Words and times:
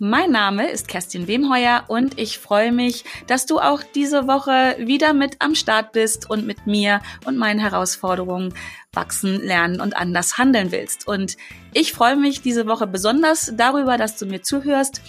Mein 0.00 0.30
Name 0.30 0.70
ist 0.70 0.86
Kerstin 0.86 1.26
Wemheuer 1.26 1.82
und 1.88 2.20
ich 2.20 2.38
freue 2.38 2.70
mich, 2.70 3.04
dass 3.26 3.46
du 3.46 3.58
auch 3.58 3.82
diese 3.82 4.28
Woche 4.28 4.76
wieder 4.78 5.12
mit 5.12 5.34
am 5.40 5.56
Start 5.56 5.90
bist 5.90 6.30
und 6.30 6.46
mit 6.46 6.68
mir 6.68 7.00
und 7.24 7.36
meinen 7.36 7.58
Herausforderungen 7.58 8.54
wachsen, 8.92 9.42
lernen 9.42 9.80
und 9.80 9.96
anders 9.96 10.38
handeln 10.38 10.70
willst. 10.70 11.08
Und 11.08 11.36
ich 11.74 11.92
freue 11.92 12.14
mich 12.14 12.42
diese 12.42 12.68
Woche 12.68 12.86
besonders 12.86 13.52
darüber, 13.56 13.98
dass 13.98 14.16
du 14.16 14.26
mir 14.26 14.40
zuhörst, 14.40 15.02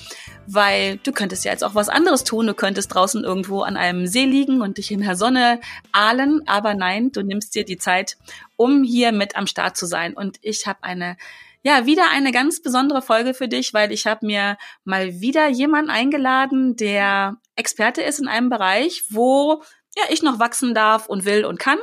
weil 0.48 0.98
du 0.98 1.12
könntest 1.12 1.46
ja 1.46 1.52
jetzt 1.52 1.64
auch 1.64 1.76
was 1.76 1.90
anderes 1.90 2.24
tun. 2.24 2.48
Du 2.48 2.56
könntest 2.56 2.92
draußen 2.92 3.24
irgendwo 3.24 3.62
an 3.62 3.78
einem 3.78 4.08
See 4.08 4.26
liegen 4.26 4.64
und 4.64 4.80
dich 4.80 4.90
in 4.90 5.02
der 5.02 5.16
Sonne 5.16 5.60
ahlen, 5.92 6.42
aber 6.48 6.74
nein, 6.74 7.12
du 7.12 7.22
nimmst 7.22 7.54
dir 7.54 7.64
die 7.64 7.78
Zeit, 7.78 8.18
um 8.56 8.82
hier 8.82 9.12
mit 9.12 9.36
am 9.36 9.46
Start 9.46 9.78
zu 9.78 9.86
sein. 9.86 10.16
Und 10.16 10.40
ich 10.42 10.66
habe 10.66 10.80
eine 10.82 11.16
ja, 11.64 11.86
wieder 11.86 12.10
eine 12.12 12.32
ganz 12.32 12.62
besondere 12.62 13.02
Folge 13.02 13.34
für 13.34 13.48
dich, 13.48 13.74
weil 13.74 13.92
ich 13.92 14.06
habe 14.06 14.26
mir 14.26 14.58
mal 14.84 15.20
wieder 15.20 15.48
jemanden 15.48 15.92
eingeladen, 15.92 16.76
der 16.76 17.38
Experte 17.56 18.02
ist 18.02 18.20
in 18.20 18.28
einem 18.28 18.50
Bereich, 18.50 19.04
wo 19.10 19.62
ja, 19.98 20.04
ich 20.10 20.22
noch 20.22 20.40
wachsen 20.40 20.74
darf 20.74 21.08
und 21.08 21.26
will 21.26 21.46
und 21.46 21.60
kann. 21.60 21.80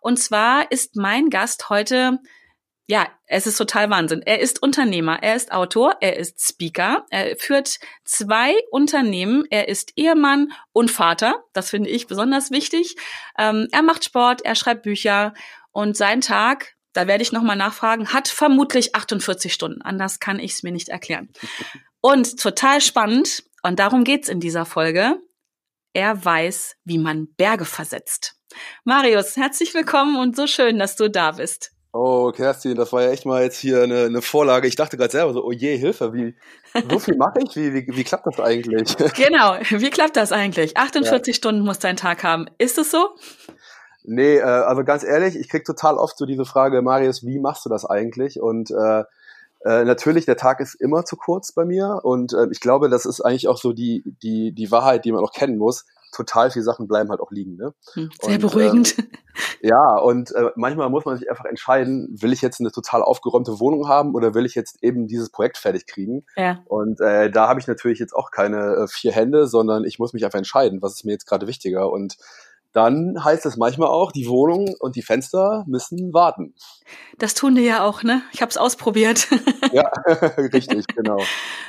Und 0.00 0.18
zwar 0.18 0.70
ist 0.72 0.96
mein 0.96 1.28
Gast 1.28 1.68
heute 1.68 2.20
ja, 2.90 3.06
es 3.26 3.46
ist 3.46 3.58
total 3.58 3.90
Wahnsinn. 3.90 4.22
Er 4.22 4.40
ist 4.40 4.62
Unternehmer, 4.62 5.22
er 5.22 5.36
ist 5.36 5.52
Autor, 5.52 5.98
er 6.00 6.16
ist 6.16 6.40
Speaker, 6.40 7.04
er 7.10 7.36
führt 7.36 7.78
zwei 8.04 8.54
Unternehmen, 8.70 9.44
er 9.50 9.68
ist 9.68 9.92
Ehemann 9.96 10.52
und 10.72 10.90
Vater. 10.90 11.44
Das 11.52 11.68
finde 11.68 11.90
ich 11.90 12.06
besonders 12.06 12.50
wichtig. 12.50 12.96
Ähm, 13.38 13.68
er 13.72 13.82
macht 13.82 14.06
Sport, 14.06 14.40
er 14.42 14.54
schreibt 14.54 14.84
Bücher 14.84 15.34
und 15.70 15.98
sein 15.98 16.22
Tag 16.22 16.77
da 16.98 17.06
werde 17.06 17.22
ich 17.22 17.30
nochmal 17.30 17.54
nachfragen, 17.54 18.12
hat 18.12 18.26
vermutlich 18.26 18.96
48 18.96 19.54
Stunden. 19.54 19.82
Anders 19.82 20.18
kann 20.18 20.40
ich 20.40 20.54
es 20.54 20.62
mir 20.64 20.72
nicht 20.72 20.88
erklären. 20.88 21.28
Und 22.00 22.40
total 22.40 22.80
spannend, 22.80 23.44
und 23.62 23.78
darum 23.78 24.02
geht's 24.02 24.28
in 24.28 24.40
dieser 24.40 24.64
Folge, 24.64 25.14
er 25.92 26.24
weiß, 26.24 26.74
wie 26.84 26.98
man 26.98 27.28
Berge 27.36 27.66
versetzt. 27.66 28.34
Marius, 28.82 29.36
herzlich 29.36 29.74
willkommen 29.74 30.16
und 30.16 30.34
so 30.34 30.48
schön, 30.48 30.80
dass 30.80 30.96
du 30.96 31.08
da 31.08 31.30
bist. 31.30 31.70
Oh, 31.92 32.32
Kerstin, 32.32 32.74
das 32.74 32.92
war 32.92 33.02
ja 33.02 33.10
echt 33.10 33.24
mal 33.24 33.44
jetzt 33.44 33.60
hier 33.60 33.84
eine, 33.84 34.06
eine 34.06 34.20
Vorlage. 34.20 34.66
Ich 34.66 34.74
dachte 34.74 34.96
gerade 34.96 35.12
selber 35.12 35.32
so, 35.34 35.44
oh 35.44 35.52
je, 35.52 35.76
Hilfe, 35.76 36.12
wie, 36.12 36.34
so 36.90 36.98
viel 36.98 37.16
mache 37.16 37.38
ich? 37.44 37.54
Wie, 37.54 37.74
wie, 37.74 37.86
wie 37.96 38.04
klappt 38.04 38.26
das 38.26 38.40
eigentlich? 38.40 38.96
Genau, 39.14 39.56
wie 39.70 39.90
klappt 39.90 40.16
das 40.16 40.32
eigentlich? 40.32 40.76
48 40.76 41.32
ja. 41.32 41.36
Stunden 41.36 41.60
muss 41.60 41.78
dein 41.78 41.96
Tag 41.96 42.24
haben. 42.24 42.46
Ist 42.58 42.76
es 42.76 42.90
so? 42.90 43.14
Nee, 44.10 44.38
äh, 44.38 44.42
also 44.42 44.84
ganz 44.84 45.04
ehrlich, 45.04 45.36
ich 45.36 45.50
krieg 45.50 45.64
total 45.64 45.98
oft 45.98 46.16
so 46.16 46.24
diese 46.24 46.46
Frage, 46.46 46.80
Marius, 46.80 47.26
wie 47.26 47.38
machst 47.38 47.66
du 47.66 47.68
das 47.68 47.84
eigentlich? 47.84 48.40
Und 48.40 48.70
äh, 48.70 49.04
äh, 49.64 49.84
natürlich, 49.84 50.24
der 50.24 50.38
Tag 50.38 50.60
ist 50.60 50.74
immer 50.74 51.04
zu 51.04 51.16
kurz 51.16 51.52
bei 51.52 51.66
mir 51.66 52.00
und 52.04 52.32
äh, 52.32 52.46
ich 52.50 52.60
glaube, 52.60 52.88
das 52.88 53.04
ist 53.04 53.20
eigentlich 53.20 53.48
auch 53.48 53.58
so 53.58 53.74
die, 53.74 54.02
die, 54.22 54.52
die 54.52 54.70
Wahrheit, 54.70 55.04
die 55.04 55.12
man 55.12 55.22
auch 55.22 55.32
kennen 55.32 55.58
muss. 55.58 55.84
Total 56.10 56.50
viele 56.50 56.64
Sachen 56.64 56.88
bleiben 56.88 57.10
halt 57.10 57.20
auch 57.20 57.30
liegen. 57.30 57.56
Ne? 57.56 57.74
Hm, 57.92 58.08
sehr 58.22 58.34
und, 58.36 58.40
beruhigend. 58.40 58.98
Äh, 58.98 59.02
ja, 59.68 59.98
und 59.98 60.34
äh, 60.34 60.52
manchmal 60.56 60.88
muss 60.88 61.04
man 61.04 61.18
sich 61.18 61.28
einfach 61.28 61.44
entscheiden, 61.44 62.08
will 62.18 62.32
ich 62.32 62.40
jetzt 62.40 62.60
eine 62.60 62.70
total 62.70 63.02
aufgeräumte 63.02 63.60
Wohnung 63.60 63.88
haben 63.88 64.14
oder 64.14 64.32
will 64.32 64.46
ich 64.46 64.54
jetzt 64.54 64.82
eben 64.82 65.06
dieses 65.06 65.28
Projekt 65.28 65.58
fertig 65.58 65.86
kriegen? 65.86 66.24
Ja. 66.34 66.62
Und 66.64 66.98
äh, 67.02 67.30
da 67.30 67.46
habe 67.46 67.60
ich 67.60 67.66
natürlich 67.66 67.98
jetzt 67.98 68.14
auch 68.14 68.30
keine 68.30 68.74
äh, 68.76 68.86
vier 68.88 69.12
Hände, 69.12 69.46
sondern 69.46 69.84
ich 69.84 69.98
muss 69.98 70.14
mich 70.14 70.24
einfach 70.24 70.38
entscheiden, 70.38 70.80
was 70.80 70.94
ist 70.94 71.04
mir 71.04 71.12
jetzt 71.12 71.26
gerade 71.26 71.46
wichtiger. 71.46 71.90
Und 71.90 72.16
dann 72.72 73.22
heißt 73.24 73.46
es 73.46 73.56
manchmal 73.56 73.88
auch, 73.88 74.12
die 74.12 74.28
Wohnung 74.28 74.74
und 74.78 74.96
die 74.96 75.02
Fenster 75.02 75.64
müssen 75.66 76.12
warten. 76.12 76.54
Das 77.18 77.34
tun 77.34 77.54
die 77.54 77.62
ja 77.62 77.84
auch, 77.84 78.02
ne? 78.02 78.22
Ich 78.32 78.42
habe 78.42 78.50
es 78.50 78.56
ausprobiert. 78.56 79.28
ja, 79.72 79.88
richtig, 80.52 80.86
genau. 80.88 81.18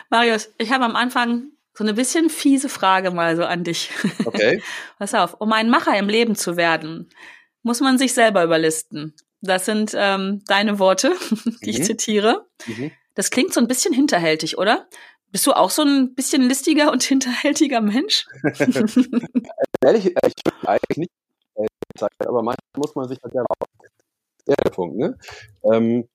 Marius, 0.09 0.51
ich 0.57 0.72
habe 0.72 0.85
am 0.85 0.96
Anfang 0.96 1.51
so 1.74 1.84
eine 1.84 1.94
bisschen 1.94 2.29
fiese 2.29 2.68
Frage 2.68 3.12
mal 3.12 3.38
so 3.38 3.46
an 3.46 3.63
dich. 3.63 3.91
Okay. 4.25 4.62
Pass 5.00 5.13
auf, 5.13 5.35
um 5.40 5.53
ein 5.53 5.69
Macher 5.69 5.97
im 5.97 6.09
Leben 6.09 6.35
zu 6.35 6.57
werden, 6.57 7.09
muss 7.63 7.79
man 7.79 7.97
sich 7.97 8.13
selber 8.13 8.44
überlisten. 8.44 9.13
Das 9.41 9.66
sind 9.66 9.94
ähm, 9.95 10.44
deine 10.47 10.79
Worte, 10.79 11.13
die 11.63 11.69
ich 11.69 11.79
mhm. 11.79 11.84
zitiere. 11.84 12.45
Mhm. 12.66 12.91
Das 13.16 13.31
klingt 13.31 13.53
so 13.53 13.62
ein 13.62 13.68
bisschen 13.68 13.94
hinterhältig, 13.94 14.57
oder? 14.57 14.88
Bist 15.31 15.45
du 15.47 15.53
auch 15.53 15.69
so 15.69 15.84
ein 15.84 16.16
bisschen 16.16 16.41
listiger 16.41 16.91
und 16.91 17.03
hinterhältiger 17.03 17.81
Mensch? 17.81 18.25
Ehrlich, 19.84 20.06
ich 20.07 20.44
bin 20.44 20.67
eigentlich 20.67 20.97
nicht, 20.97 21.12
aber 22.25 22.44
manchmal 22.44 22.78
muss 22.78 22.95
man 22.95 23.07
sich 23.07 23.17
halt 23.23 23.34
selber 23.34 23.47
der 24.47 24.72
Punkt, 24.72 24.97
ne? 24.97 25.17
Ähm, 25.63 26.07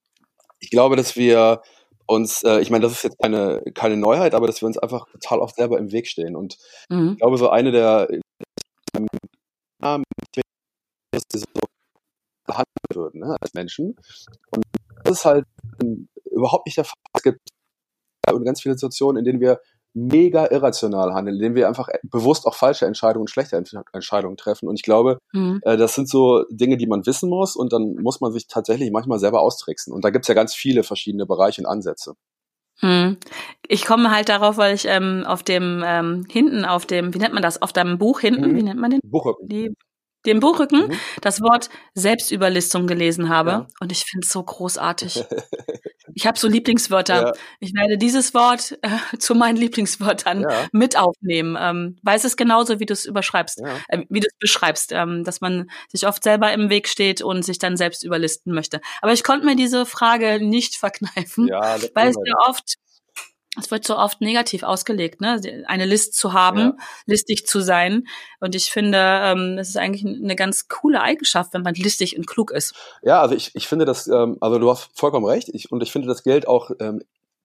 ich 0.59 0.71
glaube, 0.71 0.97
dass 0.97 1.17
wir 1.17 1.63
uns, 2.07 2.43
äh, 2.43 2.61
ich 2.61 2.71
meine, 2.71 2.83
das 2.83 2.93
ist 2.93 3.05
jetzt 3.05 3.19
keine, 3.19 3.63
keine 3.75 3.97
Neuheit, 3.97 4.35
aber 4.35 4.47
dass 4.47 4.61
wir 4.61 4.67
uns 4.67 4.79
einfach 4.79 5.07
total 5.11 5.39
oft 5.39 5.57
selber 5.57 5.79
im 5.79 5.93
Weg 5.93 6.07
stehen. 6.07 6.37
Und 6.37 6.59
mhm. 6.89 7.13
ich 7.13 7.19
glaube, 7.19 7.39
so 7.39 7.49
eine 7.49 7.71
der 7.73 8.09
ähm, 9.83 10.05
dass 11.13 11.23
wir 11.33 11.41
so 11.41 11.47
behandelt 12.47 12.95
würden, 12.95 13.21
ne, 13.21 13.37
als 13.41 13.55
Menschen. 13.55 13.97
Und 14.51 14.65
das 15.05 15.19
ist 15.19 15.25
halt 15.25 15.47
ähm, 15.83 16.09
überhaupt 16.31 16.67
nicht 16.67 16.77
der 16.77 16.85
Fall. 16.85 16.99
Es 17.15 17.23
gibt 17.23 17.41
und 18.33 18.45
ganz 18.45 18.63
viele 18.63 18.75
Situationen, 18.75 19.19
in 19.19 19.25
denen 19.25 19.41
wir 19.41 19.61
mega 19.95 20.47
irrational 20.51 21.15
handeln, 21.15 21.37
in 21.37 21.43
denen 21.43 21.55
wir 21.55 21.69
einfach 21.69 21.89
bewusst 22.03 22.47
auch 22.47 22.55
falsche 22.55 22.85
Entscheidungen 22.85 23.23
und 23.23 23.31
schlechte 23.31 23.57
Entscheidungen 23.93 24.37
treffen. 24.37 24.69
Und 24.69 24.75
ich 24.75 24.83
glaube, 24.83 25.19
mhm. 25.33 25.61
äh, 25.63 25.77
das 25.77 25.95
sind 25.95 26.09
so 26.09 26.45
Dinge, 26.51 26.77
die 26.77 26.87
man 26.87 27.07
wissen 27.07 27.31
muss 27.31 27.57
und 27.57 27.73
dann 27.73 27.95
muss 28.03 28.21
man 28.21 28.33
sich 28.33 28.49
tatsächlich 28.49 28.91
manchmal 28.91 29.21
selber 29.21 29.41
austricksen. 29.41 29.93
Und 29.93 30.05
da 30.05 30.11
gibt's 30.11 30.29
ja 30.29 30.35
ganz 30.35 30.55
viele 30.55 30.83
verschiedene 30.83 31.27
Bereiche 31.27 31.63
und 31.63 31.67
Ansätze. 31.67 32.15
Hm. 32.81 33.19
Ich 33.69 33.85
komme 33.87 34.11
halt 34.11 34.29
darauf, 34.29 34.57
weil 34.57 34.75
ich 34.75 34.87
ähm, 34.87 35.23
auf 35.25 35.45
dem 35.45 35.83
ähm, 35.87 36.27
hinten 36.29 36.65
auf 36.65 36.87
dem, 36.87 37.15
wie 37.15 37.19
nennt 37.19 37.33
man 37.33 37.43
das, 37.43 37.63
auf 37.63 37.73
deinem 37.73 37.99
Buch 37.99 38.19
hinten, 38.19 38.51
mhm. 38.51 38.57
wie 38.57 38.63
nennt 38.65 38.81
man 38.81 38.91
den? 38.91 39.01
Buchrücken. 39.05 39.49
Die, 39.49 39.73
dem 40.27 40.41
Buchrücken 40.41 40.89
mhm. 40.89 40.93
das 41.21 41.41
Wort 41.41 41.71
Selbstüberlistung 41.95 42.87
gelesen 42.87 43.29
habe 43.29 43.51
ja. 43.51 43.67
und 43.81 43.93
ich 43.93 44.05
finde 44.05 44.25
es 44.25 44.33
so 44.33 44.43
großartig. 44.43 45.25
Ich 46.15 46.27
habe 46.27 46.39
so 46.39 46.49
Lieblingswörter. 46.49 47.23
Ja. 47.23 47.33
Ich 47.61 47.75
werde 47.75 47.99
dieses 47.99 48.35
Wort 48.35 48.79
äh, 48.83 49.19
zu 49.19 49.35
meinen 49.35 49.57
Lieblingswörtern 49.57 50.43
ja. 50.43 50.67
mit 50.73 50.97
aufnehmen, 50.97 51.57
ähm, 51.61 51.97
weil 52.03 52.17
es 52.17 52.37
genauso, 52.37 52.81
wie 52.81 52.87
du 52.87 52.93
es 52.93 53.05
überschreibst, 53.05 53.61
ja. 53.61 53.77
äh, 53.89 54.05
wie 54.09 54.21
du 54.21 54.27
es 54.27 54.39
beschreibst, 54.39 54.93
ähm, 54.93 55.25
dass 55.25 55.41
man 55.41 55.71
sich 55.89 56.07
oft 56.07 56.23
selber 56.23 56.53
im 56.53 56.71
Weg 56.71 56.89
steht 56.89 57.23
und 57.23 57.45
sich 57.45 57.59
dann 57.59 57.77
selbst 57.77 58.05
überlisten 58.05 58.55
möchte. 58.55 58.81
Aber 59.03 59.13
ich 59.13 59.25
konnte 59.25 59.45
mir 59.47 59.57
diese 59.57 59.87
Frage 59.87 60.45
nicht 60.45 60.77
verkneifen, 60.77 61.49
weil 61.49 62.09
es 62.09 62.17
ja 62.25 62.35
oft 62.49 62.75
es 63.59 63.71
wird 63.71 63.87
so 63.87 63.97
oft 63.97 64.21
negativ 64.21 64.63
ausgelegt, 64.63 65.21
ne? 65.21 65.41
Eine 65.67 65.85
List 65.85 66.15
zu 66.15 66.33
haben, 66.33 66.59
ja. 66.59 66.77
listig 67.07 67.47
zu 67.47 67.61
sein. 67.61 68.07
Und 68.41 68.55
ich 68.55 68.71
finde, 68.71 68.99
ähm, 68.99 69.57
das 69.57 69.69
ist 69.69 69.77
eigentlich 69.77 70.05
eine 70.05 70.37
ganz 70.37 70.69
coole 70.69 71.01
Eigenschaft, 71.01 71.55
wenn 71.55 71.63
man 71.63 71.75
listig 71.75 72.19
und 72.19 72.27
klug 72.27 72.51
ist. 72.51 72.75
Ja, 73.03 73.21
also 73.21 73.35
ich, 73.35 73.55
ich 73.55 73.69
finde 73.69 73.85
das, 73.85 74.07
ähm, 74.09 74.37
also 74.41 74.59
du 74.59 74.71
hast 74.71 74.91
vollkommen 74.95 75.27
recht. 75.27 75.49
Ich, 75.53 75.71
und 75.71 75.83
ich 75.83 75.93
finde, 75.93 76.09
das 76.09 76.23
gilt 76.23 76.49
auch 76.49 76.71
ähm, 76.81 77.03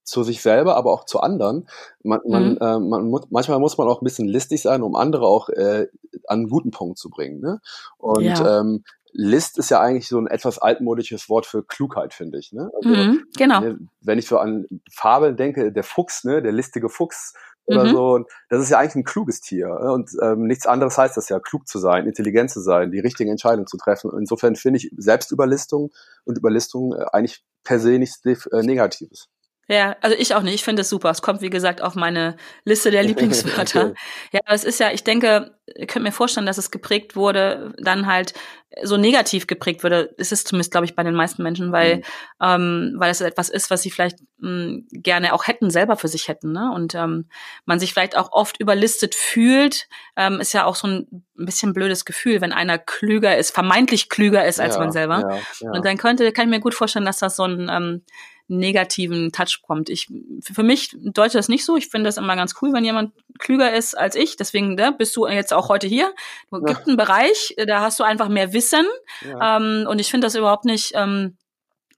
zu 0.10 0.24
sich 0.24 0.42
selber, 0.42 0.76
aber 0.76 0.92
auch 0.92 1.06
zu 1.06 1.20
anderen. 1.20 1.68
Man, 2.04 2.20
man, 2.26 2.52
mhm. 2.52 2.58
äh, 2.60 2.80
man 2.80 3.08
muss, 3.10 3.22
manchmal 3.30 3.60
muss 3.60 3.78
man 3.78 3.88
auch 3.88 4.02
ein 4.02 4.06
bisschen 4.06 4.28
listig 4.28 4.62
sein, 4.62 4.82
um 4.82 4.96
andere 4.96 5.26
auch 5.28 5.50
äh, 5.50 5.88
an 6.28 6.40
einen 6.40 6.50
guten 6.50 6.72
Punkt 6.72 6.98
zu 6.98 7.10
bringen. 7.10 7.40
Ne? 7.40 7.62
Und 7.98 8.24
ja. 8.24 8.60
ähm, 8.60 8.84
List 9.14 9.58
ist 9.58 9.70
ja 9.70 9.80
eigentlich 9.80 10.08
so 10.08 10.20
ein 10.20 10.28
etwas 10.28 10.60
altmodisches 10.60 11.30
Wort 11.30 11.46
für 11.46 11.64
Klugheit, 11.64 12.14
finde 12.14 12.40
ich. 12.40 12.52
Ne? 12.52 12.72
Also, 12.76 12.90
mhm, 12.90 13.26
genau. 13.38 13.62
Ne, 13.62 13.80
wenn 14.02 14.20
ich 14.20 14.28
so 14.28 14.38
an 14.38 14.66
Fabeln 14.92 15.36
denke, 15.36 15.72
der 15.72 15.84
Fuchs, 15.84 16.24
ne, 16.24 16.42
der 16.42 16.52
listige 16.52 16.90
Fuchs 16.90 17.34
oder 17.66 17.86
mhm. 17.86 17.92
so, 17.92 18.26
das 18.50 18.64
ist 18.64 18.70
ja 18.70 18.80
eigentlich 18.80 18.96
ein 18.96 19.04
kluges 19.04 19.42
Tier. 19.42 19.68
Ne? 19.68 19.92
Und 19.92 20.12
ähm, 20.22 20.48
nichts 20.48 20.66
anderes 20.66 20.98
heißt 20.98 21.16
das 21.18 21.30
ja, 21.30 21.40
klug 21.40 21.68
zu 21.68 21.78
sein, 21.78 22.08
intelligent 22.08 22.50
zu 22.50 22.62
sein, 22.62 22.92
die 22.92 23.00
richtigen 23.00 23.30
Entscheidungen 23.30 23.68
zu 23.68 23.78
treffen. 23.78 24.12
Insofern 24.18 24.56
finde 24.56 24.78
ich 24.78 24.92
Selbstüberlistung 24.98 25.92
und 26.26 26.38
Überlistung 26.38 26.94
äh, 26.94 27.06
eigentlich 27.12 27.44
per 27.64 27.80
se 27.80 28.00
nichts 28.00 28.24
äh, 28.26 28.64
Negatives. 28.64 29.30
Ja, 29.70 29.96
also 30.02 30.16
ich 30.18 30.34
auch 30.34 30.42
nicht. 30.42 30.56
Ich 30.56 30.64
finde 30.64 30.82
es 30.82 30.90
super. 30.90 31.12
Es 31.12 31.22
kommt, 31.22 31.42
wie 31.42 31.52
gesagt, 31.52 31.84
auf 31.84 31.94
meine 31.94 32.36
Liste 32.66 32.90
der 32.90 33.04
Lieblingswörter. 33.10 33.94
Ja, 34.32 34.40
aber 34.46 34.56
es 34.56 34.64
ist 34.64 34.80
ja, 34.80 34.92
ich 34.92 35.04
denke, 35.04 35.56
ihr 35.76 35.86
könnt 35.86 36.04
mir 36.04 36.12
vorstellen, 36.12 36.48
dass 36.48 36.58
es 36.58 36.72
geprägt 36.72 37.16
wurde, 37.16 37.76
dann 37.78 38.08
halt 38.08 38.34
so 38.82 38.98
negativ 38.98 39.46
geprägt 39.46 39.84
wurde. 39.84 40.16
Es 40.18 40.32
ist 40.32 40.48
zumindest, 40.48 40.72
glaube 40.72 40.86
ich, 40.86 40.96
bei 40.96 41.04
den 41.04 41.14
meisten 41.14 41.44
Menschen, 41.44 41.72
weil, 41.72 41.98
mhm. 41.98 42.04
ähm, 42.42 42.94
weil 42.98 43.12
es 43.12 43.22
etwas 43.22 43.50
ist, 43.50 43.70
was 43.70 43.84
sie 43.84 43.92
vielleicht 43.92 44.18
mh, 44.40 44.50
hm, 44.50 44.88
gerne 44.92 45.34
auch 45.34 45.46
hätten, 45.46 45.70
selber 45.70 45.98
für 45.98 46.08
sich 46.08 46.30
hätten. 46.30 46.52
Ne? 46.52 46.72
Und 46.74 46.96
ähm, 46.96 47.30
man 47.66 47.80
sich 47.80 47.94
vielleicht 47.94 48.18
auch 48.18 48.32
oft 48.32 48.60
überlistet 48.60 49.14
fühlt, 49.14 49.88
ähm, 50.16 50.40
ist 50.40 50.54
ja 50.54 50.66
auch 50.66 50.76
so 50.76 50.88
ein 50.88 51.26
bisschen 51.36 51.74
blödes 51.74 52.06
Gefühl, 52.06 52.42
wenn 52.42 52.54
einer 52.54 52.80
klüger 52.80 53.38
ist, 53.38 53.54
vermeintlich 53.54 54.10
klüger 54.10 54.46
ist 54.48 54.60
als 54.60 54.76
ja, 54.76 54.82
man 54.82 54.92
selber. 54.92 55.20
Ja, 55.20 55.40
ja. 55.60 55.72
Und 55.74 55.86
dann 55.86 55.98
könnte, 55.98 56.32
kann 56.32 56.46
ich 56.46 56.56
mir 56.56 56.60
gut 56.60 56.74
vorstellen, 56.74 57.06
dass 57.06 57.20
das 57.20 57.36
so 57.36 57.44
ein 57.44 57.70
ähm, 57.72 58.04
negativen 58.50 59.32
Touch 59.32 59.62
kommt. 59.62 59.90
Ich, 59.90 60.08
für 60.42 60.64
mich 60.64 60.96
deutet 61.02 61.36
das 61.36 61.50
nicht 61.50 61.64
so. 61.64 61.78
Ich 61.78 61.88
finde 61.88 62.08
das 62.08 62.18
immer 62.18 62.36
ganz 62.36 62.56
cool, 62.62 62.74
wenn 62.74 62.84
jemand 62.84 63.14
klüger 63.38 63.74
ist 63.74 63.96
als 63.96 64.16
ich. 64.16 64.36
Deswegen 64.36 64.76
ne, 64.76 64.94
bist 64.98 65.16
du 65.16 65.28
jetzt 65.28 65.54
auch 65.54 65.70
heute 65.70 65.88
hier. 65.88 66.14
Es 66.52 66.60
gibt 66.66 66.88
einen 66.88 66.98
Bereich, 66.98 67.56
da 67.66 67.82
hast 67.82 68.00
du 68.00 68.04
einfach 68.04 68.28
mehr 68.28 68.52
Wissen. 68.54 68.86
Ja. 69.22 69.58
Ähm, 69.58 69.88
und 69.88 70.00
ich 70.00 70.10
finde 70.10 70.26
das 70.26 70.36
überhaupt 70.36 70.66
nicht. 70.66 70.92
Ähm, 70.96 71.38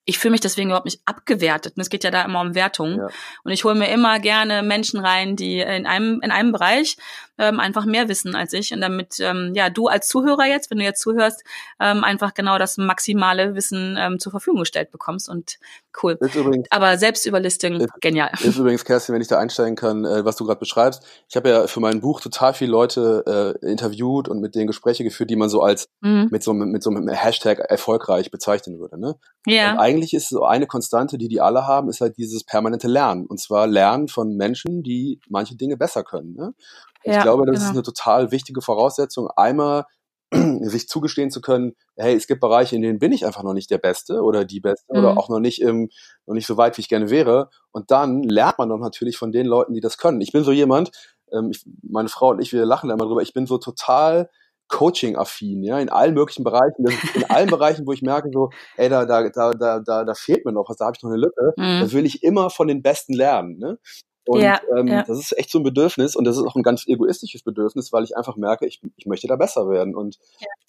ich 0.05 0.17
fühle 0.19 0.31
mich 0.31 0.41
deswegen 0.41 0.69
überhaupt 0.69 0.85
nicht 0.85 1.01
abgewertet. 1.05 1.77
Und 1.77 1.81
es 1.81 1.89
geht 1.89 2.03
ja 2.03 2.11
da 2.11 2.23
immer 2.23 2.41
um 2.41 2.55
Wertung. 2.55 2.97
Ja. 2.97 3.07
Und 3.43 3.51
ich 3.51 3.63
hole 3.63 3.75
mir 3.75 3.89
immer 3.89 4.19
gerne 4.19 4.63
Menschen 4.63 4.99
rein, 4.99 5.35
die 5.35 5.59
in 5.59 5.85
einem, 5.85 6.21
in 6.21 6.31
einem 6.31 6.51
Bereich 6.51 6.97
ähm, 7.41 7.59
einfach 7.59 7.85
mehr 7.85 8.07
wissen 8.07 8.35
als 8.35 8.53
ich. 8.53 8.71
Und 8.71 8.81
damit 8.81 9.19
ähm, 9.19 9.53
ja 9.55 9.69
du 9.69 9.87
als 9.87 10.07
Zuhörer 10.07 10.45
jetzt, 10.45 10.69
wenn 10.69 10.77
du 10.77 10.83
jetzt 10.83 11.01
zuhörst, 11.01 11.43
ähm, 11.79 12.03
einfach 12.03 12.33
genau 12.33 12.57
das 12.57 12.77
maximale 12.77 13.55
Wissen 13.55 13.97
ähm, 13.99 14.19
zur 14.19 14.31
Verfügung 14.31 14.59
gestellt 14.59 14.91
bekommst. 14.91 15.27
Und 15.27 15.57
cool. 16.01 16.17
Übrigens, 16.21 16.67
Aber 16.69 16.97
Selbstüberlistung, 16.97 17.81
ist, 17.81 17.89
genial. 17.99 18.29
Ist 18.41 18.57
übrigens, 18.57 18.85
Kerstin, 18.85 19.15
wenn 19.15 19.21
ich 19.21 19.27
da 19.27 19.39
einsteigen 19.39 19.75
kann, 19.75 20.05
äh, 20.05 20.23
was 20.23 20.35
du 20.35 20.45
gerade 20.45 20.59
beschreibst. 20.59 21.03
Ich 21.27 21.35
habe 21.35 21.49
ja 21.49 21.67
für 21.67 21.79
mein 21.79 21.99
Buch 21.99 22.21
total 22.21 22.53
viele 22.53 22.71
Leute 22.71 23.57
äh, 23.63 23.71
interviewt 23.71 24.29
und 24.29 24.39
mit 24.39 24.53
denen 24.55 24.67
Gespräche 24.67 25.03
geführt, 25.03 25.29
die 25.29 25.35
man 25.35 25.49
so 25.49 25.61
als 25.61 25.89
mhm. 26.01 26.27
mit 26.29 26.43
so 26.43 26.53
mit 26.53 26.83
so 26.83 26.91
einem 26.91 27.07
Hashtag 27.09 27.59
erfolgreich 27.59 28.29
bezeichnen 28.29 28.79
würde. 28.79 28.99
Ne? 28.99 29.15
Ja. 29.47 29.73
Und 29.73 29.79
eigentlich 29.79 30.13
ist 30.13 30.29
so 30.29 30.43
eine 30.43 30.67
Konstante, 30.67 31.17
die 31.17 31.27
die 31.27 31.41
alle 31.41 31.65
haben, 31.65 31.89
ist 31.89 32.01
halt 32.01 32.17
dieses 32.17 32.43
permanente 32.43 32.87
Lernen. 32.87 33.25
Und 33.25 33.39
zwar 33.39 33.65
Lernen 33.65 34.07
von 34.07 34.35
Menschen, 34.35 34.83
die 34.83 35.19
manche 35.27 35.55
Dinge 35.55 35.77
besser 35.77 36.03
können. 36.03 36.35
Ne? 36.35 36.53
Ja, 37.03 37.17
ich 37.17 37.23
glaube, 37.23 37.45
das 37.45 37.55
genau. 37.55 37.65
ist 37.65 37.71
eine 37.71 37.83
total 37.83 38.31
wichtige 38.31 38.61
Voraussetzung. 38.61 39.29
Einmal 39.35 39.85
sich 40.61 40.87
zugestehen 40.87 41.29
zu 41.29 41.41
können, 41.41 41.73
hey, 41.97 42.15
es 42.15 42.27
gibt 42.27 42.41
Bereiche, 42.41 42.75
in 42.75 42.81
denen 42.81 42.99
bin 42.99 43.11
ich 43.11 43.25
einfach 43.25 43.43
noch 43.43 43.53
nicht 43.53 43.69
der 43.69 43.79
Beste 43.79 44.21
oder 44.21 44.45
die 44.45 44.61
Beste 44.61 44.93
mhm. 44.93 44.99
oder 44.99 45.17
auch 45.17 45.29
noch 45.29 45.39
nicht 45.39 45.61
im, 45.61 45.89
noch 46.25 46.35
nicht 46.35 46.47
so 46.47 46.57
weit, 46.57 46.77
wie 46.77 46.81
ich 46.81 46.89
gerne 46.89 47.09
wäre. 47.09 47.49
Und 47.71 47.91
dann 47.91 48.23
lernt 48.23 48.57
man 48.57 48.69
doch 48.69 48.79
natürlich 48.79 49.17
von 49.17 49.31
den 49.31 49.45
Leuten, 49.45 49.73
die 49.73 49.81
das 49.81 49.97
können. 49.97 50.21
Ich 50.21 50.31
bin 50.31 50.43
so 50.43 50.51
jemand, 50.51 50.91
ähm, 51.33 51.49
ich, 51.51 51.65
meine 51.83 52.09
Frau 52.09 52.29
und 52.29 52.41
ich, 52.41 52.53
wir 52.53 52.65
lachen 52.65 52.87
da 52.87 52.95
immer 52.95 53.05
drüber, 53.05 53.21
ich 53.21 53.33
bin 53.33 53.45
so 53.45 53.57
total 53.57 54.29
Coaching-affin, 54.69 55.63
ja, 55.63 55.79
in 55.79 55.89
allen 55.89 56.13
möglichen 56.13 56.45
Bereichen, 56.45 56.85
in 57.13 57.29
allen 57.29 57.49
Bereichen, 57.49 57.85
wo 57.85 57.91
ich 57.91 58.01
merke, 58.01 58.29
so, 58.31 58.51
ey, 58.77 58.87
da, 58.87 59.05
da, 59.05 59.29
da, 59.29 59.51
da, 59.51 60.03
da 60.05 60.13
fehlt 60.13 60.45
mir 60.45 60.53
noch 60.53 60.69
was, 60.69 60.77
da 60.77 60.85
habe 60.85 60.95
ich 60.95 61.03
noch 61.03 61.11
eine 61.11 61.19
Lücke, 61.19 61.53
mhm. 61.57 61.81
da 61.81 61.91
will 61.91 62.05
ich 62.05 62.23
immer 62.23 62.49
von 62.49 62.69
den 62.69 62.81
Besten 62.81 63.13
lernen. 63.13 63.57
Ne? 63.57 63.77
Und 64.25 64.41
ja, 64.41 64.59
ähm, 64.77 64.87
ja. 64.87 65.03
das 65.03 65.17
ist 65.17 65.37
echt 65.37 65.49
so 65.49 65.59
ein 65.59 65.63
Bedürfnis 65.63 66.15
und 66.15 66.25
das 66.25 66.37
ist 66.37 66.43
auch 66.43 66.55
ein 66.55 66.63
ganz 66.63 66.87
egoistisches 66.87 67.41
Bedürfnis, 67.41 67.91
weil 67.91 68.03
ich 68.03 68.15
einfach 68.15 68.35
merke, 68.35 68.67
ich, 68.67 68.79
ich 68.95 69.05
möchte 69.07 69.27
da 69.27 69.35
besser 69.35 69.67
werden. 69.67 69.95
Und, 69.95 70.19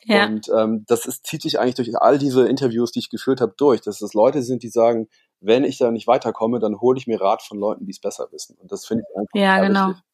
ja. 0.05 0.27
und 0.27 0.49
ähm, 0.57 0.85
das 0.87 1.07
ist, 1.07 1.27
zieht 1.27 1.43
sich 1.43 1.59
eigentlich 1.61 1.75
durch 1.75 1.95
all 1.97 2.19
diese 2.19 2.49
Interviews, 2.49 2.93
die 2.93 3.01
ich 3.01 3.11
geführt 3.11 3.41
habe, 3.41 3.55
durch, 3.57 3.83
dass 3.83 4.01
es 4.01 4.15
Leute 4.15 4.43
sind, 4.43 4.63
die 4.63 4.69
sagen, 4.69 5.09
wenn 5.41 5.65
ich 5.65 5.77
da 5.77 5.91
nicht 5.91 6.07
weiterkomme, 6.07 6.61
dann 6.61 6.81
hole 6.81 6.99
ich 6.99 7.07
mir 7.07 7.21
Rat 7.21 7.43
von 7.43 7.59
Leuten, 7.59 7.85
die 7.85 7.91
es 7.91 8.01
besser 8.01 8.29
wissen. 8.31 8.57
Und 8.59 8.73
das 8.73 8.87
finde 8.87 9.05
ich 9.09 9.17
einfach. 9.17 9.35
Ja, 9.35 9.67
genau. 9.67 9.89
Wichtig. 9.89 10.05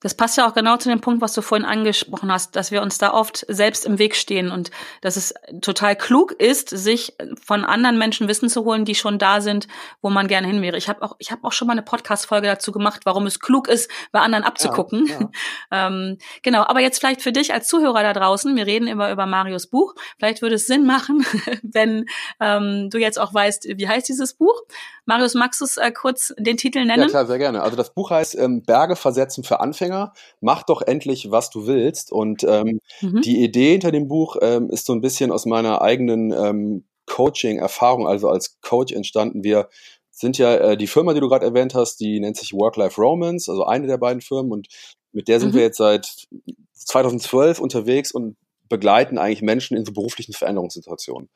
Das 0.00 0.14
passt 0.14 0.36
ja 0.36 0.46
auch 0.46 0.52
genau 0.52 0.76
zu 0.76 0.90
dem 0.90 1.00
Punkt, 1.00 1.22
was 1.22 1.32
du 1.32 1.40
vorhin 1.40 1.66
angesprochen 1.66 2.30
hast, 2.30 2.54
dass 2.54 2.70
wir 2.70 2.82
uns 2.82 2.98
da 2.98 3.14
oft 3.14 3.46
selbst 3.48 3.86
im 3.86 3.98
Weg 3.98 4.14
stehen 4.14 4.50
und 4.50 4.70
dass 5.00 5.16
es 5.16 5.32
total 5.62 5.96
klug 5.96 6.32
ist, 6.32 6.68
sich 6.68 7.14
von 7.42 7.64
anderen 7.64 7.96
Menschen 7.96 8.28
Wissen 8.28 8.50
zu 8.50 8.64
holen, 8.64 8.84
die 8.84 8.94
schon 8.94 9.18
da 9.18 9.40
sind, 9.40 9.68
wo 10.02 10.10
man 10.10 10.28
gerne 10.28 10.48
hin 10.48 10.60
wäre. 10.60 10.76
Ich 10.76 10.90
habe 10.90 11.00
auch, 11.02 11.16
ich 11.18 11.32
habe 11.32 11.44
auch 11.44 11.52
schon 11.52 11.66
mal 11.66 11.72
eine 11.72 11.82
Podcast-Folge 11.82 12.46
dazu 12.46 12.72
gemacht, 12.72 13.02
warum 13.04 13.26
es 13.26 13.40
klug 13.40 13.68
ist, 13.68 13.90
bei 14.12 14.20
anderen 14.20 14.44
abzugucken. 14.44 15.06
Ja, 15.06 15.20
ja. 15.20 15.30
Ähm, 15.70 16.18
genau, 16.42 16.62
aber 16.62 16.80
jetzt 16.80 16.98
vielleicht 16.98 17.22
für 17.22 17.32
dich 17.32 17.52
als 17.52 17.68
Zuhörer 17.68 18.02
da 18.02 18.12
draußen, 18.12 18.54
wir 18.56 18.66
reden 18.66 18.86
immer 18.86 19.10
über 19.10 19.26
Marios 19.26 19.66
Buch. 19.66 19.94
Vielleicht 20.18 20.42
würde 20.42 20.56
es 20.56 20.66
Sinn 20.66 20.86
machen, 20.86 21.24
wenn 21.62 22.06
ähm, 22.40 22.88
du 22.90 22.98
jetzt 22.98 23.18
auch 23.18 23.32
weißt, 23.32 23.66
wie 23.76 23.88
heißt 23.88 24.08
dieses 24.08 24.34
Buch. 24.34 24.62
Marius, 25.04 25.34
magst 25.34 25.60
du 25.60 25.64
es 25.64 25.76
äh, 25.76 25.90
kurz 25.92 26.34
den 26.38 26.56
Titel 26.56 26.84
nennen? 26.84 27.02
Ja, 27.02 27.08
klar, 27.08 27.26
sehr 27.26 27.38
gerne. 27.38 27.62
Also 27.62 27.76
das 27.76 27.94
Buch 27.94 28.10
heißt 28.10 28.36
ähm, 28.36 28.62
Berge 28.62 28.96
versetzen 28.96 29.44
für 29.44 29.60
Anfänger. 29.60 30.12
Mach 30.40 30.62
doch 30.64 30.82
endlich, 30.82 31.30
was 31.30 31.50
du 31.50 31.66
willst. 31.66 32.12
Und 32.12 32.44
ähm, 32.44 32.80
mhm. 33.00 33.20
die 33.22 33.42
Idee 33.42 33.72
hinter 33.72 33.92
dem 33.92 34.08
Buch 34.08 34.36
ähm, 34.40 34.70
ist 34.70 34.86
so 34.86 34.92
ein 34.92 35.00
bisschen 35.00 35.30
aus 35.30 35.46
meiner 35.46 35.82
eigenen 35.82 36.32
ähm, 36.32 36.84
Coaching-Erfahrung, 37.06 38.06
also 38.06 38.28
als 38.28 38.60
Coach 38.60 38.92
entstanden. 38.92 39.44
Wir 39.44 39.68
sind 40.10 40.38
ja 40.38 40.54
äh, 40.56 40.76
die 40.76 40.86
Firma, 40.86 41.14
die 41.14 41.20
du 41.20 41.28
gerade 41.28 41.44
erwähnt 41.44 41.74
hast, 41.74 42.00
die 42.00 42.18
nennt 42.20 42.36
sich 42.36 42.52
Work-Life 42.52 43.00
Romance, 43.00 43.50
also 43.50 43.64
eine 43.64 43.86
der 43.86 43.98
beiden 43.98 44.22
Firmen. 44.22 44.50
Und 44.50 44.68
mit 45.16 45.28
der 45.28 45.40
sind 45.40 45.50
mhm. 45.50 45.56
wir 45.56 45.62
jetzt 45.62 45.78
seit 45.78 46.28
2012 46.74 47.58
unterwegs 47.58 48.12
und 48.12 48.36
begleiten 48.68 49.18
eigentlich 49.18 49.42
Menschen 49.42 49.76
in 49.76 49.84
so 49.84 49.92
beruflichen 49.92 50.32
Veränderungssituationen. 50.32 51.28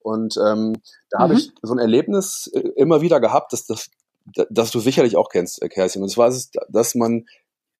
Und 0.00 0.36
ähm, 0.36 0.74
da 1.10 1.18
mhm. 1.18 1.22
habe 1.22 1.34
ich 1.34 1.50
so 1.62 1.72
ein 1.72 1.78
Erlebnis 1.78 2.50
äh, 2.54 2.60
immer 2.76 3.00
wieder 3.00 3.20
gehabt, 3.20 3.52
dass 3.52 3.66
das 3.66 3.90
dass 4.48 4.70
du 4.70 4.80
sicherlich 4.80 5.16
auch 5.16 5.28
kennst, 5.28 5.62
äh, 5.62 5.68
Kerstin. 5.68 6.02
Und 6.02 6.08
zwar 6.08 6.28
ist 6.28 6.36
es, 6.36 6.50
dass 6.70 6.94
man 6.94 7.26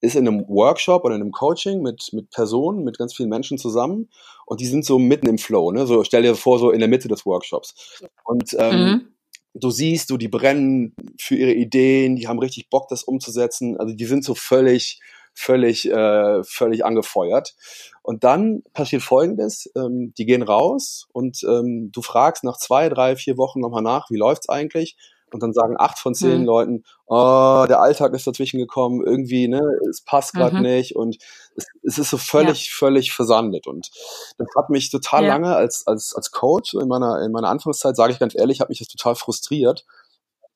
ist 0.00 0.16
in 0.16 0.28
einem 0.28 0.46
Workshop 0.48 1.04
oder 1.04 1.14
in 1.14 1.22
einem 1.22 1.32
Coaching 1.32 1.80
mit, 1.80 2.10
mit 2.12 2.30
Personen, 2.30 2.84
mit 2.84 2.98
ganz 2.98 3.14
vielen 3.14 3.30
Menschen 3.30 3.56
zusammen 3.56 4.10
und 4.44 4.60
die 4.60 4.66
sind 4.66 4.84
so 4.84 4.98
mitten 4.98 5.28
im 5.28 5.38
Flow, 5.38 5.72
ne? 5.72 5.86
So 5.86 6.04
stell 6.04 6.22
dir 6.22 6.34
vor, 6.34 6.58
so 6.58 6.70
in 6.70 6.80
der 6.80 6.88
Mitte 6.88 7.08
des 7.08 7.24
Workshops. 7.24 8.02
Und 8.24 8.54
ähm, 8.58 8.76
mhm. 8.76 9.08
du 9.54 9.70
siehst, 9.70 10.10
du, 10.10 10.18
die 10.18 10.28
brennen 10.28 10.94
für 11.18 11.36
ihre 11.36 11.54
Ideen, 11.54 12.16
die 12.16 12.28
haben 12.28 12.38
richtig 12.38 12.68
Bock, 12.68 12.88
das 12.88 13.02
umzusetzen. 13.02 13.78
Also 13.78 13.94
die 13.94 14.04
sind 14.04 14.24
so 14.24 14.34
völlig, 14.34 15.00
völlig, 15.34 15.90
äh, 15.90 16.42
völlig 16.44 16.84
angefeuert. 16.84 17.54
Und 18.02 18.24
dann 18.24 18.62
passiert 18.72 19.02
Folgendes, 19.02 19.70
ähm, 19.76 20.14
die 20.16 20.26
gehen 20.26 20.42
raus 20.42 21.06
und 21.12 21.42
ähm, 21.44 21.90
du 21.92 22.02
fragst 22.02 22.44
nach 22.44 22.56
zwei, 22.56 22.88
drei, 22.88 23.16
vier 23.16 23.36
Wochen 23.36 23.60
nochmal 23.60 23.82
nach, 23.82 24.10
wie 24.10 24.16
läuft's 24.16 24.48
eigentlich? 24.48 24.96
Und 25.32 25.42
dann 25.42 25.52
sagen 25.52 25.74
acht 25.76 25.98
von 25.98 26.14
zehn 26.14 26.42
mhm. 26.42 26.46
Leuten, 26.46 26.84
oh, 27.06 27.64
der 27.68 27.80
Alltag 27.80 28.14
ist 28.14 28.24
dazwischen 28.24 28.60
gekommen, 28.60 29.04
irgendwie, 29.04 29.48
ne, 29.48 29.62
es 29.90 30.02
passt 30.02 30.32
gerade 30.32 30.56
mhm. 30.56 30.62
nicht 30.62 30.94
und 30.94 31.16
es, 31.56 31.66
es, 31.82 31.98
ist 31.98 32.10
so 32.10 32.18
völlig, 32.18 32.66
ja. 32.66 32.72
völlig 32.72 33.12
versandet. 33.12 33.66
Und 33.66 33.90
das 34.38 34.46
hat 34.56 34.70
mich 34.70 34.92
total 34.92 35.24
ja. 35.24 35.30
lange 35.30 35.56
als, 35.56 35.88
als, 35.88 36.14
als 36.14 36.30
Coach 36.30 36.74
in 36.74 36.86
meiner, 36.86 37.20
in 37.20 37.32
meiner 37.32 37.48
Anfangszeit, 37.48 37.96
sage 37.96 38.12
ich 38.12 38.20
ganz 38.20 38.36
ehrlich, 38.36 38.60
hat 38.60 38.68
mich 38.68 38.78
das 38.78 38.86
total 38.86 39.16
frustriert. 39.16 39.84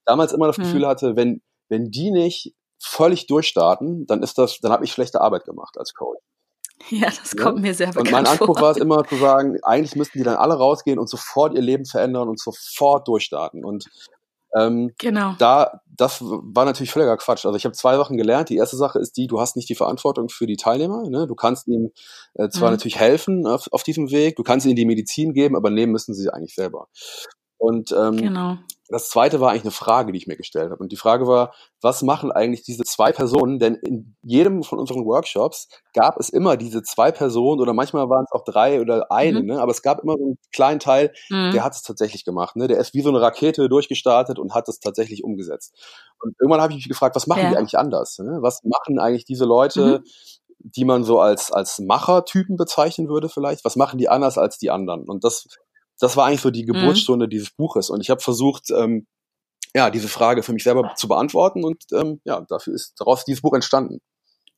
Damals 0.04 0.32
immer 0.32 0.46
das 0.46 0.58
mhm. 0.58 0.62
Gefühl 0.62 0.86
hatte, 0.86 1.16
wenn, 1.16 1.42
wenn 1.68 1.90
die 1.90 2.12
nicht 2.12 2.54
völlig 2.78 3.26
durchstarten, 3.26 4.06
dann 4.06 4.22
ist 4.22 4.38
das, 4.38 4.58
dann 4.60 4.72
habe 4.72 4.84
ich 4.84 4.92
schlechte 4.92 5.20
Arbeit 5.20 5.44
gemacht 5.44 5.76
als 5.78 5.94
Coach. 5.94 6.20
Ja, 6.90 7.06
das 7.06 7.36
kommt 7.36 7.58
ja? 7.58 7.62
mir 7.62 7.74
sehr 7.74 7.88
bekannt 7.88 8.06
Und 8.06 8.12
mein 8.12 8.26
Anspruch 8.26 8.58
vor. 8.58 8.66
war 8.66 8.70
es 8.70 8.76
immer 8.76 9.04
zu 9.04 9.16
sagen, 9.16 9.58
eigentlich 9.62 9.96
müssten 9.96 10.18
die 10.18 10.24
dann 10.24 10.36
alle 10.36 10.54
rausgehen 10.54 10.98
und 10.98 11.08
sofort 11.08 11.54
ihr 11.54 11.60
Leben 11.60 11.84
verändern 11.84 12.28
und 12.28 12.40
sofort 12.40 13.08
durchstarten. 13.08 13.64
Und 13.64 13.86
ähm, 14.56 14.92
genau. 14.98 15.34
Da, 15.38 15.80
das 15.86 16.22
war 16.22 16.64
natürlich 16.64 16.90
völliger 16.90 17.16
Quatsch. 17.16 17.44
Also 17.44 17.56
ich 17.56 17.64
habe 17.64 17.74
zwei 17.74 17.96
Sachen 17.96 18.16
gelernt. 18.16 18.48
Die 18.48 18.56
erste 18.56 18.76
Sache 18.76 18.98
ist 18.98 19.16
die, 19.16 19.26
du 19.26 19.40
hast 19.40 19.56
nicht 19.56 19.68
die 19.68 19.74
Verantwortung 19.74 20.28
für 20.28 20.46
die 20.46 20.56
Teilnehmer. 20.56 21.08
Ne? 21.08 21.26
Du 21.26 21.34
kannst 21.34 21.68
ihnen 21.68 21.92
äh, 22.34 22.48
zwar 22.48 22.70
mhm. 22.70 22.74
natürlich 22.74 22.98
helfen 22.98 23.46
auf, 23.46 23.66
auf 23.72 23.82
diesem 23.82 24.10
Weg, 24.10 24.36
du 24.36 24.42
kannst 24.42 24.64
ihnen 24.64 24.76
die 24.76 24.86
Medizin 24.86 25.34
geben, 25.34 25.56
aber 25.56 25.70
nehmen 25.70 25.92
müssen 25.92 26.14
sie 26.14 26.30
eigentlich 26.30 26.54
selber. 26.54 26.88
Und 27.58 27.92
ähm, 27.92 28.16
genau. 28.16 28.56
Das 28.90 29.10
zweite 29.10 29.40
war 29.40 29.50
eigentlich 29.50 29.64
eine 29.64 29.70
Frage, 29.70 30.12
die 30.12 30.18
ich 30.18 30.26
mir 30.26 30.36
gestellt 30.36 30.70
habe. 30.70 30.82
Und 30.82 30.92
die 30.92 30.96
Frage 30.96 31.26
war, 31.26 31.52
was 31.80 32.02
machen 32.02 32.32
eigentlich 32.32 32.62
diese 32.62 32.84
zwei 32.84 33.12
Personen? 33.12 33.58
Denn 33.58 33.74
in 33.74 34.16
jedem 34.22 34.62
von 34.62 34.78
unseren 34.78 35.04
Workshops 35.04 35.68
gab 35.92 36.18
es 36.18 36.30
immer 36.30 36.56
diese 36.56 36.82
zwei 36.82 37.12
Personen 37.12 37.60
oder 37.60 37.74
manchmal 37.74 38.08
waren 38.08 38.24
es 38.24 38.32
auch 38.32 38.44
drei 38.44 38.80
oder 38.80 39.10
eine, 39.10 39.40
mhm. 39.40 39.46
ne? 39.46 39.60
aber 39.60 39.72
es 39.72 39.82
gab 39.82 40.02
immer 40.02 40.16
so 40.16 40.24
einen 40.24 40.38
kleinen 40.52 40.80
Teil, 40.80 41.12
mhm. 41.28 41.52
der 41.52 41.64
hat 41.64 41.74
es 41.74 41.82
tatsächlich 41.82 42.24
gemacht. 42.24 42.56
Ne? 42.56 42.66
Der 42.66 42.78
ist 42.78 42.94
wie 42.94 43.02
so 43.02 43.10
eine 43.10 43.20
Rakete 43.20 43.68
durchgestartet 43.68 44.38
und 44.38 44.54
hat 44.54 44.68
es 44.68 44.80
tatsächlich 44.80 45.22
umgesetzt. 45.22 45.74
Und 46.22 46.34
irgendwann 46.40 46.62
habe 46.62 46.72
ich 46.72 46.78
mich 46.78 46.88
gefragt, 46.88 47.14
was 47.14 47.26
machen 47.26 47.42
ja. 47.42 47.50
die 47.50 47.56
eigentlich 47.56 47.78
anders? 47.78 48.18
Ne? 48.18 48.38
Was 48.40 48.62
machen 48.64 48.98
eigentlich 48.98 49.24
diese 49.24 49.44
Leute? 49.44 49.98
Mhm 49.98 50.04
die 50.60 50.84
man 50.84 51.04
so 51.04 51.20
als, 51.20 51.52
als 51.52 51.78
Machertypen 51.78 52.56
bezeichnen 52.56 53.08
würde 53.08 53.28
vielleicht. 53.28 53.64
Was 53.64 53.76
machen 53.76 53.98
die 53.98 54.08
anders 54.08 54.38
als 54.38 54.58
die 54.58 54.70
anderen? 54.70 55.04
Und 55.04 55.22
das 55.22 55.46
das 55.98 56.16
war 56.16 56.26
eigentlich 56.26 56.40
so 56.40 56.50
die 56.50 56.62
mhm. 56.62 56.72
Geburtsstunde 56.72 57.26
mhm. 57.26 57.30
dieses 57.30 57.50
Buches. 57.50 57.90
Und 57.90 58.00
ich 58.00 58.10
habe 58.10 58.20
versucht, 58.20 58.70
ähm, 58.70 59.06
ja, 59.74 59.90
diese 59.90 60.08
Frage 60.08 60.42
für 60.42 60.52
mich 60.52 60.64
selber 60.64 60.94
zu 60.96 61.08
beantworten 61.08 61.64
und 61.64 61.84
ähm, 61.92 62.20
ja, 62.24 62.40
dafür 62.48 62.74
ist 62.74 62.94
daraus 62.98 63.24
dieses 63.24 63.42
Buch 63.42 63.54
entstanden. 63.54 64.00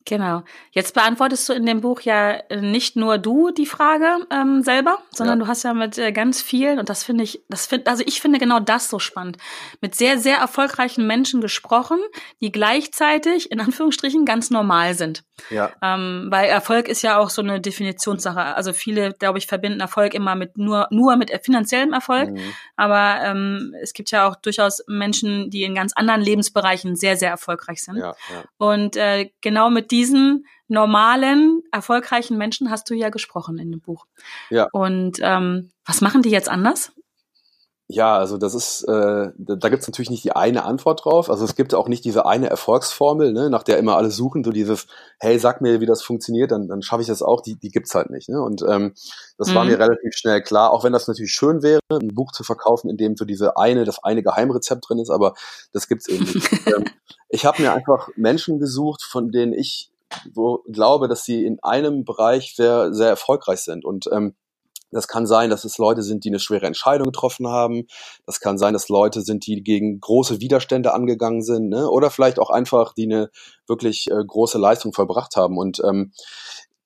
Genau. 0.06 0.42
Jetzt 0.72 0.94
beantwortest 0.94 1.48
du 1.48 1.52
in 1.52 1.66
dem 1.66 1.82
Buch 1.82 2.00
ja 2.00 2.32
äh, 2.32 2.60
nicht 2.60 2.96
nur 2.96 3.18
du 3.18 3.50
die 3.50 3.66
Frage 3.66 4.26
ähm, 4.30 4.62
selber, 4.62 4.98
sondern 5.10 5.38
ja. 5.38 5.44
du 5.44 5.48
hast 5.48 5.62
ja 5.62 5.74
mit 5.74 5.98
äh, 5.98 6.10
ganz 6.10 6.40
vielen, 6.40 6.78
und 6.78 6.88
das 6.88 7.04
finde 7.04 7.22
ich, 7.22 7.42
das 7.48 7.66
finde, 7.66 7.90
also 7.90 8.02
ich 8.06 8.20
finde 8.20 8.38
genau 8.38 8.60
das 8.60 8.88
so 8.88 8.98
spannend, 8.98 9.36
mit 9.80 9.94
sehr, 9.94 10.18
sehr 10.18 10.38
erfolgreichen 10.38 11.06
Menschen 11.06 11.40
gesprochen, 11.40 11.98
die 12.40 12.50
gleichzeitig 12.50 13.52
in 13.52 13.60
Anführungsstrichen 13.60 14.24
ganz 14.24 14.50
normal 14.50 14.94
sind. 14.94 15.22
Ja. 15.50 15.70
Ähm, 15.82 16.28
weil 16.30 16.48
Erfolg 16.48 16.88
ist 16.88 17.02
ja 17.02 17.18
auch 17.18 17.30
so 17.30 17.42
eine 17.42 17.60
Definitionssache. 17.60 18.40
Also 18.40 18.72
viele, 18.72 19.12
glaube 19.12 19.38
ich, 19.38 19.46
verbinden 19.46 19.80
Erfolg 19.80 20.14
immer 20.14 20.34
mit 20.34 20.56
nur, 20.58 20.88
nur 20.90 21.16
mit 21.16 21.30
finanziellem 21.44 21.92
Erfolg. 21.92 22.30
Mhm. 22.30 22.52
Aber 22.76 23.20
ähm, 23.24 23.74
es 23.82 23.92
gibt 23.92 24.10
ja 24.10 24.28
auch 24.28 24.36
durchaus 24.36 24.82
Menschen, 24.86 25.50
die 25.50 25.62
in 25.62 25.74
ganz 25.74 25.92
anderen 25.94 26.20
Lebensbereichen 26.20 26.96
sehr, 26.96 27.16
sehr 27.16 27.30
erfolgreich 27.30 27.82
sind. 27.82 27.96
Ja, 27.96 28.14
ja. 28.30 28.44
Und 28.58 28.96
äh, 28.96 29.30
genau 29.40 29.70
mit 29.70 29.89
diesen 29.90 30.46
normalen, 30.68 31.62
erfolgreichen 31.72 32.38
Menschen 32.38 32.70
hast 32.70 32.88
du 32.90 32.94
ja 32.94 33.10
gesprochen 33.10 33.58
in 33.58 33.70
dem 33.70 33.80
Buch. 33.80 34.06
Ja. 34.50 34.68
Und 34.72 35.18
ähm, 35.20 35.70
was 35.84 36.00
machen 36.00 36.22
die 36.22 36.30
jetzt 36.30 36.48
anders? 36.48 36.92
Ja, 37.92 38.16
also 38.16 38.38
das 38.38 38.54
ist, 38.54 38.84
äh, 38.84 39.32
da 39.36 39.68
gibt 39.68 39.82
es 39.82 39.88
natürlich 39.88 40.10
nicht 40.10 40.22
die 40.22 40.32
eine 40.32 40.64
Antwort 40.64 41.04
drauf. 41.04 41.28
Also 41.28 41.44
es 41.44 41.56
gibt 41.56 41.74
auch 41.74 41.88
nicht 41.88 42.04
diese 42.04 42.24
eine 42.24 42.48
Erfolgsformel, 42.48 43.32
ne, 43.32 43.50
nach 43.50 43.64
der 43.64 43.78
immer 43.78 43.96
alle 43.96 44.12
suchen, 44.12 44.44
so 44.44 44.52
dieses, 44.52 44.86
hey, 45.18 45.38
sag 45.40 45.60
mir, 45.60 45.80
wie 45.80 45.86
das 45.86 46.00
funktioniert, 46.00 46.52
dann, 46.52 46.68
dann 46.68 46.82
schaffe 46.82 47.02
ich 47.02 47.08
das 47.08 47.20
auch, 47.20 47.40
die, 47.40 47.56
die 47.56 47.70
gibt's 47.70 47.94
halt 47.94 48.10
nicht. 48.10 48.28
Ne? 48.28 48.40
Und 48.40 48.62
ähm, 48.62 48.94
das 49.38 49.48
mhm. 49.48 49.54
war 49.54 49.64
mir 49.64 49.78
relativ 49.78 50.14
schnell 50.14 50.40
klar, 50.40 50.70
auch 50.70 50.84
wenn 50.84 50.92
das 50.92 51.08
natürlich 51.08 51.32
schön 51.32 51.62
wäre, 51.62 51.80
ein 51.90 52.14
Buch 52.14 52.30
zu 52.30 52.44
verkaufen, 52.44 52.88
in 52.90 52.96
dem 52.96 53.16
so 53.16 53.24
diese 53.24 53.56
eine, 53.56 53.84
das 53.84 54.04
eine 54.04 54.22
Geheimrezept 54.22 54.88
drin 54.88 55.00
ist, 55.00 55.10
aber 55.10 55.34
das 55.72 55.88
gibt's 55.88 56.06
eben 56.06 56.24
nicht. 56.24 56.52
ähm, 56.68 56.84
ich 57.28 57.44
habe 57.44 57.60
mir 57.60 57.72
einfach 57.72 58.08
Menschen 58.14 58.60
gesucht, 58.60 59.02
von 59.02 59.32
denen 59.32 59.52
ich 59.52 59.90
so 60.32 60.62
glaube, 60.70 61.08
dass 61.08 61.24
sie 61.24 61.44
in 61.44 61.58
einem 61.62 62.04
Bereich 62.04 62.54
sehr, 62.54 62.94
sehr 62.94 63.08
erfolgreich 63.08 63.60
sind. 63.60 63.84
Und 63.84 64.08
ähm, 64.12 64.34
das 64.90 65.08
kann 65.08 65.26
sein, 65.26 65.50
dass 65.50 65.64
es 65.64 65.78
Leute 65.78 66.02
sind, 66.02 66.24
die 66.24 66.30
eine 66.30 66.40
schwere 66.40 66.66
Entscheidung 66.66 67.06
getroffen 67.06 67.48
haben. 67.48 67.86
Das 68.26 68.40
kann 68.40 68.58
sein, 68.58 68.72
dass 68.72 68.88
Leute 68.88 69.22
sind, 69.22 69.46
die 69.46 69.62
gegen 69.62 70.00
große 70.00 70.40
Widerstände 70.40 70.92
angegangen 70.92 71.42
sind. 71.42 71.68
Ne? 71.68 71.88
Oder 71.88 72.10
vielleicht 72.10 72.38
auch 72.38 72.50
einfach, 72.50 72.92
die 72.94 73.04
eine 73.04 73.30
wirklich 73.66 74.10
äh, 74.10 74.24
große 74.24 74.58
Leistung 74.58 74.92
vollbracht 74.92 75.36
haben. 75.36 75.58
Und 75.58 75.80
ähm, 75.84 76.12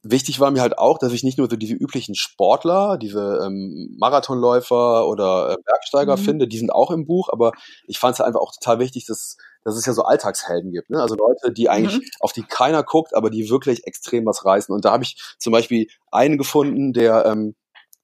wichtig 0.04 0.38
war 0.38 0.50
mir 0.50 0.60
halt 0.60 0.78
auch, 0.78 0.98
dass 0.98 1.12
ich 1.12 1.24
nicht 1.24 1.38
nur 1.38 1.48
so 1.48 1.56
diese 1.56 1.74
üblichen 1.74 2.14
Sportler, 2.14 2.98
diese 2.98 3.40
ähm, 3.42 3.96
Marathonläufer 3.98 5.08
oder 5.08 5.52
äh, 5.52 5.56
Bergsteiger 5.64 6.16
mhm. 6.16 6.20
finde, 6.20 6.48
die 6.48 6.58
sind 6.58 6.70
auch 6.70 6.90
im 6.90 7.06
Buch, 7.06 7.30
aber 7.30 7.52
ich 7.86 7.98
fand 7.98 8.14
es 8.14 8.20
einfach 8.20 8.40
auch 8.40 8.52
total 8.52 8.78
wichtig, 8.78 9.06
dass, 9.06 9.38
dass 9.64 9.76
es 9.76 9.86
ja 9.86 9.94
so 9.94 10.02
Alltagshelden 10.02 10.72
gibt. 10.72 10.90
Ne? 10.90 11.00
Also 11.00 11.16
Leute, 11.16 11.52
die 11.52 11.70
eigentlich, 11.70 11.96
mhm. 11.96 12.04
auf 12.20 12.32
die 12.32 12.42
keiner 12.42 12.82
guckt, 12.82 13.14
aber 13.14 13.30
die 13.30 13.48
wirklich 13.48 13.86
extrem 13.86 14.26
was 14.26 14.44
reißen. 14.44 14.74
Und 14.74 14.84
da 14.84 14.92
habe 14.92 15.04
ich 15.04 15.16
zum 15.38 15.52
Beispiel 15.52 15.88
einen 16.10 16.36
gefunden, 16.36 16.92
der 16.92 17.24
ähm, 17.24 17.54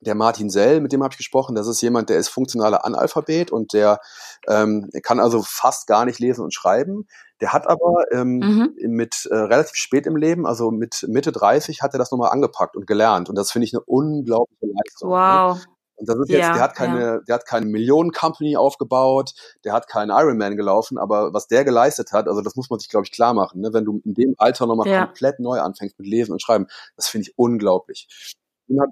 der 0.01 0.15
Martin 0.15 0.49
Sell, 0.49 0.81
mit 0.81 0.93
dem 0.93 1.03
habe 1.03 1.13
ich 1.13 1.19
gesprochen, 1.19 1.55
das 1.55 1.67
ist 1.67 1.83
jemand, 1.83 2.09
der 2.09 2.19
ist 2.19 2.29
funktionaler 2.29 2.85
Analphabet 2.85 3.53
und 3.53 3.73
der 3.75 4.01
ähm, 4.49 4.89
kann 5.03 5.21
also 5.21 5.43
fast 5.47 5.87
gar 5.87 6.05
nicht 6.07 6.19
lesen 6.19 6.43
und 6.43 6.55
schreiben. 6.55 7.07
Der 7.41 7.53
hat 7.53 7.67
aber 7.67 8.05
ähm, 8.11 8.39
mhm. 8.39 8.75
mit 8.89 9.27
äh, 9.31 9.35
relativ 9.35 9.75
spät 9.75 10.07
im 10.07 10.17
Leben, 10.17 10.47
also 10.47 10.71
mit 10.71 11.05
Mitte 11.09 11.33
30, 11.33 11.83
hat 11.83 11.95
er 11.95 11.99
das 11.99 12.11
nochmal 12.11 12.31
angepackt 12.31 12.77
und 12.77 12.87
gelernt. 12.87 13.29
Und 13.29 13.37
das 13.37 13.51
finde 13.51 13.67
ich 13.67 13.75
eine 13.75 13.83
unglaubliche 13.85 14.67
Leistung. 14.67 15.11
Ne? 15.11 15.17
Wow. 15.17 15.57
Ne? 15.57 15.65
Und 15.97 16.09
das 16.09 16.17
ist 16.17 16.31
jetzt, 16.31 16.41
ja, 16.41 16.53
der 16.55 16.63
hat 16.63 16.75
keine, 16.75 17.01
ja. 17.01 17.19
der 17.29 17.35
hat 17.35 17.47
keine 17.47 17.67
Millionen-Company 17.67 18.57
aufgebaut, 18.57 19.33
der 19.65 19.75
hat 19.75 19.87
keinen 19.87 20.09
Ironman 20.09 20.57
gelaufen, 20.57 20.97
aber 20.97 21.35
was 21.35 21.47
der 21.47 21.63
geleistet 21.63 22.13
hat, 22.13 22.27
also 22.27 22.41
das 22.41 22.57
muss 22.57 22.71
man 22.71 22.79
sich, 22.79 22.89
glaube 22.89 23.05
ich, 23.05 23.13
klar 23.13 23.35
machen, 23.35 23.61
ne? 23.61 23.75
wenn 23.75 23.85
du 23.85 24.01
in 24.07 24.15
dem 24.15 24.35
Alter 24.39 24.67
nochmal 24.67 24.89
ja. 24.89 25.05
komplett 25.05 25.41
neu 25.41 25.61
anfängst 25.61 25.99
mit 25.99 26.09
Lesen 26.09 26.33
und 26.33 26.41
Schreiben, 26.41 26.69
das 26.97 27.09
finde 27.09 27.29
ich 27.29 27.35
unglaublich 27.37 28.09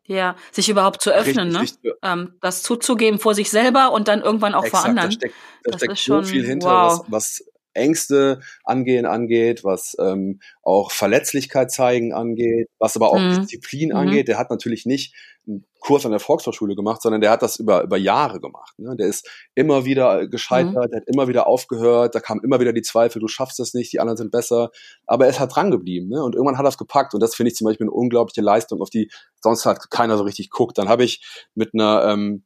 ja, 0.06 0.36
sich 0.52 0.68
überhaupt 0.68 1.02
zu 1.02 1.10
öffnen, 1.10 1.54
richtig, 1.56 1.82
ne? 1.82 1.92
Ähm, 2.02 2.34
das 2.40 2.62
zuzugeben 2.62 3.18
vor 3.18 3.34
sich 3.34 3.50
selber 3.50 3.92
und 3.92 4.08
dann 4.08 4.22
irgendwann 4.22 4.54
auch 4.54 4.64
Exakt, 4.64 4.82
vor 4.82 4.88
anderen. 4.90 5.10
Da 5.10 5.16
steckt, 5.16 5.34
da 5.64 5.78
steckt 5.78 5.92
so 5.92 5.96
schon, 5.96 6.24
viel 6.24 6.46
hinter, 6.46 6.68
wow. 6.68 7.04
was, 7.08 7.40
was 7.40 7.44
Ängste 7.74 8.40
angehen 8.64 9.06
angeht, 9.06 9.64
was 9.64 9.96
ähm, 10.00 10.40
auch 10.62 10.90
Verletzlichkeit 10.90 11.70
zeigen 11.70 12.12
angeht, 12.12 12.68
was 12.78 12.96
aber 12.96 13.10
auch 13.10 13.18
mhm. 13.18 13.40
Disziplin 13.40 13.90
mhm. 13.90 13.96
angeht. 13.96 14.28
Der 14.28 14.38
hat 14.38 14.50
natürlich 14.50 14.84
nicht 14.84 15.14
einen 15.48 15.64
Kurs 15.80 16.04
an 16.04 16.10
der 16.10 16.20
Volkshochschule 16.20 16.74
gemacht, 16.74 17.02
sondern 17.02 17.20
der 17.20 17.30
hat 17.30 17.42
das 17.42 17.56
über, 17.56 17.82
über 17.82 17.96
Jahre 17.96 18.40
gemacht. 18.40 18.78
Ne? 18.78 18.94
Der 18.96 19.06
ist 19.06 19.28
immer 19.54 19.84
wieder 19.84 20.28
gescheitert, 20.28 20.86
mhm. 20.86 20.90
der 20.90 21.00
hat 21.00 21.08
immer 21.08 21.28
wieder 21.28 21.46
aufgehört, 21.46 22.14
da 22.14 22.20
kamen 22.20 22.42
immer 22.44 22.60
wieder 22.60 22.72
die 22.72 22.82
Zweifel, 22.82 23.20
du 23.20 23.28
schaffst 23.28 23.58
das 23.58 23.74
nicht, 23.74 23.92
die 23.92 24.00
anderen 24.00 24.16
sind 24.16 24.30
besser. 24.30 24.70
Aber 25.06 25.24
er 25.24 25.30
ist 25.30 25.40
halt 25.40 25.54
dran 25.54 25.70
geblieben 25.70 26.08
ne? 26.08 26.22
und 26.22 26.34
irgendwann 26.34 26.58
hat 26.58 26.66
er 26.66 26.70
es 26.70 26.78
gepackt 26.78 27.14
und 27.14 27.20
das 27.20 27.34
finde 27.34 27.50
ich 27.50 27.56
zum 27.56 27.66
Beispiel 27.66 27.84
eine 27.84 27.92
unglaubliche 27.92 28.42
Leistung, 28.42 28.82
auf 28.82 28.90
die 28.90 29.10
sonst 29.40 29.66
halt 29.66 29.90
keiner 29.90 30.16
so 30.18 30.24
richtig 30.24 30.50
guckt. 30.50 30.78
Dann 30.78 30.88
habe 30.88 31.04
ich 31.04 31.24
mit 31.54 31.70
einer 31.74 32.04
ähm, 32.04 32.44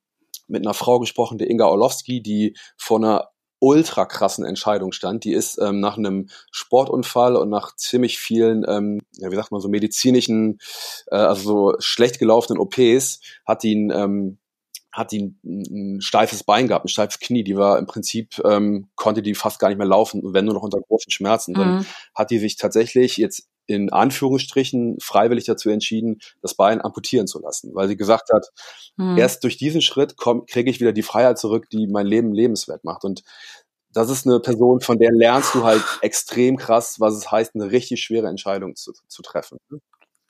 mit 0.49 0.65
einer 0.65 0.75
Frau 0.75 0.99
gesprochen, 1.01 1.39
der 1.39 1.51
Inga 1.51 1.67
Orlowski, 1.67 2.23
die 2.23 2.57
vor 2.77 2.99
einer 2.99 3.29
ultra 3.63 4.07
krassen 4.07 4.45
Entscheidung 4.45 4.91
stand. 4.91 5.23
Die 5.23 5.33
ist 5.33 5.57
ähm, 5.63 5.79
nach 5.79 5.97
einem 5.97 6.29
Sportunfall 6.51 7.37
und 7.37 7.49
nach 7.49 7.77
ziemlich 7.77 8.19
vielen, 8.19 8.65
ähm, 8.69 9.01
ja, 9.19 9.31
wie 9.31 9.37
sagt 9.37 9.53
man, 9.53 9.61
so 9.61 9.69
medizinischen, 9.69 10.59
äh, 11.13 11.15
also 11.15 11.43
so 11.43 11.75
schlecht 11.79 12.19
gelaufenen 12.19 12.61
OPs, 12.61 13.21
hat 13.47 13.63
ihn 13.63 13.93
ähm, 13.95 14.39
hat 14.91 15.13
die 15.13 15.21
ein, 15.21 15.39
ein 15.45 16.01
steifes 16.01 16.43
Bein 16.43 16.67
gehabt, 16.69 16.85
ein 16.85 16.89
steifes 16.89 17.21
Knie. 17.21 17.45
Die 17.45 17.57
war 17.57 17.79
im 17.79 17.87
Prinzip, 17.87 18.43
ähm, 18.45 18.89
konnte 18.97 19.23
die 19.23 19.35
fast 19.35 19.59
gar 19.59 19.69
nicht 19.69 19.79
mehr 19.79 19.87
laufen, 19.87 20.21
wenn 20.35 20.45
nur 20.45 20.55
noch 20.55 20.63
unter 20.63 20.81
großen 20.81 21.11
Schmerzen. 21.11 21.53
Mhm. 21.53 21.57
Dann 21.57 21.87
hat 22.15 22.31
die 22.31 22.39
sich 22.39 22.57
tatsächlich 22.57 23.17
jetzt 23.17 23.49
in 23.67 23.93
Anführungsstrichen 23.93 24.99
freiwillig 25.01 25.45
dazu 25.45 25.71
entschieden, 25.71 26.19
das 26.41 26.55
Bein 26.55 26.81
amputieren 26.81 27.27
zu 27.27 27.41
lassen, 27.41 27.75
weil 27.75 27.89
sie 27.89 27.97
gesagt 27.97 28.31
hat, 28.33 28.49
mhm. 28.97 29.17
erst 29.17 29.45
durch 29.45 29.57
diesen 29.57 29.83
Schritt 29.83 30.17
kriege 30.17 30.71
ich 30.71 30.81
wieder 30.81 30.93
die 30.93 31.03
Freiheit 31.03 31.39
zurück, 31.39 31.69
die 31.71 31.87
mein 31.87 32.07
Leben 32.07 32.33
lebenswert 32.33 32.85
macht. 32.85 33.05
Und 33.05 33.23
das 33.93 34.11
ist 34.11 34.27
eine 34.27 34.41
Person, 34.41 34.81
von 34.81 34.99
der 34.99 35.13
lernst 35.13 35.55
du 35.55 35.65
halt 35.65 35.83
extrem 36.01 36.57
krass, 36.57 36.99
was 36.99 37.15
es 37.15 37.31
heißt, 37.31 37.55
eine 37.55 37.71
richtig 37.71 38.03
schwere 38.03 38.29
Entscheidung 38.29 38.75
zu, 38.75 38.93
zu 39.07 39.23
treffen. 39.23 39.59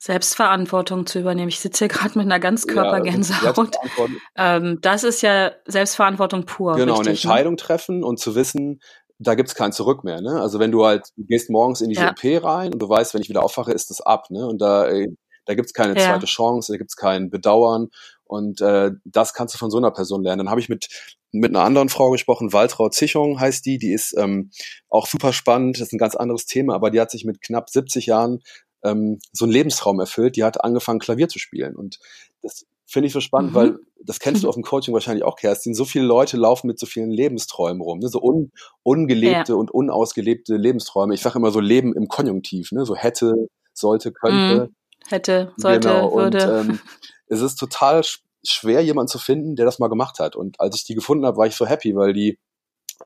Selbstverantwortung 0.03 1.07
zu 1.07 1.21
übernehmen. 1.21 1.49
Ich 1.49 1.61
sitze 1.61 1.85
hier 1.85 1.89
gerade 1.89 2.19
mit 2.19 2.27
einer 2.27 2.41
Ganzkörpergänsehaut. 2.41 3.77
Ja, 3.97 4.57
ähm, 4.57 4.79
das 4.83 5.05
ist 5.05 5.23
ja 5.23 5.53
Selbstverantwortung 5.65 6.45
pur. 6.45 6.75
Genau, 6.75 6.95
richtig, 6.95 6.99
eine 6.99 7.05
ne? 7.05 7.11
Entscheidung 7.11 7.53
ne? 7.53 7.57
treffen 7.59 8.03
und 8.03 8.19
zu 8.19 8.35
wissen, 8.35 8.81
da 9.23 9.35
gibt's 9.35 9.55
kein 9.55 9.73
Zurück 9.73 10.05
mehr. 10.05 10.21
Ne? 10.21 10.41
Also 10.41 10.59
wenn 10.59 10.73
du 10.73 10.85
halt, 10.85 11.09
du 11.17 11.25
gehst 11.25 11.51
morgens 11.51 11.81
in 11.81 11.89
diese 11.89 12.03
ja. 12.03 12.11
OP 12.11 12.45
rein 12.45 12.73
und 12.73 12.81
du 12.81 12.89
weißt, 12.89 13.15
wenn 13.15 13.23
ich 13.23 13.29
wieder 13.29 13.43
aufwache, 13.43 13.73
ist 13.73 13.91
das 13.91 14.01
ab. 14.01 14.31
Ne? 14.31 14.47
Und 14.47 14.61
da, 14.61 14.89
äh, 14.89 15.09
da 15.45 15.55
gibt's 15.55 15.73
keine 15.73 15.97
ja. 15.97 16.05
zweite 16.05 16.27
Chance, 16.27 16.73
da 16.73 16.79
gibt's 16.79 16.97
kein 16.97 17.31
Bedauern. 17.31 17.89
Und 18.25 18.61
äh, 18.61 18.93
das 19.05 19.35
kannst 19.35 19.55
du 19.55 19.59
von 19.59 19.71
so 19.71 19.79
einer 19.79 19.91
Person 19.91 20.23
lernen. 20.23 20.39
Dann 20.39 20.51
habe 20.51 20.61
ich 20.61 20.69
mit 20.69 20.89
mit 21.33 21.51
einer 21.51 21.65
anderen 21.65 21.89
Frau 21.89 22.11
gesprochen, 22.11 22.53
Waltraud 22.53 22.93
Zichung 22.93 23.41
heißt 23.41 23.65
die, 23.65 23.79
die 23.79 23.93
ist 23.93 24.15
ähm, 24.19 24.51
auch 24.91 25.07
super 25.07 25.33
spannend, 25.33 25.77
das 25.77 25.89
ist 25.89 25.95
ein 25.95 25.99
ganz 25.99 26.15
anderes 26.15 26.45
Thema, 26.45 26.75
aber 26.75 26.91
die 26.91 27.01
hat 27.01 27.11
sich 27.11 27.25
mit 27.25 27.41
knapp 27.41 27.71
70 27.71 28.05
Jahren 28.05 28.43
ähm, 28.85 29.19
so 29.33 29.47
einen 29.47 29.53
Lebenstraum 29.53 29.99
erfüllt, 29.99 30.37
die 30.37 30.45
hat 30.45 30.63
angefangen 30.63 30.99
Klavier 30.99 31.29
zu 31.29 31.39
spielen 31.39 31.75
und 31.75 31.99
das 32.43 32.67
finde 32.93 33.07
ich 33.07 33.13
so 33.13 33.21
spannend, 33.21 33.53
mhm. 33.53 33.57
weil 33.57 33.79
das 34.05 34.21
kennst 34.21 34.45
du 34.45 34.49
aus 34.49 34.55
dem 34.55 34.63
Coaching 34.63 34.93
wahrscheinlich 34.93 35.25
auch, 35.25 35.37
Kerstin. 35.37 35.75
So 35.75 35.85
viele 35.85 36.05
Leute 36.05 36.37
laufen 36.37 36.67
mit 36.67 36.79
so 36.79 36.87
vielen 36.87 37.11
Lebensträumen 37.11 37.81
rum, 37.81 38.01
ne? 38.01 38.09
so 38.09 38.21
un, 38.23 38.53
ungelebte 38.83 39.53
ja. 39.53 39.59
und 39.59 39.71
unausgelebte 39.71 40.57
Lebensträume. 40.57 41.15
Ich 41.15 41.23
sage 41.23 41.39
immer 41.39 41.51
so 41.51 41.61
Leben 41.61 41.95
im 41.95 42.09
Konjunktiv, 42.09 42.71
ne? 42.73 42.85
so 42.85 42.95
hätte, 42.95 43.49
sollte, 43.73 44.13
könnte. 44.13 44.69
Mhm. 44.69 44.75
Hätte, 45.09 45.53
sollte, 45.57 45.89
genau. 45.89 46.15
würde. 46.15 46.61
Und, 46.61 46.71
ähm, 46.71 46.81
es 47.27 47.41
ist 47.41 47.57
total 47.57 48.03
schwer, 48.45 48.83
jemanden 48.83 49.09
zu 49.09 49.19
finden, 49.19 49.57
der 49.57 49.65
das 49.65 49.79
mal 49.79 49.89
gemacht 49.89 50.19
hat. 50.19 50.37
Und 50.37 50.61
als 50.61 50.77
ich 50.77 50.85
die 50.85 50.95
gefunden 50.95 51.25
habe, 51.25 51.39
war 51.39 51.47
ich 51.47 51.57
so 51.57 51.67
happy, 51.67 51.97
weil 51.97 52.13
die 52.13 52.39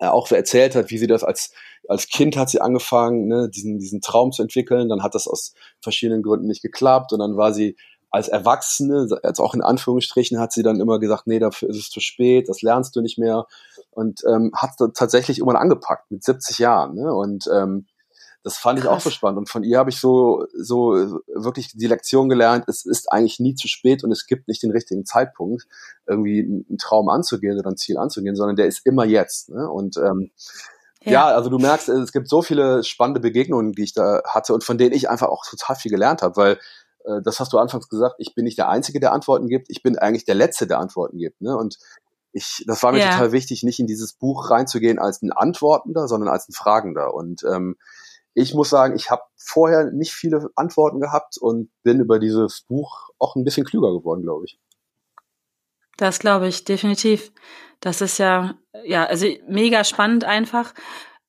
äh, 0.01 0.09
auch 0.09 0.31
erzählt 0.31 0.75
hat, 0.75 0.91
wie 0.91 0.99
sie 0.99 1.07
das 1.07 1.25
als 1.25 1.53
als 1.89 2.09
Kind 2.09 2.37
hat 2.37 2.51
sie 2.51 2.61
angefangen, 2.61 3.29
ne, 3.29 3.49
diesen 3.49 3.79
diesen 3.79 4.01
Traum 4.01 4.33
zu 4.33 4.43
entwickeln. 4.43 4.89
Dann 4.89 5.03
hat 5.03 5.15
das 5.15 5.29
aus 5.29 5.55
verschiedenen 5.81 6.23
Gründen 6.23 6.49
nicht 6.49 6.63
geklappt 6.63 7.13
und 7.13 7.21
dann 7.21 7.37
war 7.37 7.55
sie 7.55 7.77
als 8.17 8.29
Erwachsene, 8.29 9.09
jetzt 9.23 9.41
auch 9.41 9.55
in 9.55 9.61
Anführungsstrichen, 9.63 10.41
hat 10.41 10.51
sie 10.51 10.63
dann 10.63 10.81
immer 10.81 10.99
gesagt, 10.99 11.27
nee, 11.27 11.39
dafür 11.39 11.69
ist 11.69 11.77
es 11.77 11.91
zu 11.91 12.01
spät, 12.01 12.49
das 12.49 12.63
lernst 12.63 12.97
du 12.97 13.03
nicht 13.03 13.19
mehr. 13.19 13.47
Und 13.91 14.23
ähm, 14.27 14.53
hat 14.57 14.71
tatsächlich 14.95 15.39
irgendwann 15.39 15.61
angepackt 15.61 16.11
mit 16.11 16.25
70 16.25 16.59
Jahren. 16.59 16.95
Ne? 16.95 17.15
Und 17.15 17.47
ähm, 17.53 17.87
das 18.43 18.57
fand 18.57 18.79
ich 18.79 18.87
auch 18.87 19.01
so 19.01 19.11
spannend. 19.11 19.39
Und 19.39 19.51
von 19.51 19.65
ihr 19.65 19.79
habe 19.79 19.91
ich 19.91 20.01
so, 20.01 20.47
so 20.57 20.93
wirklich 21.27 21.73
die 21.75 21.89
Lektion 21.89 22.31
gelernt, 22.31 22.65
es 22.69 22.87
ist 22.87 23.13
eigentlich 23.13 23.39
nie 23.39 23.55
zu 23.55 23.69
spät 23.69 24.03
und 24.03 24.11
es 24.13 24.27
gibt 24.27 24.49
nicht 24.49 24.63
den 24.63 24.71
richtigen 24.71 25.05
Zeitpunkt, 25.05 25.67
irgendwie 26.07 26.41
einen 26.41 26.79
Traum 26.79 27.11
anzugehen 27.11 27.59
oder 27.59 27.71
ein 27.71 27.77
Ziel 27.77 27.99
anzugehen, 27.99 28.35
sondern 28.35 28.57
der 28.57 28.67
ist 28.67 28.87
immer 28.87 29.05
jetzt. 29.05 29.51
Ne? 29.51 29.69
Und 29.69 29.99
ähm, 29.99 30.31
ja. 31.03 31.13
ja, 31.13 31.27
also 31.27 31.51
du 31.51 31.59
merkst, 31.59 31.91
es 31.91 32.13
gibt 32.13 32.31
so 32.31 32.41
viele 32.41 32.83
spannende 32.83 33.21
Begegnungen, 33.21 33.73
die 33.73 33.85
ich 33.85 33.93
da 33.93 34.23
hatte 34.25 34.55
und 34.55 34.65
von 34.65 34.79
denen 34.79 34.95
ich 34.95 35.11
einfach 35.11 35.29
auch 35.29 35.45
total 35.45 35.77
viel 35.77 35.91
gelernt 35.91 36.23
habe, 36.23 36.37
weil 36.37 36.59
äh, 37.07 37.23
das 37.23 37.41
hast 37.41 37.53
du 37.53 37.59
anfangs 37.59 37.89
gesagt, 37.89 38.17
ich 38.19 38.35
bin 38.35 38.45
nicht 38.45 38.59
der 38.59 38.69
Einzige, 38.69 39.01
der 39.01 39.13
Antworten 39.13 39.49
gibt, 39.49 39.71
ich 39.71 39.83
bin 39.83 39.99
eigentlich 39.99 40.25
der 40.25 40.35
Letzte, 40.35 40.67
der 40.67 40.79
Antworten 40.79 41.19
gibt. 41.19 41.41
Ne? 41.41 41.57
Und 41.57 41.79
ich, 42.33 42.65
das 42.67 42.83
war 42.83 42.93
mir 42.93 42.99
yeah. 42.99 43.13
total 43.13 43.33
wichtig, 43.33 43.63
nicht 43.63 43.81
in 43.81 43.87
dieses 43.87 44.13
Buch 44.13 44.51
reinzugehen 44.51 44.99
als 44.99 45.23
ein 45.23 45.33
Antwortender, 45.33 46.07
sondern 46.07 46.29
als 46.29 46.49
ein 46.49 46.53
Fragender. 46.53 47.15
Und 47.15 47.43
ähm, 47.45 47.77
ich 48.35 48.53
muss 48.53 48.69
sagen, 48.69 48.95
ich 48.95 49.11
habe 49.11 49.23
vorher 49.37 49.91
nicht 49.91 50.13
viele 50.13 50.51
Antworten 50.55 51.01
gehabt 51.01 51.39
und 51.39 51.71
bin 51.83 52.01
über 52.01 52.19
dieses 52.19 52.63
Buch 52.69 53.09
auch 53.19 53.35
ein 53.37 53.45
bisschen 53.45 53.65
klüger 53.65 53.93
geworden, 53.93 54.23
glaube 54.23 54.45
ich. 54.45 54.61
Das 55.97 56.19
glaube 56.19 56.47
ich, 56.47 56.65
definitiv. 56.65 57.33
Das 57.81 58.03
ist 58.03 58.19
ja, 58.19 58.55
ja, 58.85 59.05
also 59.05 59.27
mega 59.49 59.85
spannend 59.85 60.25
einfach. 60.25 60.75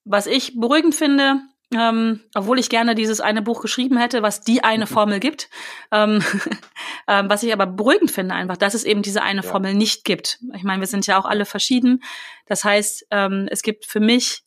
Was 0.04 0.28
ich 0.28 0.60
beruhigend 0.60 0.96
finde, 0.96 1.40
ähm, 1.76 2.22
obwohl 2.34 2.60
ich 2.60 2.70
gerne 2.70 2.96
dieses 2.96 3.20
eine 3.20 3.42
Buch 3.42 3.62
geschrieben 3.62 3.98
hätte, 3.98 4.22
was 4.22 4.42
die 4.42 4.64
eine 4.64 4.86
mhm. 4.86 4.90
Formel 4.90 5.20
gibt. 5.20 5.50
Ähm, 5.92 6.24
ähm, 7.08 7.30
was 7.30 7.44
ich 7.44 7.52
aber 7.52 7.66
beruhigend 7.66 8.12
finde 8.12 8.36
einfach, 8.36 8.58
dass 8.58 8.74
es 8.74 8.84
eben 8.84 9.02
diese 9.02 9.22
eine 9.22 9.42
ja. 9.42 9.50
Formel 9.50 9.74
nicht 9.74 10.04
gibt. 10.04 10.40
Ich 10.56 10.64
meine, 10.64 10.80
wir 10.80 10.88
sind 10.88 11.06
ja 11.08 11.20
auch 11.20 11.26
alle 11.26 11.46
verschieden. 11.46 12.04
Das 12.46 12.64
heißt, 12.64 13.08
ähm, 13.12 13.48
es 13.52 13.64
gibt 13.64 13.86
für 13.86 14.00
mich, 14.00 14.44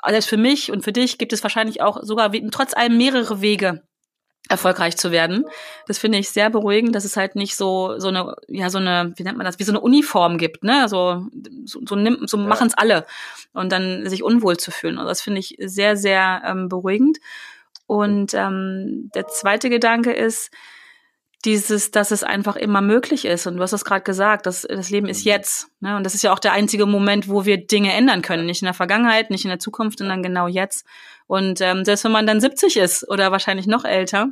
also 0.00 0.20
für 0.28 0.36
mich 0.36 0.70
und 0.70 0.82
für 0.82 0.92
dich 0.92 1.16
gibt 1.16 1.32
es 1.32 1.42
wahrscheinlich 1.42 1.80
auch 1.80 2.02
sogar 2.02 2.30
trotz 2.50 2.74
allem 2.74 2.98
mehrere 2.98 3.40
Wege, 3.40 3.82
erfolgreich 4.48 4.96
zu 4.96 5.10
werden. 5.10 5.44
Das 5.86 5.98
finde 5.98 6.18
ich 6.18 6.30
sehr 6.30 6.50
beruhigend, 6.50 6.94
dass 6.94 7.04
es 7.04 7.16
halt 7.16 7.36
nicht 7.36 7.56
so 7.56 7.98
so 7.98 8.08
eine 8.08 8.34
ja 8.48 8.70
so 8.70 8.78
eine 8.78 9.12
wie 9.16 9.22
nennt 9.22 9.38
man 9.38 9.46
das 9.46 9.58
wie 9.58 9.64
so 9.64 9.72
eine 9.72 9.80
Uniform 9.80 10.36
gibt, 10.38 10.64
ne? 10.64 10.82
Also 10.82 11.26
so 11.64 11.80
so, 11.86 11.96
nimmt, 11.96 12.28
so 12.28 12.36
ja. 12.36 12.44
machen 12.44 12.68
es 12.68 12.74
alle 12.74 13.06
und 13.52 13.72
dann 13.72 14.08
sich 14.08 14.22
unwohl 14.22 14.56
zu 14.56 14.70
fühlen. 14.70 14.98
Also 14.98 15.08
das 15.08 15.22
finde 15.22 15.40
ich 15.40 15.56
sehr 15.58 15.96
sehr 15.96 16.42
ähm, 16.44 16.68
beruhigend. 16.68 17.18
Und 17.86 18.34
ähm, 18.34 19.10
der 19.14 19.28
zweite 19.28 19.68
Gedanke 19.68 20.12
ist 20.12 20.50
dieses, 21.44 21.90
dass 21.90 22.10
es 22.12 22.22
einfach 22.22 22.56
immer 22.56 22.80
möglich 22.80 23.24
ist. 23.24 23.46
Und 23.46 23.56
du 23.56 23.62
hast 23.62 23.72
es 23.72 23.84
gerade 23.84 24.02
gesagt, 24.02 24.46
das, 24.46 24.62
das 24.62 24.90
Leben 24.90 25.08
ist 25.08 25.24
jetzt. 25.24 25.68
Ne? 25.80 25.96
Und 25.96 26.04
das 26.04 26.14
ist 26.14 26.22
ja 26.22 26.32
auch 26.32 26.38
der 26.38 26.52
einzige 26.52 26.86
Moment, 26.86 27.28
wo 27.28 27.44
wir 27.44 27.66
Dinge 27.66 27.92
ändern 27.92 28.22
können. 28.22 28.46
Nicht 28.46 28.62
in 28.62 28.66
der 28.66 28.74
Vergangenheit, 28.74 29.30
nicht 29.30 29.44
in 29.44 29.50
der 29.50 29.58
Zukunft, 29.58 29.98
sondern 29.98 30.22
genau 30.22 30.46
jetzt. 30.46 30.86
Und 31.26 31.60
ähm, 31.60 31.84
selbst 31.84 32.04
wenn 32.04 32.12
man 32.12 32.26
dann 32.26 32.40
70 32.40 32.76
ist 32.76 33.08
oder 33.08 33.32
wahrscheinlich 33.32 33.66
noch 33.66 33.84
älter, 33.84 34.28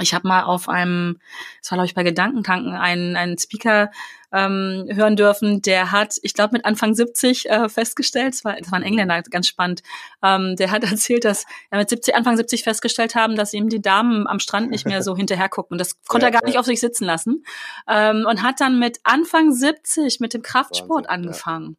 ich 0.00 0.14
habe 0.14 0.26
mal 0.26 0.42
auf 0.42 0.68
einem, 0.68 1.18
das 1.60 1.70
war 1.70 1.76
glaube 1.76 1.86
ich 1.86 1.94
bei 1.94 2.02
Gedankentanken, 2.02 2.74
einen, 2.74 3.16
einen 3.16 3.38
Speaker 3.38 3.90
ähm, 4.32 4.86
hören 4.90 5.16
dürfen, 5.16 5.62
der 5.62 5.90
hat, 5.90 6.16
ich 6.22 6.34
glaube 6.34 6.52
mit 6.52 6.64
Anfang 6.64 6.94
70 6.94 7.48
äh, 7.48 7.68
festgestellt, 7.68 8.34
das 8.34 8.44
war, 8.44 8.56
das 8.56 8.70
war 8.70 8.78
ein 8.78 8.82
Engländer, 8.82 9.22
ganz 9.22 9.48
spannend, 9.48 9.82
ähm, 10.22 10.56
der 10.56 10.70
hat 10.70 10.84
erzählt, 10.90 11.24
dass 11.24 11.46
er 11.70 11.78
mit 11.78 11.88
70, 11.88 12.14
Anfang 12.14 12.36
70 12.36 12.62
festgestellt 12.62 13.14
haben, 13.14 13.36
dass 13.36 13.54
ihm 13.54 13.68
die 13.68 13.80
Damen 13.80 14.26
am 14.26 14.38
Strand 14.38 14.70
nicht 14.70 14.86
mehr 14.86 15.02
so 15.02 15.16
hinterher 15.16 15.48
gucken. 15.48 15.74
Und 15.74 15.78
das 15.78 15.96
konnte 16.06 16.26
ja, 16.26 16.28
er 16.28 16.32
gar 16.32 16.42
ja. 16.42 16.48
nicht 16.48 16.58
auf 16.58 16.66
sich 16.66 16.80
sitzen 16.80 17.04
lassen. 17.04 17.44
Ähm, 17.88 18.26
und 18.28 18.42
hat 18.42 18.60
dann 18.60 18.78
mit 18.78 18.98
Anfang 19.04 19.52
70 19.52 20.20
mit 20.20 20.34
dem 20.34 20.42
Kraftsport 20.42 21.06
Wahnsinn, 21.08 21.28
angefangen. 21.28 21.76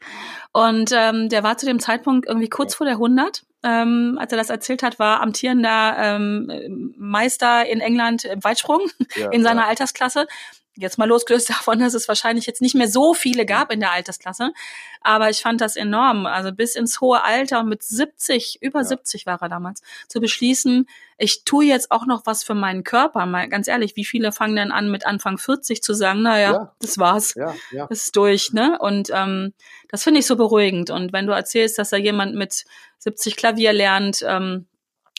Ja. 0.00 0.06
Und 0.56 0.90
ähm, 0.90 1.28
der 1.28 1.42
war 1.42 1.58
zu 1.58 1.66
dem 1.66 1.80
Zeitpunkt 1.80 2.26
irgendwie 2.26 2.48
kurz 2.48 2.74
vor 2.74 2.86
der 2.86 2.94
100 2.94 3.44
ähm, 3.62 4.16
als 4.20 4.30
er 4.32 4.38
das 4.38 4.48
erzählt 4.48 4.84
hat, 4.84 5.00
war 5.00 5.20
amtierender 5.20 5.96
ähm, 5.98 6.94
Meister 6.96 7.66
in 7.66 7.80
England 7.80 8.24
im 8.24 8.44
Weitsprung 8.44 8.80
ja, 9.16 9.30
in 9.32 9.42
seiner 9.42 9.62
ja. 9.62 9.68
Altersklasse. 9.68 10.28
Jetzt 10.78 10.98
mal 10.98 11.08
losgelöst 11.08 11.50
davon, 11.50 11.80
dass 11.80 11.94
es 11.94 12.06
wahrscheinlich 12.06 12.46
jetzt 12.46 12.62
nicht 12.62 12.74
mehr 12.74 12.88
so 12.88 13.12
viele 13.12 13.44
gab 13.44 13.72
in 13.72 13.80
der 13.80 13.90
Altersklasse. 13.90 14.52
Aber 15.00 15.30
ich 15.30 15.40
fand 15.40 15.60
das 15.60 15.74
enorm. 15.74 16.26
Also 16.26 16.52
bis 16.52 16.76
ins 16.76 17.00
hohe 17.00 17.24
Alter 17.24 17.60
und 17.60 17.68
mit 17.68 17.82
70, 17.82 18.58
über 18.60 18.80
ja. 18.80 18.84
70 18.84 19.26
war 19.26 19.40
er 19.42 19.48
damals, 19.48 19.82
zu 20.08 20.20
beschließen, 20.20 20.86
ich 21.18 21.44
tue 21.44 21.64
jetzt 21.64 21.90
auch 21.90 22.06
noch 22.06 22.26
was 22.26 22.44
für 22.44 22.54
meinen 22.54 22.84
Körper. 22.84 23.24
Mal 23.24 23.48
ganz 23.48 23.68
ehrlich, 23.68 23.96
wie 23.96 24.04
viele 24.04 24.32
fangen 24.32 24.56
denn 24.56 24.70
an, 24.70 24.90
mit 24.90 25.06
Anfang 25.06 25.38
40 25.38 25.82
zu 25.82 25.94
sagen, 25.94 26.22
naja, 26.22 26.52
ja. 26.52 26.74
das 26.78 26.98
war's. 26.98 27.34
Ja, 27.34 27.54
ja. 27.72 27.86
Das 27.86 28.04
ist 28.04 28.16
durch, 28.16 28.52
ne? 28.52 28.78
Und 28.78 29.10
ähm, 29.12 29.54
das 29.88 30.04
finde 30.04 30.20
ich 30.20 30.26
so 30.26 30.36
beruhigend. 30.46 30.90
Und 30.90 31.12
wenn 31.12 31.26
du 31.26 31.32
erzählst, 31.32 31.78
dass 31.78 31.90
da 31.90 31.96
jemand 31.96 32.34
mit 32.34 32.64
70 32.98 33.36
Klavier 33.36 33.72
lernt, 33.72 34.24
ähm, 34.26 34.66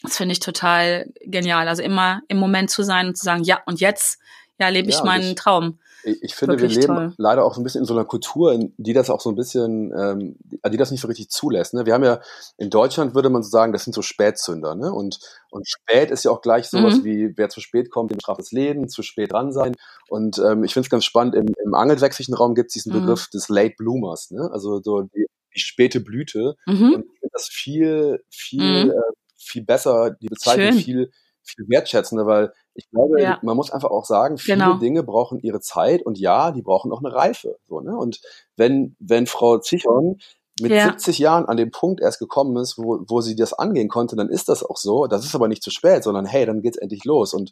das 0.03 0.17
finde 0.17 0.33
ich 0.33 0.39
total 0.39 1.11
genial. 1.21 1.67
Also 1.67 1.83
immer 1.83 2.21
im 2.27 2.37
Moment 2.37 2.69
zu 2.69 2.83
sein 2.83 3.07
und 3.07 3.17
zu 3.17 3.23
sagen, 3.23 3.43
ja, 3.43 3.61
und 3.65 3.79
jetzt 3.79 4.19
ja, 4.59 4.69
lebe 4.69 4.89
ich 4.89 4.97
ja, 4.97 5.03
meinen 5.03 5.29
ich, 5.29 5.35
Traum. 5.35 5.79
Ich, 6.03 6.23
ich 6.23 6.35
finde, 6.35 6.55
Wirklich 6.55 6.75
wir 6.75 6.81
leben 6.81 6.95
toll. 6.95 7.13
leider 7.17 7.43
auch 7.43 7.53
so 7.53 7.61
ein 7.61 7.63
bisschen 7.63 7.81
in 7.81 7.85
so 7.85 7.93
einer 7.93 8.05
Kultur, 8.05 8.57
die 8.77 8.93
das 8.93 9.09
auch 9.09 9.21
so 9.21 9.29
ein 9.29 9.35
bisschen, 9.35 9.93
ähm, 9.97 10.35
die 10.69 10.77
das 10.77 10.91
nicht 10.91 11.01
so 11.01 11.07
richtig 11.07 11.29
zulässt. 11.29 11.73
Ne? 11.73 11.85
Wir 11.85 11.93
haben 11.93 12.03
ja 12.03 12.21
in 12.57 12.69
Deutschland 12.69 13.13
würde 13.13 13.29
man 13.29 13.43
so 13.43 13.49
sagen, 13.49 13.73
das 13.73 13.83
sind 13.83 13.93
so 13.93 14.01
Spätzünder, 14.01 14.75
ne? 14.75 14.91
Und 14.91 15.19
und 15.49 15.67
spät 15.67 16.11
ist 16.11 16.23
ja 16.23 16.31
auch 16.31 16.41
gleich 16.41 16.67
sowas 16.67 16.97
mhm. 16.97 17.03
wie 17.03 17.37
wer 17.37 17.49
zu 17.49 17.61
spät 17.61 17.89
kommt, 17.91 18.11
dem 18.11 18.19
straft 18.19 18.39
das 18.39 18.51
Leben, 18.51 18.89
zu 18.89 19.01
spät 19.03 19.31
dran 19.31 19.51
sein. 19.51 19.75
Und 20.09 20.39
ähm, 20.39 20.63
ich 20.63 20.73
finde 20.73 20.85
es 20.87 20.89
ganz 20.89 21.05
spannend. 21.05 21.35
Im, 21.35 21.47
im 21.63 21.73
angelsächsischen 21.73 22.33
Raum 22.33 22.55
gibt 22.55 22.69
es 22.69 22.73
diesen 22.73 22.93
mhm. 22.93 23.01
Begriff 23.01 23.29
des 23.29 23.49
Late 23.49 23.75
Bloomers, 23.77 24.31
ne? 24.31 24.49
Also 24.51 24.81
so 24.81 25.01
die, 25.01 25.27
die 25.55 25.59
späte 25.59 25.99
Blüte. 25.99 26.55
Mhm. 26.65 26.93
Und 26.93 27.05
ich 27.05 27.19
finde 27.19 27.33
das 27.33 27.47
viel 27.51 28.23
viel 28.29 28.85
mhm. 28.85 28.91
äh, 28.91 29.13
viel 29.35 29.63
besser, 29.63 30.11
die 30.11 30.27
Bezeichnung 30.27 30.73
Schön. 30.73 30.81
viel 30.81 31.11
viel 31.43 31.69
wertschätzender, 31.69 32.25
weil 32.25 32.53
ich 32.77 32.89
glaube, 32.91 33.19
ja. 33.19 33.39
man 33.41 33.57
muss 33.57 33.71
einfach 33.71 33.89
auch 33.89 34.05
sagen, 34.05 34.37
viele 34.37 34.59
genau. 34.59 34.77
Dinge 34.77 35.01
brauchen 35.01 35.39
ihre 35.39 35.59
Zeit 35.59 36.03
und 36.03 36.19
ja, 36.19 36.51
die 36.51 36.61
brauchen 36.61 36.91
auch 36.91 37.03
eine 37.03 37.13
Reife. 37.13 37.57
So, 37.67 37.81
ne? 37.81 37.97
Und 37.97 38.21
wenn, 38.55 38.95
wenn 38.99 39.25
Frau 39.25 39.57
Zichon 39.57 40.19
mit 40.61 40.71
ja. 40.71 40.85
70 40.85 41.17
Jahren 41.17 41.45
an 41.45 41.57
dem 41.57 41.71
Punkt 41.71 42.01
erst 42.01 42.19
gekommen 42.19 42.55
ist, 42.57 42.77
wo, 42.77 42.99
wo 43.07 43.21
sie 43.21 43.35
das 43.35 43.53
angehen 43.53 43.89
konnte, 43.89 44.15
dann 44.15 44.29
ist 44.29 44.47
das 44.47 44.63
auch 44.63 44.77
so. 44.77 45.07
Das 45.07 45.25
ist 45.25 45.33
aber 45.33 45.47
nicht 45.47 45.63
zu 45.63 45.71
spät, 45.71 46.03
sondern 46.03 46.27
hey, 46.27 46.45
dann 46.45 46.61
geht's 46.61 46.77
endlich 46.77 47.03
los. 47.03 47.33
Und 47.33 47.51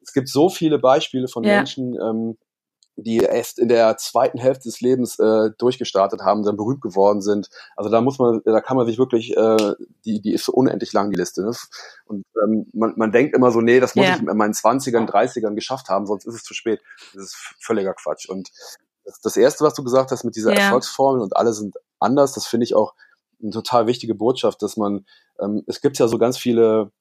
es 0.00 0.14
gibt 0.14 0.28
so 0.28 0.48
viele 0.48 0.78
Beispiele 0.78 1.28
von 1.28 1.44
ja. 1.44 1.56
Menschen, 1.56 1.94
ähm, 2.00 2.38
die 2.96 3.18
erst 3.18 3.58
in 3.58 3.68
der 3.68 3.96
zweiten 3.96 4.38
Hälfte 4.38 4.68
des 4.68 4.80
Lebens 4.80 5.18
äh, 5.18 5.50
durchgestartet 5.58 6.20
haben, 6.22 6.44
dann 6.44 6.56
berühmt 6.56 6.80
geworden 6.80 7.22
sind. 7.22 7.48
Also 7.76 7.90
da 7.90 8.00
muss 8.00 8.18
man, 8.18 8.40
da 8.44 8.60
kann 8.60 8.76
man 8.76 8.86
sich 8.86 8.98
wirklich, 8.98 9.36
äh, 9.36 9.74
die, 10.04 10.20
die 10.20 10.32
ist 10.32 10.44
so 10.44 10.52
unendlich 10.52 10.92
lang, 10.92 11.10
die 11.10 11.16
Liste. 11.16 11.42
Ne? 11.42 11.52
Und 12.06 12.24
ähm, 12.42 12.66
man, 12.72 12.94
man 12.96 13.10
denkt 13.10 13.34
immer 13.34 13.50
so, 13.50 13.60
nee, 13.60 13.80
das 13.80 13.96
muss 13.96 14.06
yeah. 14.06 14.14
ich 14.14 14.20
in 14.20 14.36
meinen 14.36 14.52
20ern, 14.52 15.10
30ern 15.10 15.54
geschafft 15.54 15.88
haben, 15.88 16.06
sonst 16.06 16.26
ist 16.26 16.34
es 16.34 16.42
zu 16.44 16.54
spät. 16.54 16.80
Das 17.14 17.24
ist 17.24 17.36
völliger 17.60 17.94
Quatsch. 17.94 18.28
Und 18.28 18.50
das, 19.04 19.20
das 19.20 19.36
Erste, 19.36 19.64
was 19.64 19.74
du 19.74 19.82
gesagt 19.82 20.12
hast 20.12 20.24
mit 20.24 20.36
dieser 20.36 20.52
yeah. 20.52 20.66
Erfolgsformel 20.66 21.20
und 21.20 21.36
alle 21.36 21.52
sind 21.52 21.76
anders, 21.98 22.32
das 22.32 22.46
finde 22.46 22.64
ich 22.64 22.74
auch 22.74 22.94
eine 23.42 23.50
total 23.50 23.88
wichtige 23.88 24.14
Botschaft, 24.14 24.62
dass 24.62 24.76
man, 24.76 25.04
ähm, 25.40 25.64
es 25.66 25.80
gibt 25.80 25.98
ja 25.98 26.06
so 26.06 26.18
ganz 26.18 26.38
viele, 26.38 26.92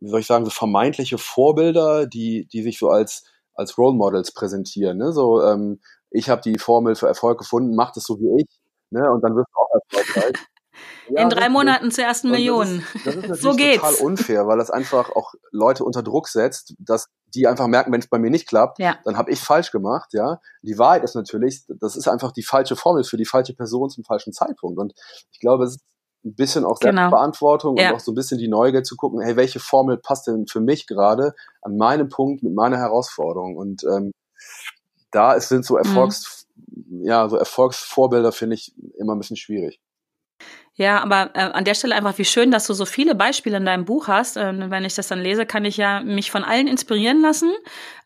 wie 0.00 0.08
soll 0.08 0.20
ich 0.20 0.26
sagen, 0.26 0.46
so 0.46 0.50
vermeintliche 0.50 1.18
Vorbilder, 1.18 2.06
die, 2.06 2.46
die 2.46 2.62
sich 2.62 2.78
so 2.78 2.88
als 2.88 3.24
als 3.54 3.78
Role 3.78 3.96
Models 3.96 4.32
präsentieren. 4.32 4.98
Ne? 4.98 5.12
So, 5.12 5.42
ähm, 5.42 5.80
ich 6.10 6.28
habe 6.28 6.42
die 6.42 6.58
Formel 6.58 6.94
für 6.94 7.06
Erfolg 7.06 7.38
gefunden, 7.38 7.74
mach 7.74 7.92
das 7.92 8.04
so 8.04 8.18
wie 8.18 8.42
ich, 8.42 8.48
ne? 8.90 9.10
Und 9.10 9.22
dann 9.22 9.34
wirst 9.34 9.48
du 9.52 9.60
auch 9.60 9.68
erfolgreich. 9.74 10.34
Ja, 11.08 11.22
In 11.22 11.28
drei 11.28 11.48
Monaten 11.48 11.90
zur 11.90 12.04
ersten 12.04 12.30
Million. 12.30 12.84
Das 13.04 13.14
ist, 13.14 13.22
das 13.28 13.38
ist 13.38 13.42
so 13.42 13.54
geht's. 13.54 13.82
total 13.82 13.94
unfair, 14.06 14.46
weil 14.46 14.58
das 14.58 14.70
einfach 14.70 15.10
auch 15.10 15.34
Leute 15.50 15.84
unter 15.84 16.02
Druck 16.02 16.28
setzt, 16.28 16.74
dass 16.78 17.08
die 17.34 17.46
einfach 17.46 17.66
merken, 17.66 17.92
wenn 17.92 18.00
es 18.00 18.08
bei 18.08 18.18
mir 18.18 18.30
nicht 18.30 18.46
klappt, 18.46 18.78
ja. 18.78 18.98
dann 19.04 19.16
habe 19.16 19.30
ich 19.30 19.40
falsch 19.40 19.70
gemacht, 19.70 20.10
ja. 20.12 20.38
Die 20.62 20.78
Wahrheit 20.78 21.02
ist 21.02 21.14
natürlich, 21.14 21.64
das 21.80 21.96
ist 21.96 22.08
einfach 22.08 22.32
die 22.32 22.42
falsche 22.42 22.76
Formel 22.76 23.04
für 23.04 23.16
die 23.16 23.24
falsche 23.24 23.54
Person 23.54 23.88
zum 23.90 24.04
falschen 24.04 24.32
Zeitpunkt. 24.32 24.78
Und 24.78 24.92
ich 25.32 25.40
glaube, 25.40 25.64
es 25.64 25.76
ist 25.76 25.80
ein 26.24 26.34
bisschen 26.34 26.64
auch 26.64 26.78
genau. 26.78 27.02
Selbstverantwortung 27.02 27.76
genau. 27.76 27.90
und 27.90 27.96
auch 27.96 28.00
so 28.00 28.12
ein 28.12 28.14
bisschen 28.14 28.38
die 28.38 28.48
Neugier 28.48 28.82
zu 28.82 28.96
gucken, 28.96 29.20
hey, 29.20 29.36
welche 29.36 29.60
Formel 29.60 29.96
passt 29.96 30.26
denn 30.26 30.46
für 30.46 30.60
mich 30.60 30.86
gerade 30.86 31.34
an 31.62 31.76
meinem 31.76 32.08
Punkt 32.08 32.42
mit 32.42 32.54
meiner 32.54 32.78
Herausforderung? 32.78 33.56
Und 33.56 33.82
ähm, 33.84 34.12
da 35.10 35.38
sind 35.40 35.64
so 35.64 35.74
mhm. 35.74 35.80
Erfolgs, 35.80 36.46
mhm. 36.56 37.04
ja, 37.04 37.28
so 37.28 37.36
Erfolgsvorbilder 37.36 38.32
finde 38.32 38.54
ich 38.54 38.74
immer 38.98 39.14
ein 39.14 39.18
bisschen 39.18 39.36
schwierig. 39.36 39.80
Ja, 40.74 41.02
aber 41.02 41.30
äh, 41.34 41.40
an 41.40 41.64
der 41.66 41.74
Stelle 41.74 41.94
einfach, 41.94 42.16
wie 42.16 42.24
schön, 42.24 42.50
dass 42.50 42.66
du 42.66 42.72
so 42.72 42.86
viele 42.86 43.14
Beispiele 43.14 43.58
in 43.58 43.66
deinem 43.66 43.84
Buch 43.84 44.08
hast. 44.08 44.38
Ähm, 44.38 44.70
wenn 44.70 44.86
ich 44.86 44.94
das 44.94 45.06
dann 45.08 45.20
lese, 45.20 45.44
kann 45.44 45.66
ich 45.66 45.76
ja 45.76 46.00
mich 46.00 46.30
von 46.30 46.44
allen 46.44 46.66
inspirieren 46.66 47.20
lassen. 47.20 47.52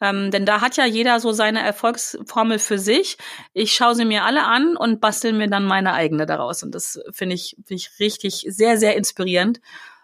Ähm, 0.00 0.33
denn 0.33 0.44
da 0.46 0.61
hat 0.61 0.76
ja 0.76 0.85
jeder 0.85 1.20
so 1.20 1.31
seine 1.31 1.62
Erfolgsformel 1.62 2.59
für 2.59 2.79
sich. 2.79 3.18
Ich 3.52 3.72
schaue 3.72 3.94
sie 3.94 4.05
mir 4.05 4.24
alle 4.24 4.44
an 4.44 4.76
und 4.76 5.00
bastel 5.00 5.33
mir 5.33 5.48
dann 5.48 5.64
meine 5.64 5.92
eigene 5.92 6.26
daraus. 6.26 6.64
Und 6.64 6.74
das 6.74 6.98
finde 7.12 7.37
ich, 7.37 7.57
find 7.64 7.81
ich 7.81 7.90
richtig 8.00 8.44
sehr, 8.48 8.79
sehr 8.79 8.96
inspirierend. 8.96 9.61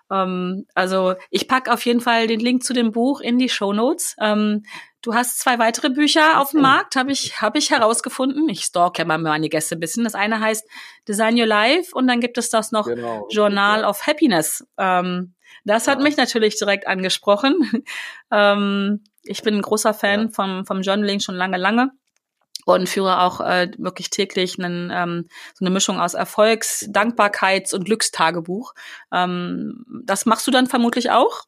Ähm, 0.09 0.66
also 0.75 1.14
ich 1.31 1.48
pack 1.48 1.68
auf 1.68 1.85
jeden 1.85 2.01
Fall 2.01 2.29
den 2.29 2.38
Link 2.40 2.62
zu 2.62 2.75
dem 2.75 2.92
Buch 2.92 3.20
in 3.20 3.38
die 3.38 3.48
Show 3.48 3.72
Notes. 3.72 4.14
Ähm, 4.20 4.64
Du 5.03 5.15
hast 5.15 5.41
zwei 5.41 5.59
weitere 5.59 5.91
Bücher 5.91 6.41
auf 6.41 6.53
dem 6.53 6.61
Markt, 6.62 6.95
habe 6.95 7.11
ich, 7.11 7.43
hab 7.43 7.57
ich 7.57 7.71
herausgefunden. 7.71 8.49
Ich 8.49 8.62
stalke 8.62 9.03
ja 9.03 9.05
mal 9.05 9.19
meine 9.19 9.49
Gäste 9.49 9.77
ein 9.77 9.81
bisschen. 9.81 10.05
Das 10.05 10.15
eine 10.15 10.38
heißt 10.38 10.65
Design 11.09 11.38
Your 11.38 11.47
Life 11.47 11.93
und 11.93 12.07
dann 12.07 12.21
gibt 12.21 12.38
es 12.38 12.51
das 12.51 12.71
noch 12.71 12.87
genau. 12.87 13.27
Journal 13.29 13.85
of 13.85 14.07
Happiness. 14.07 14.65
Ähm, 14.79 15.35
das 15.65 15.88
hat 15.88 15.99
ja. 15.99 16.05
mich 16.05 16.17
natürlich 16.17 16.57
direkt 16.57 16.87
angesprochen. 16.87 17.85
ähm, 18.31 19.03
ich 19.25 19.43
bin 19.43 19.57
ein 19.57 19.62
großer 19.62 19.93
Fan 19.93 20.27
ja. 20.27 20.29
vom, 20.31 20.65
vom 20.65 20.83
Journaling 20.83 21.19
schon 21.19 21.35
lange, 21.35 21.57
lange 21.57 21.91
und 22.65 22.88
führe 22.88 23.23
auch 23.23 23.41
äh, 23.41 23.73
wirklich 23.79 24.11
täglich 24.11 24.57
einen, 24.59 24.91
ähm, 24.93 25.29
so 25.55 25.65
eine 25.65 25.71
Mischung 25.75 26.01
aus 26.01 26.15
Erfolgs-, 26.15 26.88
Dankbarkeits- 26.88 27.75
und 27.75 27.85
Glückstagebuch. 27.85 28.75
Ähm, 29.12 29.85
das 30.05 30.27
machst 30.27 30.47
du 30.47 30.53
dann 30.53 30.69
vermutlich 30.69 31.11
auch? 31.11 31.43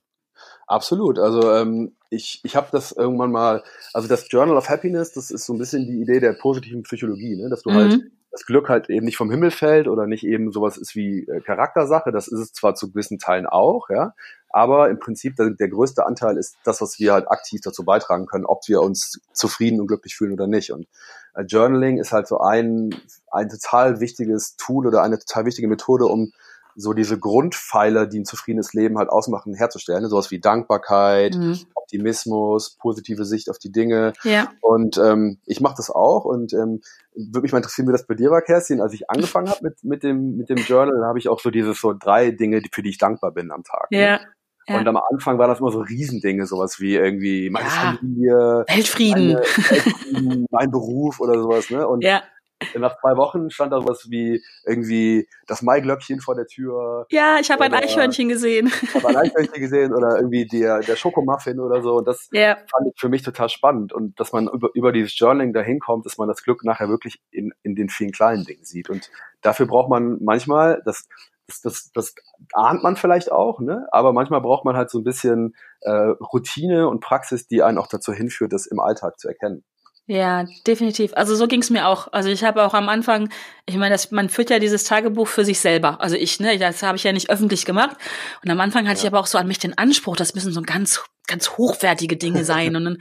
Absolut. 0.66 1.18
Also 1.18 1.52
ähm, 1.52 1.96
ich, 2.14 2.40
ich 2.44 2.56
habe 2.56 2.68
das 2.72 2.92
irgendwann 2.92 3.32
mal, 3.32 3.62
also 3.92 4.08
das 4.08 4.26
Journal 4.30 4.56
of 4.56 4.68
Happiness, 4.68 5.12
das 5.12 5.30
ist 5.30 5.46
so 5.46 5.52
ein 5.52 5.58
bisschen 5.58 5.86
die 5.86 6.00
Idee 6.00 6.20
der 6.20 6.32
positiven 6.32 6.82
Psychologie, 6.82 7.36
ne? 7.36 7.48
dass 7.48 7.62
du 7.62 7.72
halt 7.72 7.88
mhm. 7.88 7.92
halt 7.92 8.12
das 8.34 8.46
Glück 8.46 8.68
halt 8.68 8.90
eben 8.90 9.06
nicht 9.06 9.16
vom 9.16 9.30
Himmel 9.30 9.52
fällt 9.52 9.86
oder 9.86 10.08
nicht 10.08 10.26
eben 10.26 10.50
sowas 10.50 10.76
ist 10.76 10.96
wie 10.96 11.20
äh, 11.28 11.40
Charaktersache. 11.40 12.10
Das 12.10 12.26
ist 12.26 12.40
es 12.40 12.52
zwar 12.52 12.74
zu 12.74 12.90
gewissen 12.90 13.20
Teilen 13.20 13.46
auch, 13.46 13.90
ja, 13.90 14.12
aber 14.50 14.90
im 14.90 14.98
Prinzip 14.98 15.36
der, 15.36 15.50
der 15.50 15.68
größte 15.68 16.04
Anteil 16.04 16.36
ist 16.36 16.56
das, 16.64 16.80
was 16.80 16.98
wir 16.98 17.12
halt 17.12 17.30
aktiv 17.30 17.60
dazu 17.62 17.84
beitragen 17.84 18.26
können, 18.26 18.44
ob 18.44 18.66
wir 18.66 18.82
uns 18.82 19.20
zufrieden 19.32 19.80
und 19.80 19.86
glücklich 19.86 20.16
fühlen 20.16 20.32
oder 20.32 20.48
nicht. 20.48 20.72
Und 20.72 20.88
äh, 21.34 21.42
Journaling 21.42 21.98
ist 21.98 22.10
halt 22.10 22.26
so 22.26 22.40
ein 22.40 22.94
ein 23.30 23.48
total 23.48 24.00
wichtiges 24.00 24.56
Tool 24.56 24.88
oder 24.88 25.02
eine 25.02 25.18
total 25.18 25.46
wichtige 25.46 25.68
Methode, 25.68 26.06
um 26.06 26.32
so 26.76 26.92
diese 26.92 27.18
Grundpfeiler, 27.18 28.06
die 28.06 28.20
ein 28.20 28.24
zufriedenes 28.24 28.72
Leben 28.72 28.98
halt 28.98 29.08
ausmachen, 29.08 29.54
herzustellen. 29.54 30.02
Ne? 30.02 30.08
Sowas 30.08 30.30
wie 30.30 30.40
Dankbarkeit, 30.40 31.34
mhm. 31.34 31.58
Optimismus, 31.74 32.76
positive 32.80 33.24
Sicht 33.24 33.50
auf 33.50 33.58
die 33.58 33.72
Dinge. 33.72 34.12
Ja. 34.22 34.50
Und 34.60 34.98
ähm, 34.98 35.38
ich 35.46 35.60
mache 35.60 35.74
das 35.76 35.90
auch 35.90 36.24
und 36.24 36.52
ähm, 36.52 36.80
würde 37.14 37.42
mich 37.42 37.52
mal 37.52 37.58
interessieren, 37.58 37.88
wie 37.88 37.92
das 37.92 38.06
bei 38.06 38.14
dir 38.14 38.30
war, 38.30 38.42
Kerstin. 38.42 38.80
Als 38.80 38.92
ich 38.92 39.10
angefangen 39.10 39.48
habe 39.48 39.60
mit, 39.62 39.84
mit, 39.84 40.02
dem, 40.02 40.36
mit 40.36 40.48
dem 40.48 40.58
Journal, 40.58 41.04
habe 41.06 41.18
ich 41.18 41.28
auch 41.28 41.40
so 41.40 41.50
diese 41.50 41.74
so 41.74 41.92
drei 41.92 42.30
Dinge, 42.30 42.62
für 42.72 42.82
die 42.82 42.90
ich 42.90 42.98
dankbar 42.98 43.32
bin 43.32 43.50
am 43.50 43.62
Tag. 43.62 43.90
Ne? 43.90 44.00
Ja. 44.00 44.16
Ne? 44.16 44.20
Ja. 44.66 44.78
Und 44.78 44.88
am 44.88 44.96
Anfang 44.96 45.36
war 45.36 45.46
das 45.46 45.60
immer 45.60 45.70
so 45.70 45.80
Riesendinge, 45.80 46.46
sowas 46.46 46.80
wie 46.80 46.94
irgendwie 46.94 47.50
meine 47.50 47.68
ja. 47.68 47.98
Familie, 47.98 48.64
Weltfrieden. 48.66 49.34
Meine, 49.34 49.40
Weltfrieden, 49.40 50.46
mein 50.50 50.70
Beruf 50.70 51.20
oder 51.20 51.38
sowas. 51.38 51.68
Ne? 51.68 51.86
Und 51.86 52.02
ja 52.02 52.22
nach 52.78 52.98
zwei 53.00 53.16
Wochen 53.16 53.50
stand 53.50 53.72
da 53.72 53.80
sowas 53.80 54.06
wie 54.08 54.42
irgendwie 54.64 55.28
das 55.46 55.62
Maiglöckchen 55.62 56.20
vor 56.20 56.34
der 56.34 56.46
Tür. 56.46 57.06
Ja, 57.10 57.38
ich 57.40 57.50
habe 57.50 57.64
ein 57.64 57.74
Eichhörnchen 57.74 58.28
gesehen. 58.28 58.72
Ich 58.82 58.94
habe 58.94 59.08
ein 59.08 59.16
Eichhörnchen 59.16 59.60
gesehen 59.60 59.94
oder 59.94 60.16
irgendwie 60.16 60.46
der, 60.46 60.80
der 60.80 60.96
Schokomuffin 60.96 61.60
oder 61.60 61.82
so. 61.82 61.96
Und 61.96 62.08
das 62.08 62.28
ja. 62.32 62.56
fand 62.56 62.88
ich 62.92 63.00
für 63.00 63.08
mich 63.08 63.22
total 63.22 63.48
spannend. 63.48 63.92
Und 63.92 64.18
dass 64.20 64.32
man 64.32 64.48
über, 64.48 64.70
über 64.74 64.92
dieses 64.92 65.18
Journaling 65.18 65.52
dahin 65.52 65.80
kommt, 65.80 66.06
dass 66.06 66.18
man 66.18 66.28
das 66.28 66.42
Glück 66.42 66.64
nachher 66.64 66.88
wirklich 66.88 67.20
in, 67.30 67.52
in 67.62 67.74
den 67.74 67.88
vielen 67.88 68.12
kleinen 68.12 68.44
Dingen 68.44 68.64
sieht. 68.64 68.90
Und 68.90 69.10
dafür 69.42 69.66
braucht 69.66 69.90
man 69.90 70.18
manchmal, 70.20 70.82
das, 70.84 71.08
das, 71.46 71.60
das, 71.60 71.90
das 71.92 72.14
ahnt 72.52 72.82
man 72.82 72.96
vielleicht 72.96 73.30
auch, 73.30 73.60
ne? 73.60 73.86
aber 73.90 74.12
manchmal 74.12 74.40
braucht 74.40 74.64
man 74.64 74.76
halt 74.76 74.90
so 74.90 74.98
ein 74.98 75.04
bisschen 75.04 75.54
äh, 75.80 75.90
Routine 75.90 76.88
und 76.88 77.00
Praxis, 77.00 77.46
die 77.46 77.62
einen 77.62 77.78
auch 77.78 77.86
dazu 77.86 78.12
hinführt, 78.12 78.52
das 78.52 78.66
im 78.66 78.80
Alltag 78.80 79.18
zu 79.18 79.28
erkennen. 79.28 79.64
Ja, 80.06 80.44
definitiv. 80.66 81.12
Also 81.14 81.34
so 81.34 81.46
ging's 81.48 81.70
mir 81.70 81.86
auch. 81.88 82.12
Also 82.12 82.28
ich 82.28 82.44
habe 82.44 82.62
auch 82.64 82.74
am 82.74 82.90
Anfang, 82.90 83.30
ich 83.64 83.76
meine, 83.76 83.94
das, 83.94 84.10
man 84.10 84.28
führt 84.28 84.50
ja 84.50 84.58
dieses 84.58 84.84
Tagebuch 84.84 85.26
für 85.26 85.46
sich 85.46 85.60
selber. 85.60 86.00
Also 86.02 86.16
ich, 86.16 86.40
ne, 86.40 86.58
das 86.58 86.82
habe 86.82 86.98
ich 86.98 87.04
ja 87.04 87.12
nicht 87.12 87.30
öffentlich 87.30 87.64
gemacht. 87.64 87.96
Und 88.42 88.50
am 88.50 88.60
Anfang 88.60 88.86
hatte 88.86 88.98
ja. 88.98 89.04
ich 89.04 89.06
aber 89.06 89.20
auch 89.20 89.26
so 89.26 89.38
an 89.38 89.48
mich 89.48 89.58
den 89.58 89.78
Anspruch, 89.78 90.16
das 90.16 90.34
müssen 90.34 90.52
so 90.52 90.60
ganz, 90.60 91.02
ganz 91.26 91.52
hochwertige 91.52 92.18
Dinge 92.18 92.44
sein. 92.44 92.76
Und 92.76 92.84
dann 92.84 92.98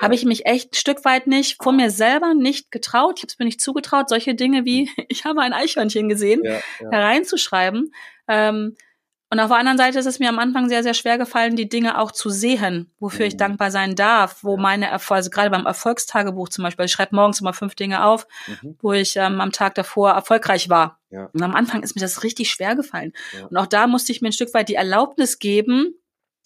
habe 0.00 0.14
ich 0.14 0.24
mich 0.24 0.46
echt 0.46 0.72
ein 0.72 0.76
Stück 0.76 1.04
weit 1.04 1.26
nicht 1.26 1.62
vor 1.62 1.72
mir 1.72 1.90
selber 1.90 2.32
nicht 2.32 2.70
getraut. 2.70 3.18
Ich 3.18 3.22
habe 3.24 3.32
es 3.32 3.38
mir 3.38 3.44
nicht 3.44 3.60
zugetraut, 3.60 4.08
solche 4.08 4.34
Dinge 4.34 4.64
wie, 4.64 4.88
ich 5.08 5.26
habe 5.26 5.42
ein 5.42 5.52
Eichhörnchen 5.52 6.08
gesehen, 6.08 6.40
ja, 6.42 6.60
ja. 6.80 6.90
hereinzuschreiben. 6.90 7.92
Ähm, 8.28 8.76
und 9.28 9.40
auf 9.40 9.48
der 9.48 9.58
anderen 9.58 9.78
Seite 9.78 9.98
ist 9.98 10.06
es 10.06 10.20
mir 10.20 10.28
am 10.28 10.38
Anfang 10.38 10.68
sehr, 10.68 10.84
sehr 10.84 10.94
schwer 10.94 11.18
gefallen, 11.18 11.56
die 11.56 11.68
Dinge 11.68 11.98
auch 11.98 12.12
zu 12.12 12.30
sehen, 12.30 12.92
wofür 13.00 13.26
ich 13.26 13.34
mhm. 13.34 13.38
dankbar 13.38 13.72
sein 13.72 13.96
darf, 13.96 14.44
wo 14.44 14.56
meine 14.56 14.86
Erfolge, 14.86 15.16
also 15.16 15.30
gerade 15.30 15.50
beim 15.50 15.66
Erfolgstagebuch 15.66 16.48
zum 16.48 16.62
Beispiel, 16.62 16.84
ich 16.84 16.92
schreibe 16.92 17.16
morgens 17.16 17.40
immer 17.40 17.52
fünf 17.52 17.74
Dinge 17.74 18.04
auf, 18.04 18.28
mhm. 18.46 18.76
wo 18.80 18.92
ich 18.92 19.16
ähm, 19.16 19.40
am 19.40 19.50
Tag 19.50 19.74
davor 19.74 20.12
erfolgreich 20.12 20.68
war. 20.68 21.00
Ja. 21.10 21.28
Und 21.32 21.42
am 21.42 21.56
Anfang 21.56 21.82
ist 21.82 21.96
mir 21.96 22.02
das 22.02 22.22
richtig 22.22 22.50
schwer 22.50 22.76
gefallen. 22.76 23.12
Ja. 23.36 23.46
Und 23.46 23.56
auch 23.56 23.66
da 23.66 23.88
musste 23.88 24.12
ich 24.12 24.20
mir 24.20 24.28
ein 24.28 24.32
Stück 24.32 24.54
weit 24.54 24.68
die 24.68 24.74
Erlaubnis 24.74 25.40
geben, 25.40 25.94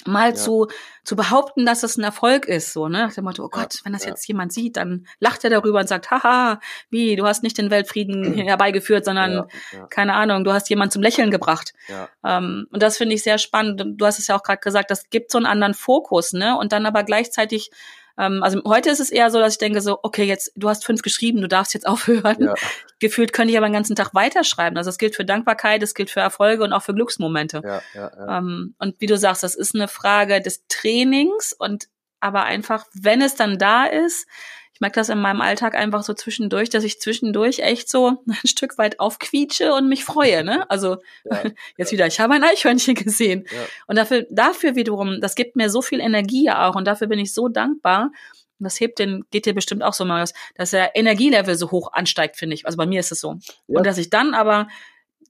mal 0.07 0.31
ja. 0.31 0.35
zu, 0.35 0.69
zu 1.05 1.17
behaupten, 1.17 1.67
dass 1.67 1.81
das 1.81 1.97
ein 1.97 2.05
Erfolg 2.05 2.47
ist, 2.47 2.73
so, 2.73 2.89
ne? 2.89 2.99
Nach 2.99 3.15
dem 3.15 3.25
Motto, 3.25 3.45
oh 3.45 3.49
Gott, 3.49 3.75
ja, 3.75 3.81
wenn 3.85 3.93
das 3.93 4.05
ja. 4.05 4.11
jetzt 4.11 4.27
jemand 4.29 4.53
sieht, 4.53 4.77
dann 4.77 5.07
lacht 5.19 5.45
er 5.45 5.51
darüber 5.51 5.81
und 5.81 5.89
sagt, 5.89 6.11
haha, 6.11 6.61
wie, 6.91 7.17
du 7.17 7.27
hast 7.27 7.43
nicht 7.43 7.59
den 7.59 7.71
Weltfrieden 7.71 8.35
herbeigeführt, 8.35 9.05
sondern, 9.05 9.47
keine 9.91 10.15
Ahnung, 10.15 10.45
du 10.45 10.53
hast 10.53 10.71
jemanden 10.71 10.93
zum 10.93 11.03
Lächeln 11.03 11.31
gebracht. 11.31 11.73
Ähm, 12.25 12.67
und 12.71 12.83
das 12.83 12.97
finde 12.97 13.15
ich 13.15 13.23
sehr 13.23 13.39
spannend. 13.39 13.83
Du 14.01 14.07
hast 14.07 14.19
es 14.19 14.27
ja 14.27 14.37
auch 14.37 14.43
gerade 14.43 14.61
gesagt, 14.61 14.91
das 14.91 15.11
gibt 15.11 15.31
so 15.31 15.39
einen 15.39 15.47
anderen 15.47 15.75
Fokus, 15.75 16.33
ne? 16.33 16.57
Und 16.57 16.73
dann 16.73 16.87
aber 16.87 17.03
gleichzeitig 17.03 17.71
ähm, 18.21 18.43
also 18.43 18.61
heute 18.67 18.91
ist 18.91 19.01
es 19.01 19.11
eher 19.11 19.31
so, 19.31 19.39
dass 19.39 19.55
ich 19.55 19.59
denke 19.59 19.81
so, 19.81 19.99
okay, 20.03 20.25
jetzt, 20.25 20.53
du 20.55 20.69
hast 20.69 20.85
fünf 20.85 21.03
geschrieben, 21.03 21.41
du 21.41 21.49
darfst 21.49 21.73
jetzt 21.75 21.87
aufhören. 21.89 22.43
Ja. 22.43 22.55
Gefühlt 22.99 23.33
könnte 23.33 23.53
ich 23.53 23.59
aber 23.59 23.67
den 23.67 23.73
ganzen 23.73 23.97
Tag 23.97 24.15
weiterschreiben. 24.15 24.77
Also 24.77 24.91
es 24.91 24.99
gilt 24.99 25.17
für 25.17 25.25
Dankbarkeit, 25.25 25.83
es 25.83 25.95
gilt 25.95 26.11
für 26.11 26.21
Erfolge 26.21 26.63
und 26.63 26.73
auch 26.73 26.83
für 26.83 26.95
Glücksmomente. 26.95 27.63
Ja, 27.65 27.83
ja, 27.95 28.13
ja. 28.15 28.39
Ähm, 28.39 28.75
und 28.79 29.01
wie 29.01 29.07
du 29.07 29.17
sagst, 29.17 29.43
das 29.43 29.55
ist 29.55 29.75
eine 29.75 29.89
Frage 29.89 30.41
des 30.41 30.67
Trainings 30.69 31.55
und 31.59 31.89
aber 32.21 32.45
einfach, 32.45 32.85
wenn 32.93 33.23
es 33.23 33.35
dann 33.35 33.57
da 33.57 33.87
ist, 33.87 34.27
ich 34.81 34.83
merke 34.83 34.99
das 34.99 35.11
in 35.11 35.21
meinem 35.21 35.43
Alltag 35.43 35.75
einfach 35.75 36.03
so 36.03 36.15
zwischendurch, 36.15 36.71
dass 36.71 36.85
ich 36.85 37.03
zwischendurch 37.03 37.59
echt 37.59 37.91
so 37.91 38.23
ein 38.27 38.49
Stück 38.49 38.79
weit 38.79 38.99
aufquietsche 38.99 39.75
und 39.75 39.91
mich 39.91 40.05
freue. 40.05 40.43
Ne? 40.43 40.65
Also 40.71 40.97
ja, 41.31 41.43
jetzt 41.77 41.93
wieder, 41.93 42.07
ich 42.07 42.19
habe 42.19 42.33
ein 42.33 42.43
Eichhörnchen 42.43 42.95
gesehen. 42.95 43.45
Ja. 43.51 43.59
Und 43.89 43.97
dafür, 43.97 44.27
dafür 44.31 44.77
wiederum, 44.77 45.21
das 45.21 45.35
gibt 45.35 45.55
mir 45.55 45.69
so 45.69 45.83
viel 45.83 46.01
Energie 46.01 46.51
auch 46.51 46.77
und 46.77 46.87
dafür 46.87 47.09
bin 47.09 47.19
ich 47.19 47.35
so 47.35 47.49
dankbar. 47.49 48.11
das 48.59 48.81
hebt 48.81 48.99
den, 49.01 49.27
geht 49.31 49.45
dir 49.45 49.55
bestimmt 49.55 49.83
auch 49.83 49.93
so 49.93 50.07
mal 50.07 50.23
aus, 50.23 50.33
dass 50.55 50.71
der 50.71 50.97
Energielevel 50.97 51.57
so 51.57 51.71
hoch 51.71 51.93
ansteigt, 51.93 52.39
finde 52.39 52.55
ich. 52.55 52.65
Also 52.65 52.79
bei 52.79 52.87
mir 52.87 53.01
ist 53.01 53.13
es 53.13 53.21
so. 53.21 53.37
Ja. 53.69 53.77
Und 53.81 53.85
dass 53.87 53.99
ich 53.99 54.09
dann 54.09 54.33
aber 54.33 54.67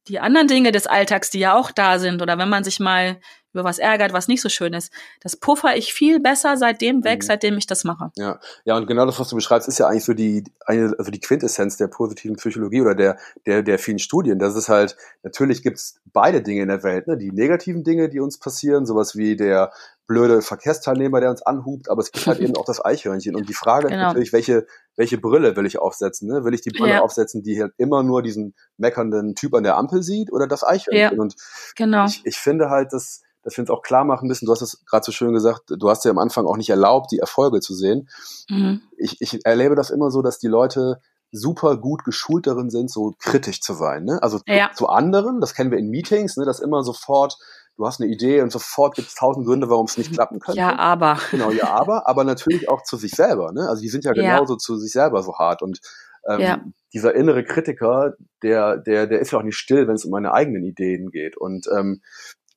die 0.07 0.21
anderen 0.21 0.47
Dinge 0.47 0.71
des 0.71 0.87
Alltags, 0.87 1.31
die 1.31 1.41
ja 1.41 1.55
auch 1.55 1.73
da 1.73 1.99
sind, 1.99 2.23
oder 2.23 2.39
wenn 2.39 2.49
man 2.49 2.63
sich 2.63 2.79
mal 2.79 3.21
über 3.53 3.65
was 3.65 3.79
ärgert, 3.79 4.13
was 4.13 4.29
nicht 4.29 4.41
so 4.41 4.49
schön 4.49 4.73
ist. 4.73 4.93
Das 5.21 5.37
puffer 5.37 5.77
ich 5.77 5.93
viel 5.93 6.21
besser 6.21 6.57
seitdem 6.57 7.05
weg, 7.05 7.23
mhm. 7.23 7.27
seitdem 7.27 7.59
ich 7.59 7.67
das 7.67 7.85
mache. 7.85 8.11
Ja, 8.17 8.39
ja, 8.65 8.77
und 8.77 8.87
genau 8.87 9.07
das, 9.07 9.19
was 9.19 9.29
du 9.29 9.37
beschreibst, 9.37 9.69
ist 9.69 9.79
ja 9.79 9.89
eigentlich 9.89 10.05
so 10.05 10.15
die, 10.15 10.45
eine, 10.67 10.95
also 10.99 11.11
die 11.11 11.21
Quintessenz 11.21 11.77
der 11.77 11.89
positiven 11.89 12.37
Psychologie 12.37 12.81
oder 12.81 12.95
der, 12.95 13.19
der, 13.47 13.63
der 13.63 13.79
vielen 13.79 13.99
Studien. 13.99 14.39
Das 14.39 14.57
ist 14.57 14.69
halt, 14.69 14.97
natürlich 15.23 15.63
gibt's 15.63 16.01
beide 16.13 16.43
Dinge 16.43 16.63
in 16.63 16.69
der 16.69 16.83
Welt, 16.83 17.07
ne? 17.07 17.17
Die 17.17 17.33
negativen 17.33 17.85
Dinge, 17.85 18.09
die 18.09 18.21
uns 18.21 18.39
passieren, 18.39 18.87
sowas 18.87 19.17
wie 19.17 19.37
der 19.37 19.73
blöde 20.11 20.43
Verkehrsteilnehmer, 20.43 21.21
der 21.21 21.31
uns 21.31 21.43
anhubt, 21.43 21.89
aber 21.89 22.01
es 22.01 22.11
gibt 22.11 22.27
halt 22.27 22.41
eben 22.41 22.57
auch 22.57 22.65
das 22.65 22.85
Eichhörnchen. 22.85 23.37
Und 23.37 23.49
die 23.49 23.55
Frage 23.55 23.87
genau. 23.87 24.01
ist 24.01 24.07
natürlich, 24.09 24.33
welche, 24.33 24.67
welche 24.97 25.19
Brille 25.19 25.55
will 25.55 25.67
ich 25.67 25.79
aufsetzen? 25.79 26.29
Ne? 26.29 26.45
Will 26.45 26.53
ich 26.53 26.63
die 26.63 26.71
Brille 26.71 26.95
ja. 26.95 27.01
aufsetzen, 27.03 27.45
die 27.45 27.63
halt 27.63 27.73
immer 27.77 28.03
nur 28.03 28.21
diesen 28.21 28.55
meckernden 28.77 29.37
Typ 29.37 29.55
an 29.55 29.63
der 29.63 29.77
Ampel 29.77 30.03
sieht 30.03 30.33
oder 30.33 30.49
das 30.49 30.65
Eichhörnchen? 30.65 31.17
Ja. 31.17 31.23
Und 31.23 31.37
genau. 31.77 32.07
ich, 32.07 32.23
ich 32.25 32.39
finde 32.39 32.71
halt, 32.71 32.93
dass 32.93 33.23
dass 33.43 33.57
wir 33.57 33.63
uns 33.63 33.71
auch 33.71 33.83
klar 33.83 34.05
machen 34.05 34.29
müssen, 34.29 34.47
du 34.47 34.53
hast 34.53 34.63
es 34.63 34.85
gerade 34.85 35.05
so 35.05 35.13
schön 35.13 35.33
gesagt, 35.33 35.63
du 35.69 35.89
hast 35.89 36.05
ja 36.05 36.11
am 36.11 36.19
Anfang 36.19 36.47
auch 36.47 36.57
nicht 36.57 36.71
erlaubt, 36.71 37.11
die 37.13 37.19
Erfolge 37.19 37.61
zu 37.61 37.75
sehen. 37.75 38.09
Mhm. 38.49 38.83
Ich, 38.97 39.21
ich 39.21 39.45
erlebe 39.45 39.75
das 39.75 39.91
immer 39.91 40.11
so, 40.11 40.23
dass 40.23 40.39
die 40.39 40.49
Leute 40.49 41.01
super 41.33 41.77
gut 41.77 42.05
geschult 42.05 42.47
darin 42.47 42.71
sind, 42.71 42.91
so 42.91 43.15
kritisch 43.19 43.61
zu 43.61 43.75
sein. 43.75 44.05
Ne? 44.05 44.23
Also 44.23 44.41
ja. 44.47 44.71
zu, 44.75 44.89
anderen, 44.89 45.41
das 45.41 45.55
kennen 45.55 45.71
wir 45.71 45.79
in 45.79 45.89
Meetings, 45.89 46.37
ne, 46.37 46.45
dass 46.45 46.61
immer 46.61 46.83
sofort, 46.83 47.37
du 47.77 47.87
hast 47.87 48.01
eine 48.01 48.11
Idee 48.11 48.43
und 48.43 48.51
sofort 48.51 48.97
gibt 48.97 49.09
es 49.09 49.15
tausend 49.15 49.47
Gründe, 49.47 49.71
warum 49.71 49.87
es 49.87 49.97
nicht 49.97 50.13
klappen 50.13 50.41
könnte. 50.41 50.59
Ja, 50.59 50.77
aber. 50.77 51.19
Genau, 51.31 51.51
ja, 51.51 51.69
aber, 51.69 52.09
aber 52.09 52.25
natürlich 52.25 52.69
auch 52.69 52.83
zu 52.83 52.97
sich 52.97 53.13
selber. 53.13 53.53
Ne? 53.53 53.69
Also 53.69 53.83
die 53.83 53.89
sind 53.89 54.05
ja 54.05 54.13
genauso 54.13 54.55
ja. 54.55 54.59
zu 54.59 54.77
sich 54.77 54.93
selber 54.93 55.23
so 55.23 55.39
hart. 55.39 55.63
Und 55.63 55.81
ähm, 56.29 56.41
ja. 56.41 56.65
dieser 56.93 57.15
innere 57.15 57.45
Kritiker, 57.45 58.15
der, 58.43 58.77
der, 58.77 59.07
der 59.07 59.21
ist 59.21 59.31
ja 59.31 59.39
auch 59.39 59.45
nicht 59.45 59.57
still, 59.57 59.87
wenn 59.87 59.95
es 59.95 60.05
um 60.05 60.11
meine 60.11 60.33
eigenen 60.33 60.65
Ideen 60.65 61.11
geht. 61.11 61.37
Und 61.37 61.67
ähm, 61.75 62.03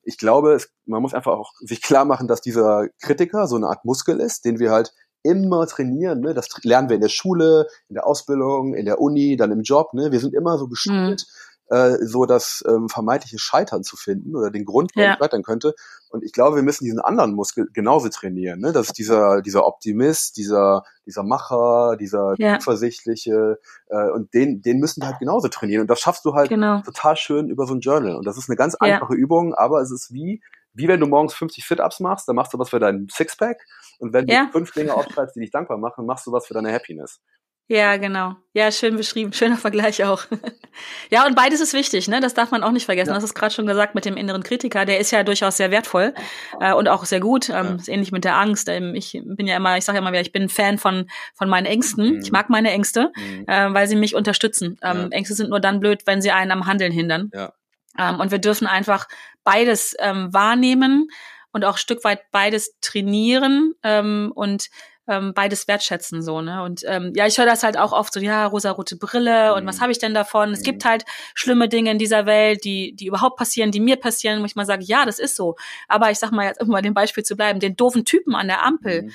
ich 0.04 0.18
glaube, 0.18 0.54
es, 0.54 0.70
man 0.86 1.02
muss 1.02 1.14
einfach 1.14 1.32
auch 1.32 1.52
sich 1.60 1.82
klar 1.82 2.04
machen, 2.04 2.28
dass 2.28 2.40
dieser 2.40 2.88
Kritiker 3.00 3.46
so 3.46 3.56
eine 3.56 3.68
Art 3.68 3.84
Muskel 3.84 4.20
ist, 4.20 4.44
den 4.44 4.58
wir 4.58 4.70
halt 4.70 4.92
immer 5.22 5.66
trainieren. 5.66 6.20
Ne? 6.20 6.34
Das 6.34 6.48
lernen 6.62 6.88
wir 6.88 6.96
in 6.96 7.02
der 7.02 7.08
Schule, 7.08 7.66
in 7.88 7.94
der 7.94 8.06
Ausbildung, 8.06 8.74
in 8.74 8.84
der 8.84 9.00
Uni, 9.00 9.36
dann 9.36 9.52
im 9.52 9.62
Job. 9.62 9.94
Ne? 9.94 10.12
Wir 10.12 10.20
sind 10.20 10.34
immer 10.34 10.58
so 10.58 10.68
geschult, 10.68 11.24
mhm 11.26 11.53
äh, 11.70 11.96
so 12.02 12.26
das 12.26 12.62
ähm, 12.68 12.88
vermeintliche 12.88 13.38
Scheitern 13.38 13.82
zu 13.82 13.96
finden 13.96 14.36
oder 14.36 14.50
den 14.50 14.64
Grund, 14.64 14.92
warum 14.94 15.10
ja. 15.10 15.16
scheitern 15.16 15.42
könnte. 15.42 15.74
Und 16.10 16.22
ich 16.22 16.32
glaube, 16.32 16.56
wir 16.56 16.62
müssen 16.62 16.84
diesen 16.84 17.00
anderen 17.00 17.34
Muskel 17.34 17.68
genauso 17.72 18.08
trainieren. 18.08 18.60
Ne? 18.60 18.72
Das 18.72 18.86
ist 18.86 18.98
dieser, 18.98 19.42
dieser 19.42 19.66
Optimist, 19.66 20.36
dieser, 20.36 20.84
dieser 21.06 21.22
Macher, 21.22 21.96
dieser 21.98 22.34
ja. 22.38 22.58
zuversichtliche 22.58 23.58
äh, 23.88 24.10
und 24.10 24.32
den, 24.34 24.60
den 24.62 24.78
müssen 24.78 25.02
wir 25.02 25.08
halt 25.08 25.18
genauso 25.18 25.48
trainieren. 25.48 25.82
Und 25.82 25.90
das 25.90 26.00
schaffst 26.00 26.24
du 26.24 26.34
halt 26.34 26.50
genau. 26.50 26.82
total 26.82 27.16
schön 27.16 27.48
über 27.48 27.66
so 27.66 27.74
ein 27.74 27.80
Journal. 27.80 28.16
Und 28.16 28.26
das 28.26 28.36
ist 28.36 28.48
eine 28.48 28.56
ganz 28.56 28.74
einfache 28.76 29.14
ja. 29.14 29.18
Übung, 29.18 29.54
aber 29.54 29.80
es 29.80 29.90
ist 29.90 30.12
wie, 30.12 30.42
wie 30.74 30.88
wenn 30.88 31.00
du 31.00 31.06
morgens 31.06 31.34
50 31.34 31.64
Fit-Ups 31.64 32.00
machst, 32.00 32.28
dann 32.28 32.36
machst 32.36 32.52
du 32.52 32.58
was 32.58 32.70
für 32.70 32.78
deinen 32.78 33.08
Sixpack. 33.08 33.58
Und 33.98 34.12
wenn 34.12 34.26
du 34.26 34.48
fünf 34.52 34.72
Dinge 34.72 34.94
aufschreibst, 34.94 35.34
die 35.36 35.40
dich 35.40 35.50
dankbar 35.50 35.78
machen, 35.78 36.04
machst 36.04 36.26
du 36.26 36.32
was 36.32 36.46
für 36.46 36.54
deine 36.54 36.72
Happiness. 36.72 37.20
Ja, 37.66 37.96
genau. 37.96 38.34
Ja, 38.52 38.70
schön 38.70 38.96
beschrieben. 38.96 39.32
Schöner 39.34 39.56
Vergleich 39.56 40.04
auch. 40.04 40.24
ja, 41.10 41.26
und 41.26 41.34
beides 41.34 41.60
ist 41.60 41.72
wichtig, 41.72 42.08
ne? 42.08 42.20
Das 42.20 42.34
darf 42.34 42.50
man 42.50 42.62
auch 42.62 42.72
nicht 42.72 42.84
vergessen. 42.84 43.08
Ja. 43.08 43.14
Das 43.14 43.24
ist 43.24 43.34
gerade 43.34 43.54
schon 43.54 43.66
gesagt 43.66 43.94
mit 43.94 44.04
dem 44.04 44.16
inneren 44.16 44.42
Kritiker. 44.42 44.84
Der 44.84 45.00
ist 45.00 45.10
ja 45.10 45.22
durchaus 45.22 45.56
sehr 45.56 45.70
wertvoll 45.70 46.14
äh, 46.60 46.74
und 46.74 46.88
auch 46.88 47.06
sehr 47.06 47.20
gut. 47.20 47.48
Ähm, 47.48 47.54
ja. 47.54 47.74
Ist 47.76 47.88
ähnlich 47.88 48.12
mit 48.12 48.24
der 48.24 48.36
Angst. 48.36 48.68
Ähm, 48.68 48.94
ich 48.94 49.18
bin 49.24 49.46
ja 49.46 49.56
immer, 49.56 49.78
ich 49.78 49.84
sage 49.84 49.96
ja 49.96 50.02
immer 50.02 50.12
wieder, 50.12 50.20
ich 50.20 50.32
bin 50.32 50.48
Fan 50.50 50.76
von 50.76 51.08
von 51.34 51.48
meinen 51.48 51.66
Ängsten. 51.66 52.16
Mhm. 52.16 52.20
Ich 52.22 52.32
mag 52.32 52.50
meine 52.50 52.70
Ängste, 52.70 53.12
mhm. 53.16 53.44
äh, 53.46 53.72
weil 53.72 53.88
sie 53.88 53.96
mich 53.96 54.14
unterstützen. 54.14 54.78
Ähm, 54.82 55.02
ja. 55.02 55.08
Ängste 55.08 55.34
sind 55.34 55.48
nur 55.48 55.60
dann 55.60 55.80
blöd, 55.80 56.02
wenn 56.06 56.20
sie 56.20 56.32
einen 56.32 56.50
am 56.50 56.66
Handeln 56.66 56.92
hindern. 56.92 57.30
Ja. 57.32 57.52
Ähm, 57.98 58.20
und 58.20 58.30
wir 58.30 58.38
dürfen 58.38 58.66
einfach 58.66 59.08
beides 59.42 59.96
ähm, 60.00 60.32
wahrnehmen 60.34 61.08
und 61.52 61.64
auch 61.64 61.78
Stück 61.78 62.04
weit 62.04 62.30
beides 62.30 62.78
trainieren 62.80 63.74
ähm, 63.82 64.32
und 64.34 64.68
ähm, 65.08 65.34
beides 65.34 65.68
wertschätzen 65.68 66.22
so 66.22 66.40
ne 66.40 66.62
und 66.62 66.82
ähm, 66.86 67.12
ja 67.14 67.26
ich 67.26 67.38
höre 67.38 67.46
das 67.46 67.62
halt 67.62 67.76
auch 67.76 67.92
oft 67.92 68.12
so 68.12 68.20
ja 68.20 68.46
rosarote 68.46 68.96
Brille 68.96 69.54
und 69.54 69.64
mhm. 69.64 69.68
was 69.68 69.80
habe 69.80 69.92
ich 69.92 69.98
denn 69.98 70.14
davon 70.14 70.52
es 70.52 70.62
gibt 70.62 70.84
mhm. 70.84 70.88
halt 70.88 71.04
schlimme 71.34 71.68
Dinge 71.68 71.90
in 71.90 71.98
dieser 71.98 72.26
Welt 72.26 72.64
die 72.64 72.94
die 72.94 73.06
überhaupt 73.06 73.36
passieren 73.36 73.70
die 73.70 73.80
mir 73.80 73.96
passieren 73.96 74.40
wo 74.40 74.46
ich 74.46 74.56
mal 74.56 74.66
sage 74.66 74.84
ja 74.84 75.04
das 75.04 75.18
ist 75.18 75.36
so 75.36 75.56
aber 75.88 76.10
ich 76.10 76.18
sag 76.18 76.30
mal 76.30 76.46
jetzt 76.46 76.60
immer 76.60 76.82
dem 76.82 76.94
Beispiel 76.94 77.24
zu 77.24 77.36
bleiben 77.36 77.60
den 77.60 77.76
doofen 77.76 78.04
Typen 78.04 78.34
an 78.34 78.48
der 78.48 78.64
Ampel 78.64 79.02
mhm. 79.02 79.12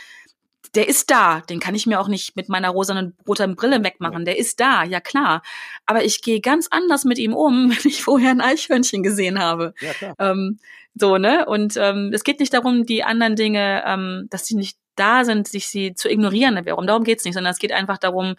Der 0.75 0.87
ist 0.87 1.09
da, 1.09 1.41
den 1.41 1.59
kann 1.59 1.73
ich 1.73 1.87
mir 1.87 1.99
auch 1.99 2.07
nicht 2.07 2.35
mit 2.35 2.47
meiner 2.47 2.69
rosanen 2.69 3.17
roten 3.27 3.55
Brille 3.55 3.83
wegmachen. 3.83 4.25
Der 4.25 4.37
ist 4.37 4.59
da, 4.59 4.83
ja 4.83 4.99
klar. 4.99 5.41
Aber 5.87 6.03
ich 6.03 6.21
gehe 6.21 6.41
ganz 6.41 6.67
anders 6.69 7.05
mit 7.05 7.17
ihm 7.17 7.33
um, 7.33 7.69
wenn 7.83 7.89
ich 7.91 8.03
vorher 8.03 8.31
ein 8.31 8.41
Eichhörnchen 8.41 9.01
gesehen 9.01 9.39
habe. 9.39 9.73
Ja, 9.81 9.93
klar. 9.93 10.15
Ähm, 10.19 10.59
so, 10.93 11.17
ne? 11.17 11.45
Und 11.47 11.75
ähm, 11.77 12.11
es 12.13 12.23
geht 12.23 12.39
nicht 12.39 12.53
darum, 12.53 12.85
die 12.85 13.03
anderen 13.03 13.35
Dinge, 13.35 13.83
ähm, 13.85 14.27
dass 14.29 14.45
sie 14.45 14.55
nicht 14.55 14.77
da 14.99 15.25
sind, 15.25 15.47
sich 15.47 15.67
sie 15.67 15.93
zu 15.93 16.09
ignorieren. 16.09 16.63
Darum, 16.65 16.87
darum 16.87 17.03
geht's 17.03 17.25
nicht, 17.25 17.35
sondern 17.35 17.51
es 17.51 17.59
geht 17.59 17.71
einfach 17.71 17.97
darum, 17.97 18.35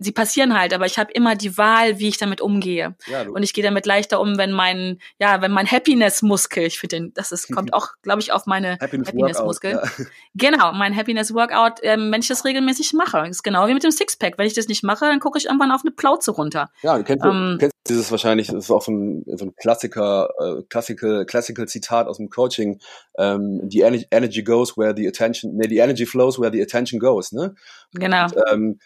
sie 0.00 0.12
passieren 0.12 0.58
halt, 0.58 0.72
aber 0.74 0.86
ich 0.86 0.98
habe 0.98 1.12
immer 1.12 1.36
die 1.36 1.56
Wahl, 1.56 1.98
wie 1.98 2.08
ich 2.08 2.16
damit 2.16 2.40
umgehe. 2.40 2.96
Ja, 3.06 3.28
und 3.28 3.42
ich 3.42 3.52
gehe 3.52 3.62
damit 3.62 3.86
leichter 3.86 4.20
um, 4.20 4.38
wenn 4.38 4.50
mein, 4.50 4.98
ja, 5.18 5.42
wenn 5.42 5.52
mein 5.52 5.70
Happiness-Muskel, 5.70 6.64
ich 6.64 6.80
finde 6.80 6.96
den, 6.96 7.14
das 7.14 7.30
ist, 7.32 7.52
kommt 7.52 7.72
auch, 7.74 7.88
glaube 8.02 8.20
ich, 8.20 8.32
auf 8.32 8.46
meine 8.46 8.78
Happiness-Muskel. 8.80 9.76
Happiness 9.76 9.98
ja. 9.98 10.04
Genau, 10.34 10.72
mein 10.72 10.96
Happiness-Workout, 10.96 11.80
ähm, 11.82 12.10
wenn 12.10 12.20
ich 12.20 12.28
das 12.28 12.44
regelmäßig 12.44 12.94
mache. 12.94 13.18
Das 13.18 13.36
ist 13.36 13.42
genau 13.42 13.68
wie 13.68 13.74
mit 13.74 13.84
dem 13.84 13.90
Sixpack. 13.90 14.38
Wenn 14.38 14.46
ich 14.46 14.54
das 14.54 14.68
nicht 14.68 14.82
mache, 14.82 15.04
dann 15.04 15.20
gucke 15.20 15.38
ich 15.38 15.44
irgendwann 15.44 15.70
auf 15.70 15.82
eine 15.84 15.90
Plauze 15.90 16.30
runter. 16.30 16.70
Ja, 16.82 16.96
du 16.96 17.04
kennst, 17.04 17.24
ähm, 17.24 17.56
kennst 17.60 17.74
dieses 17.88 18.10
wahrscheinlich, 18.10 18.46
das 18.46 18.64
ist 18.64 18.70
auch 18.70 18.82
so 18.82 18.92
ein, 18.92 19.24
so 19.26 19.46
ein 19.46 19.54
Klassiker, 19.56 20.30
äh, 20.38 20.62
Classical, 20.68 21.26
Classical 21.26 21.68
Zitat 21.68 22.06
aus 22.06 22.16
dem 22.16 22.30
Coaching. 22.30 22.80
Ähm, 23.18 23.68
the 23.70 23.80
energy 24.10 24.42
goes 24.42 24.78
where 24.78 24.94
the 24.96 25.06
attention, 25.06 25.56
nee, 25.56 25.68
the 25.68 25.78
energy 25.78 26.06
flows 26.06 26.38
where 26.38 26.50
the 26.52 26.62
attention 26.62 26.98
goes, 26.98 27.32
ne? 27.32 27.54
Genau. 27.92 28.24
Und, 28.24 28.34
ähm, 28.50 28.78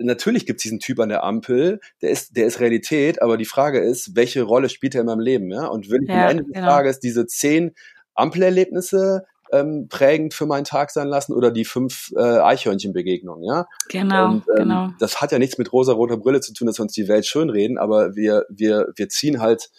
natürlich 0.00 0.46
gibt 0.46 0.60
es 0.60 0.62
diesen 0.62 0.80
Typ 0.80 1.00
an 1.00 1.08
der 1.08 1.24
Ampel, 1.24 1.80
der 2.02 2.10
ist, 2.10 2.36
der 2.36 2.46
ist 2.46 2.60
Realität, 2.60 3.22
aber 3.22 3.36
die 3.36 3.44
Frage 3.44 3.80
ist, 3.80 4.16
welche 4.16 4.42
Rolle 4.42 4.68
spielt 4.68 4.94
er 4.94 5.02
in 5.02 5.06
meinem 5.06 5.20
Leben? 5.20 5.50
Ja? 5.50 5.66
Und 5.66 5.90
will 5.90 6.02
ich 6.02 6.08
ja, 6.08 6.24
am 6.24 6.30
Ende 6.30 6.44
genau. 6.44 6.54
des 6.54 6.64
Tages 6.64 7.00
diese 7.00 7.26
zehn 7.26 7.74
Ampelerlebnisse 8.14 9.24
ähm, 9.52 9.88
prägend 9.88 10.34
für 10.34 10.46
meinen 10.46 10.64
Tag 10.64 10.90
sein 10.90 11.08
lassen 11.08 11.32
oder 11.32 11.50
die 11.50 11.64
fünf 11.64 12.12
äh, 12.16 12.20
Eichhörnchenbegegnungen, 12.20 13.44
ja? 13.44 13.66
Genau, 13.88 14.26
und, 14.26 14.44
ähm, 14.48 14.56
genau. 14.56 14.88
Das 14.98 15.20
hat 15.20 15.32
ja 15.32 15.38
nichts 15.38 15.58
mit 15.58 15.72
rosa-roter 15.72 16.16
Brille 16.16 16.40
zu 16.40 16.52
tun, 16.52 16.66
dass 16.66 16.78
wir 16.78 16.82
uns 16.82 16.92
die 16.92 17.08
Welt 17.08 17.26
schönreden, 17.26 17.78
aber 17.78 18.16
wir, 18.16 18.46
wir, 18.48 18.88
wir 18.96 19.08
ziehen 19.08 19.40
halt, 19.40 19.70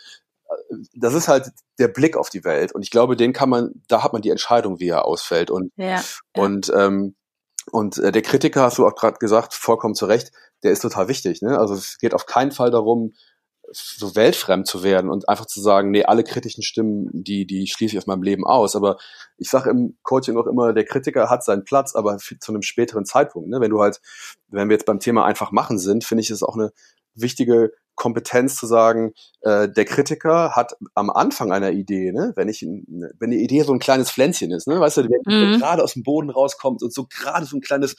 äh, 0.50 0.76
das 0.96 1.14
ist 1.14 1.28
halt 1.28 1.52
der 1.80 1.88
Blick 1.88 2.16
auf 2.16 2.30
die 2.30 2.44
Welt 2.44 2.74
und 2.74 2.84
ich 2.84 2.92
glaube, 2.92 3.16
den 3.16 3.34
kann 3.34 3.50
man, 3.50 3.82
da 3.88 4.04
hat 4.04 4.14
man 4.14 4.22
die 4.22 4.30
Entscheidung, 4.30 4.80
wie 4.80 4.90
er 4.90 5.06
ausfällt 5.06 5.50
und, 5.50 5.72
ja, 5.78 6.02
und 6.36 6.72
ähm, 6.76 7.16
und 7.76 7.98
äh, 7.98 8.14
der 8.14 8.22
Kritiker, 8.22 8.62
hast 8.62 8.78
du 8.78 8.88
auch 8.88 8.96
gerade 8.96 9.18
gesagt, 9.18 9.54
vollkommen 9.54 9.96
zu 9.96 10.06
Recht, 10.06 10.32
der 10.64 10.72
ist 10.72 10.80
total 10.80 11.10
wichtig. 11.10 11.42
Ne? 11.42 11.60
Also 11.60 11.74
es 11.74 11.98
geht 11.98 12.14
auf 12.14 12.26
keinen 12.26 12.52
Fall 12.52 12.72
darum, 12.72 13.12
so 13.70 14.16
weltfremd 14.16 14.66
zu 14.66 14.82
werden 14.82 15.10
und 15.10 15.28
einfach 15.28 15.46
zu 15.46 15.60
sagen, 15.60 15.92
nee, 15.92 16.06
alle 16.06 16.24
kritischen 16.24 16.64
Stimmen, 16.64 17.10
die, 17.12 17.46
die 17.46 17.68
schließe 17.68 17.94
ich 17.94 17.98
aus 17.98 18.08
meinem 18.08 18.24
Leben 18.24 18.46
aus. 18.46 18.78
Aber 18.78 18.96
ich 19.36 19.50
sage 19.50 19.72
im 19.72 19.98
Coaching 20.04 20.38
auch 20.38 20.48
immer, 20.48 20.72
der 20.72 20.86
Kritiker 20.86 21.30
hat 21.30 21.44
seinen 21.44 21.66
Platz, 21.66 21.96
aber 21.96 22.18
zu 22.18 22.36
einem 22.48 22.62
späteren 22.62 23.04
Zeitpunkt. 23.04 23.50
Ne? 23.50 23.60
Wenn 23.60 23.72
du 23.72 23.82
halt, 23.82 24.00
wenn 24.48 24.70
wir 24.70 24.76
jetzt 24.76 24.86
beim 24.86 25.02
Thema 25.02 25.26
einfach 25.26 25.52
machen 25.52 25.78
sind, 25.78 26.06
finde 26.06 26.22
ich 26.22 26.30
es 26.30 26.44
auch 26.44 26.56
eine 26.56 26.72
wichtige 27.14 27.74
Kompetenz 27.96 28.56
zu 28.56 28.68
sagen, 28.68 29.14
äh, 29.42 29.70
der 29.70 29.86
Kritiker 29.86 30.52
hat 30.52 30.74
am 30.94 31.10
Anfang 31.10 31.52
einer 31.52 31.72
Idee, 31.72 32.12
ne, 32.12 32.34
wenn 32.36 32.50
ich, 32.50 32.62
wenn 32.62 33.32
die 33.32 33.44
Idee 33.44 33.64
so 33.64 33.74
ein 33.74 33.80
kleines 33.80 34.12
Pflänzchen 34.12 34.52
ist, 34.52 34.68
ne, 34.68 34.80
weißt 34.80 34.98
du, 34.98 35.04
der 35.04 35.20
mhm. 35.26 35.60
gerade 35.60 35.84
aus 35.84 35.94
dem 35.94 36.04
Boden 36.04 36.30
rauskommt 36.30 36.84
und 36.84 36.94
so 36.94 37.08
gerade 37.10 37.46
so 37.46 37.58
ein 37.58 37.62
kleines 37.62 37.96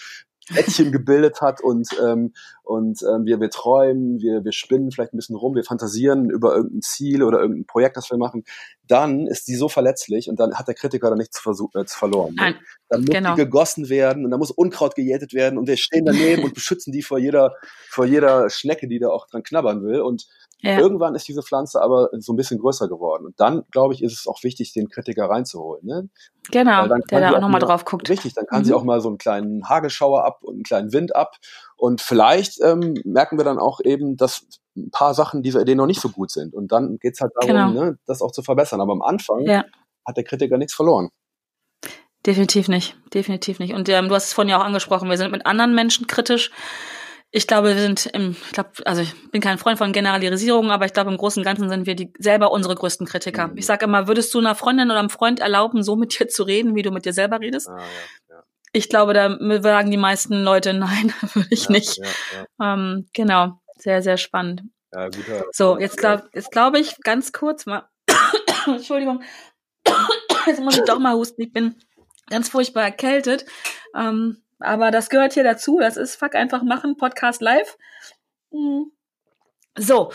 Bettchen 0.54 0.92
gebildet 0.92 1.40
hat 1.40 1.60
und, 1.60 1.88
ähm, 2.00 2.32
und 2.62 3.02
ähm, 3.02 3.24
wir, 3.24 3.40
wir 3.40 3.50
träumen, 3.50 4.20
wir, 4.20 4.44
wir 4.44 4.52
spinnen 4.52 4.92
vielleicht 4.92 5.12
ein 5.12 5.16
bisschen 5.16 5.36
rum, 5.36 5.54
wir 5.54 5.64
fantasieren 5.64 6.30
über 6.30 6.54
irgendein 6.54 6.82
Ziel 6.82 7.22
oder 7.22 7.40
irgendein 7.40 7.66
Projekt, 7.66 7.96
das 7.96 8.10
wir 8.10 8.18
machen, 8.18 8.44
dann 8.88 9.26
ist 9.26 9.48
die 9.48 9.54
so 9.54 9.68
verletzlich 9.68 10.28
und 10.28 10.38
dann 10.38 10.54
hat 10.54 10.68
der 10.68 10.74
Kritiker 10.74 11.10
da 11.10 11.16
nichts 11.16 11.42
zu, 11.42 11.70
äh, 11.74 11.84
verloren. 11.86 12.34
Ne? 12.34 12.56
Dann 12.88 13.00
muss 13.00 13.10
genau. 13.10 13.34
die 13.34 13.42
gegossen 13.42 13.88
werden 13.88 14.24
und 14.24 14.30
dann 14.30 14.38
muss 14.38 14.50
Unkraut 14.50 14.94
gejätet 14.94 15.32
werden 15.34 15.58
und 15.58 15.66
wir 15.66 15.76
stehen 15.76 16.04
daneben 16.04 16.44
und 16.44 16.54
beschützen 16.54 16.92
die 16.92 17.02
vor 17.02 17.18
jeder, 17.18 17.54
vor 17.90 18.06
jeder 18.06 18.48
Schnecke, 18.50 18.88
die 18.88 18.98
da 18.98 19.08
auch 19.08 19.26
dran 19.26 19.42
knabbern 19.42 19.82
will. 19.82 20.00
Und 20.00 20.26
ja. 20.60 20.78
irgendwann 20.78 21.14
ist 21.14 21.28
diese 21.28 21.42
Pflanze 21.42 21.80
aber 21.82 22.08
so 22.18 22.32
ein 22.32 22.36
bisschen 22.36 22.58
größer 22.58 22.88
geworden. 22.88 23.26
Und 23.26 23.38
dann, 23.40 23.64
glaube 23.70 23.94
ich, 23.94 24.02
ist 24.02 24.18
es 24.18 24.26
auch 24.26 24.42
wichtig, 24.42 24.72
den 24.72 24.88
Kritiker 24.88 25.28
reinzuholen. 25.28 25.84
Ne? 25.84 26.08
Genau, 26.50 26.86
der 26.86 27.20
da 27.20 27.36
auch 27.36 27.40
nochmal 27.40 27.60
drauf 27.60 27.84
guckt. 27.84 28.08
Richtig, 28.08 28.34
dann 28.34 28.46
kann 28.46 28.60
mhm. 28.60 28.64
sie 28.64 28.74
auch 28.74 28.84
mal 28.84 29.00
so 29.00 29.08
einen 29.08 29.18
kleinen 29.18 29.68
Hagelschauer 29.68 30.24
ab 30.24 30.42
und 30.42 30.54
einen 30.54 30.62
kleinen 30.62 30.92
Wind 30.92 31.14
ab. 31.14 31.36
Und 31.76 32.00
vielleicht 32.00 32.60
ähm, 32.62 32.94
merken 33.04 33.38
wir 33.38 33.44
dann 33.44 33.58
auch 33.58 33.80
eben, 33.84 34.16
dass 34.16 34.46
ein 34.76 34.90
paar 34.90 35.14
Sachen 35.14 35.42
dieser 35.42 35.60
Idee 35.60 35.74
noch 35.74 35.86
nicht 35.86 36.00
so 36.00 36.08
gut 36.08 36.30
sind. 36.30 36.54
Und 36.54 36.72
dann 36.72 36.98
geht's 36.98 37.20
halt 37.20 37.32
darum, 37.34 37.48
genau. 37.48 37.70
ne, 37.70 37.98
das 38.06 38.22
auch 38.22 38.32
zu 38.32 38.42
verbessern. 38.42 38.80
Aber 38.80 38.92
am 38.92 39.02
Anfang 39.02 39.46
ja. 39.46 39.64
hat 40.06 40.16
der 40.16 40.24
Kritiker 40.24 40.58
nichts 40.58 40.74
verloren. 40.74 41.10
Definitiv 42.26 42.68
nicht, 42.68 42.96
definitiv 43.14 43.60
nicht. 43.60 43.74
Und 43.74 43.88
ähm, 43.88 44.08
du 44.08 44.14
hast 44.14 44.26
es 44.26 44.32
vorhin 44.32 44.50
ja 44.50 44.58
auch 44.58 44.64
angesprochen, 44.64 45.08
wir 45.08 45.16
sind 45.16 45.30
mit 45.30 45.46
anderen 45.46 45.74
Menschen 45.74 46.08
kritisch. 46.08 46.50
Ich 47.30 47.46
glaube, 47.46 47.68
wir 47.68 47.80
sind 47.80 48.06
im, 48.06 48.30
ich 48.32 48.52
glaube, 48.52 48.70
also 48.84 49.02
ich 49.02 49.30
bin 49.30 49.40
kein 49.40 49.58
Freund 49.58 49.78
von 49.78 49.92
Generalisierungen, 49.92 50.70
aber 50.70 50.86
ich 50.86 50.92
glaube, 50.92 51.10
im 51.10 51.18
Großen 51.18 51.40
und 51.40 51.44
Ganzen 51.44 51.68
sind 51.68 51.86
wir 51.86 51.94
die 51.94 52.12
selber 52.18 52.50
unsere 52.50 52.74
größten 52.74 53.06
Kritiker. 53.06 53.48
Mhm. 53.48 53.58
Ich 53.58 53.66
sage 53.66 53.84
immer, 53.84 54.08
würdest 54.08 54.34
du 54.34 54.38
einer 54.38 54.54
Freundin 54.54 54.90
oder 54.90 54.98
einem 54.98 55.10
Freund 55.10 55.38
erlauben, 55.38 55.82
so 55.82 55.94
mit 55.96 56.18
dir 56.18 56.28
zu 56.28 56.42
reden, 56.42 56.74
wie 56.74 56.82
du 56.82 56.90
mit 56.90 57.04
dir 57.04 57.12
selber 57.12 57.40
redest? 57.40 57.68
Ah, 57.68 57.78
ja, 57.78 58.36
ja. 58.36 58.42
Ich 58.76 58.90
glaube, 58.90 59.14
da 59.14 59.38
sagen 59.62 59.90
die 59.90 59.96
meisten 59.96 60.42
Leute, 60.42 60.74
nein, 60.74 61.14
würde 61.32 61.48
ich 61.50 61.64
ja, 61.64 61.72
nicht. 61.72 61.98
Ähm, 62.60 63.08
genau, 63.14 63.58
sehr, 63.78 64.02
sehr 64.02 64.18
spannend. 64.18 64.64
Ja, 64.92 65.08
so, 65.50 65.78
jetzt 65.78 65.96
glaube 65.96 66.28
jetzt 66.34 66.52
glaub 66.52 66.76
ich 66.76 66.98
ganz 67.00 67.32
kurz 67.32 67.64
mal, 67.64 67.88
Entschuldigung, 68.66 69.22
jetzt 70.46 70.60
muss 70.60 70.76
ich 70.76 70.84
doch 70.84 70.98
mal 70.98 71.14
husten, 71.14 71.40
ich 71.40 71.52
bin 71.54 71.76
ganz 72.28 72.50
furchtbar 72.50 72.82
erkältet. 72.82 73.46
Ähm, 73.94 74.42
aber 74.58 74.90
das 74.90 75.08
gehört 75.08 75.32
hier 75.32 75.44
dazu. 75.44 75.78
Das 75.80 75.96
ist 75.96 76.16
Fuck 76.16 76.34
einfach 76.34 76.62
machen, 76.62 76.98
Podcast 76.98 77.40
live. 77.40 77.78
Mhm. 78.50 78.92
So, 79.78 80.12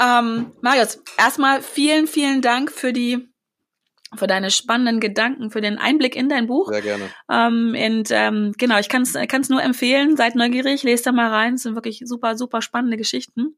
ähm, 0.00 0.52
Marius, 0.60 1.02
erstmal 1.18 1.60
vielen, 1.60 2.06
vielen 2.06 2.40
Dank 2.40 2.70
für 2.70 2.92
die 2.92 3.28
für 4.16 4.26
deine 4.26 4.50
spannenden 4.50 5.00
Gedanken, 5.00 5.50
für 5.50 5.60
den 5.60 5.78
Einblick 5.78 6.16
in 6.16 6.28
dein 6.28 6.46
Buch. 6.46 6.68
Sehr 6.70 6.82
gerne. 6.82 7.10
Ähm, 7.30 7.76
und 7.78 8.08
ähm, 8.10 8.52
genau, 8.58 8.78
ich 8.78 8.88
kann 8.88 9.02
es 9.02 9.48
nur 9.48 9.62
empfehlen. 9.62 10.16
Seid 10.16 10.34
neugierig, 10.34 10.82
lest 10.82 11.06
da 11.06 11.12
mal 11.12 11.30
rein. 11.30 11.54
Es 11.54 11.62
sind 11.62 11.74
wirklich 11.74 12.02
super, 12.04 12.36
super 12.36 12.62
spannende 12.62 12.96
Geschichten. 12.96 13.56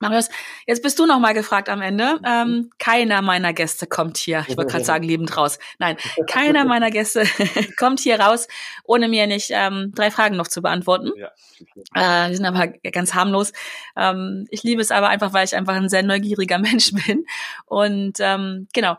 Marius, 0.00 0.28
jetzt 0.66 0.82
bist 0.82 0.98
du 0.98 1.06
noch 1.06 1.18
mal 1.18 1.34
gefragt 1.34 1.68
am 1.68 1.82
Ende. 1.82 2.20
Ähm, 2.24 2.70
keiner 2.78 3.22
meiner 3.22 3.52
Gäste 3.52 3.86
kommt 3.86 4.16
hier, 4.16 4.44
ich 4.46 4.56
wollte 4.56 4.70
gerade 4.70 4.84
sagen, 4.84 5.04
lebend 5.04 5.36
raus. 5.36 5.58
Nein, 5.78 5.96
keiner 6.28 6.64
meiner 6.66 6.90
Gäste 6.90 7.24
kommt 7.76 8.00
hier 8.00 8.20
raus, 8.20 8.46
ohne 8.84 9.08
mir 9.08 9.26
nicht 9.26 9.50
ähm, 9.50 9.92
drei 9.94 10.10
Fragen 10.10 10.36
noch 10.36 10.48
zu 10.48 10.62
beantworten. 10.62 11.10
Ja. 11.16 12.26
Äh, 12.26 12.30
die 12.30 12.36
sind 12.36 12.46
aber 12.46 12.68
ganz 12.68 13.14
harmlos. 13.14 13.52
Ähm, 13.96 14.46
ich 14.50 14.62
liebe 14.62 14.80
es 14.80 14.90
aber 14.90 15.08
einfach, 15.08 15.32
weil 15.32 15.44
ich 15.44 15.56
einfach 15.56 15.74
ein 15.74 15.88
sehr 15.88 16.02
neugieriger 16.02 16.58
Mensch 16.58 16.92
bin. 16.92 17.24
Und 17.66 18.18
ähm, 18.20 18.68
genau. 18.72 18.96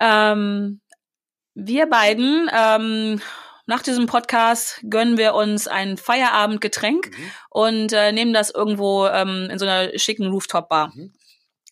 Ähm, 0.00 0.80
wir 1.54 1.86
beiden 1.86 2.50
ähm, 2.52 3.20
nach 3.66 3.82
diesem 3.82 4.06
Podcast 4.06 4.80
gönnen 4.88 5.16
wir 5.16 5.34
uns 5.34 5.68
ein 5.68 5.96
Feierabendgetränk 5.96 7.10
mhm. 7.16 7.30
und 7.50 7.92
äh, 7.92 8.10
nehmen 8.10 8.32
das 8.32 8.50
irgendwo 8.50 9.06
ähm, 9.06 9.48
in 9.50 9.58
so 9.58 9.66
einer 9.66 9.96
schicken 9.96 10.26
Rooftop-Bar. 10.28 10.92
Mhm. 10.94 11.12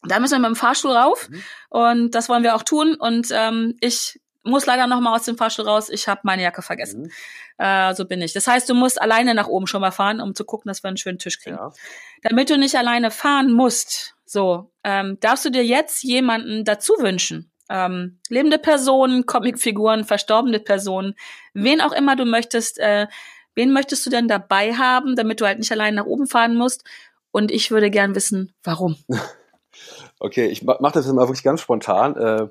Da 0.06 0.20
müssen 0.20 0.34
wir 0.34 0.38
mit 0.38 0.56
dem 0.56 0.56
Fahrstuhl 0.56 0.92
rauf 0.92 1.28
mhm. 1.28 1.42
und 1.70 2.14
das 2.14 2.28
wollen 2.28 2.44
wir 2.44 2.54
auch 2.54 2.62
tun. 2.62 2.94
Und 2.94 3.28
ähm, 3.32 3.76
ich 3.80 4.20
muss 4.44 4.66
leider 4.66 4.86
noch 4.86 5.00
mal 5.00 5.16
aus 5.16 5.24
dem 5.24 5.36
Fahrstuhl 5.36 5.66
raus. 5.66 5.88
Ich 5.88 6.06
habe 6.06 6.20
meine 6.22 6.42
Jacke 6.42 6.62
vergessen. 6.62 7.02
Mhm. 7.02 7.64
Äh, 7.64 7.94
so 7.94 8.04
bin 8.04 8.22
ich. 8.22 8.32
Das 8.32 8.46
heißt, 8.46 8.68
du 8.68 8.74
musst 8.74 9.02
alleine 9.02 9.34
nach 9.34 9.48
oben 9.48 9.66
schon 9.66 9.80
mal 9.80 9.90
fahren, 9.90 10.20
um 10.20 10.36
zu 10.36 10.44
gucken, 10.44 10.68
dass 10.68 10.84
wir 10.84 10.88
einen 10.88 10.98
schönen 10.98 11.18
Tisch 11.18 11.40
kriegen. 11.40 11.56
Ja. 11.56 11.72
Damit 12.22 12.48
du 12.50 12.58
nicht 12.58 12.76
alleine 12.76 13.10
fahren 13.10 13.52
musst, 13.52 14.14
so 14.24 14.70
ähm, 14.84 15.18
darfst 15.18 15.44
du 15.44 15.50
dir 15.50 15.64
jetzt 15.64 16.04
jemanden 16.04 16.64
dazu 16.64 16.92
wünschen 16.98 17.50
ähm, 17.68 18.18
lebende 18.28 18.58
Personen, 18.58 19.26
Comicfiguren, 19.26 20.04
verstorbene 20.04 20.60
Personen, 20.60 21.14
wen 21.54 21.80
auch 21.80 21.92
immer 21.92 22.16
du 22.16 22.24
möchtest, 22.24 22.78
äh, 22.78 23.06
wen 23.54 23.72
möchtest 23.72 24.06
du 24.06 24.10
denn 24.10 24.28
dabei 24.28 24.74
haben, 24.74 25.16
damit 25.16 25.40
du 25.40 25.46
halt 25.46 25.58
nicht 25.58 25.72
allein 25.72 25.94
nach 25.94 26.06
oben 26.06 26.26
fahren 26.26 26.56
musst? 26.56 26.84
Und 27.30 27.50
ich 27.50 27.70
würde 27.70 27.90
gern 27.90 28.14
wissen, 28.14 28.54
warum. 28.62 28.96
Okay, 30.20 30.46
ich 30.46 30.64
mache 30.64 30.94
das 30.94 31.06
jetzt 31.06 31.14
mal 31.14 31.28
wirklich 31.28 31.44
ganz 31.44 31.60
spontan 31.60 32.16
äh, 32.16 32.48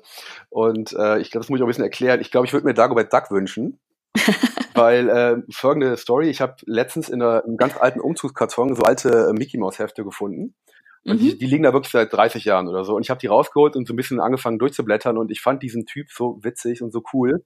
und 0.48 0.94
äh, 0.94 1.18
ich 1.18 1.30
glaube, 1.30 1.42
das 1.42 1.50
muss 1.50 1.58
ich 1.58 1.62
auch 1.62 1.66
ein 1.66 1.68
bisschen 1.68 1.84
erklären. 1.84 2.22
Ich 2.22 2.30
glaube, 2.30 2.46
ich 2.46 2.54
würde 2.54 2.64
mir 2.64 2.72
Dagobert 2.72 3.12
Duck 3.12 3.30
wünschen. 3.30 3.78
weil 4.74 5.08
äh, 5.10 5.52
folgende 5.52 5.96
Story, 5.96 6.30
ich 6.30 6.40
habe 6.40 6.56
letztens 6.64 7.08
in 7.08 7.20
einer, 7.20 7.44
einem 7.44 7.58
ganz 7.58 7.76
alten 7.76 8.00
Umzugskarton 8.00 8.74
so 8.74 8.82
alte 8.82 9.28
äh, 9.28 9.32
Mickey 9.32 9.58
Mouse 9.58 9.78
Hefte 9.78 10.04
gefunden 10.04 10.54
und 11.04 11.16
mhm. 11.16 11.18
die, 11.18 11.38
die 11.38 11.46
liegen 11.46 11.64
da 11.64 11.72
wirklich 11.72 11.92
seit 11.92 12.12
30 12.12 12.44
Jahren 12.44 12.68
oder 12.68 12.84
so. 12.84 12.94
Und 12.94 13.02
ich 13.02 13.10
habe 13.10 13.20
die 13.20 13.26
rausgeholt 13.26 13.76
und 13.76 13.86
so 13.86 13.94
ein 13.94 13.96
bisschen 13.96 14.20
angefangen 14.20 14.58
durchzublättern 14.58 15.16
und 15.18 15.30
ich 15.30 15.40
fand 15.40 15.62
diesen 15.62 15.86
Typ 15.86 16.10
so 16.10 16.38
witzig 16.42 16.82
und 16.82 16.92
so 16.92 17.02
cool, 17.12 17.44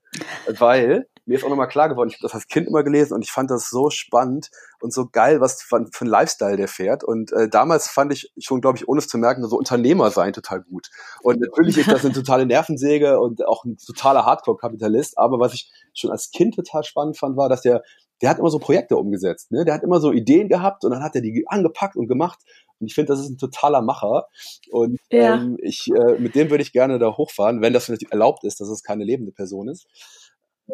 weil 0.58 1.06
mir 1.24 1.36
ist 1.36 1.44
auch 1.44 1.48
nochmal 1.48 1.68
klar 1.68 1.88
geworden, 1.88 2.08
ich 2.08 2.16
habe 2.16 2.22
das 2.22 2.34
als 2.34 2.48
Kind 2.48 2.66
immer 2.66 2.82
gelesen 2.82 3.14
und 3.14 3.22
ich 3.22 3.30
fand 3.30 3.50
das 3.50 3.70
so 3.70 3.90
spannend 3.90 4.50
und 4.80 4.92
so 4.92 5.06
geil, 5.10 5.40
was 5.40 5.62
für, 5.62 5.86
für 5.92 6.04
ein 6.04 6.08
Lifestyle 6.08 6.56
der 6.56 6.66
fährt. 6.66 7.04
Und 7.04 7.32
äh, 7.32 7.48
damals 7.48 7.88
fand 7.88 8.12
ich 8.12 8.32
schon, 8.38 8.60
glaube 8.60 8.78
ich, 8.78 8.88
ohne 8.88 8.98
es 8.98 9.06
zu 9.06 9.18
merken, 9.18 9.46
so 9.46 9.56
Unternehmer 9.56 10.10
sein 10.10 10.32
total 10.32 10.62
gut. 10.62 10.88
Und 11.22 11.40
natürlich 11.40 11.78
ist 11.78 11.90
das 11.90 12.04
eine 12.04 12.14
totale 12.14 12.46
Nervensäge 12.46 13.20
und 13.20 13.46
auch 13.46 13.64
ein 13.64 13.76
totaler 13.76 14.26
Hardcore-Kapitalist. 14.26 15.16
Aber 15.16 15.38
was 15.38 15.54
ich 15.54 15.70
schon 15.94 16.10
als 16.10 16.30
Kind 16.30 16.56
total 16.56 16.82
spannend 16.82 17.16
fand, 17.16 17.36
war, 17.36 17.48
dass 17.48 17.62
der 17.62 17.82
der 18.20 18.30
hat 18.30 18.38
immer 18.38 18.50
so 18.50 18.60
Projekte 18.60 18.96
umgesetzt. 18.96 19.50
Ne? 19.50 19.64
Der 19.64 19.74
hat 19.74 19.82
immer 19.82 20.00
so 20.00 20.12
Ideen 20.12 20.48
gehabt 20.48 20.84
und 20.84 20.92
dann 20.92 21.02
hat 21.02 21.16
er 21.16 21.20
die 21.20 21.44
angepackt 21.48 21.96
und 21.96 22.06
gemacht. 22.06 22.38
Und 22.82 22.88
ich 22.88 22.94
finde, 22.94 23.12
das 23.12 23.20
ist 23.20 23.30
ein 23.30 23.38
totaler 23.38 23.80
Macher. 23.80 24.26
Und 24.70 24.98
ja. 25.10 25.36
ähm, 25.36 25.56
ich, 25.62 25.88
äh, 25.88 26.18
mit 26.18 26.34
dem 26.34 26.50
würde 26.50 26.62
ich 26.62 26.72
gerne 26.72 26.98
da 26.98 27.16
hochfahren, 27.16 27.62
wenn 27.62 27.72
das 27.72 27.88
natürlich 27.88 28.12
erlaubt 28.12 28.44
ist, 28.44 28.60
dass 28.60 28.68
es 28.68 28.82
keine 28.82 29.04
lebende 29.04 29.32
Person 29.32 29.68
ist. 29.68 29.86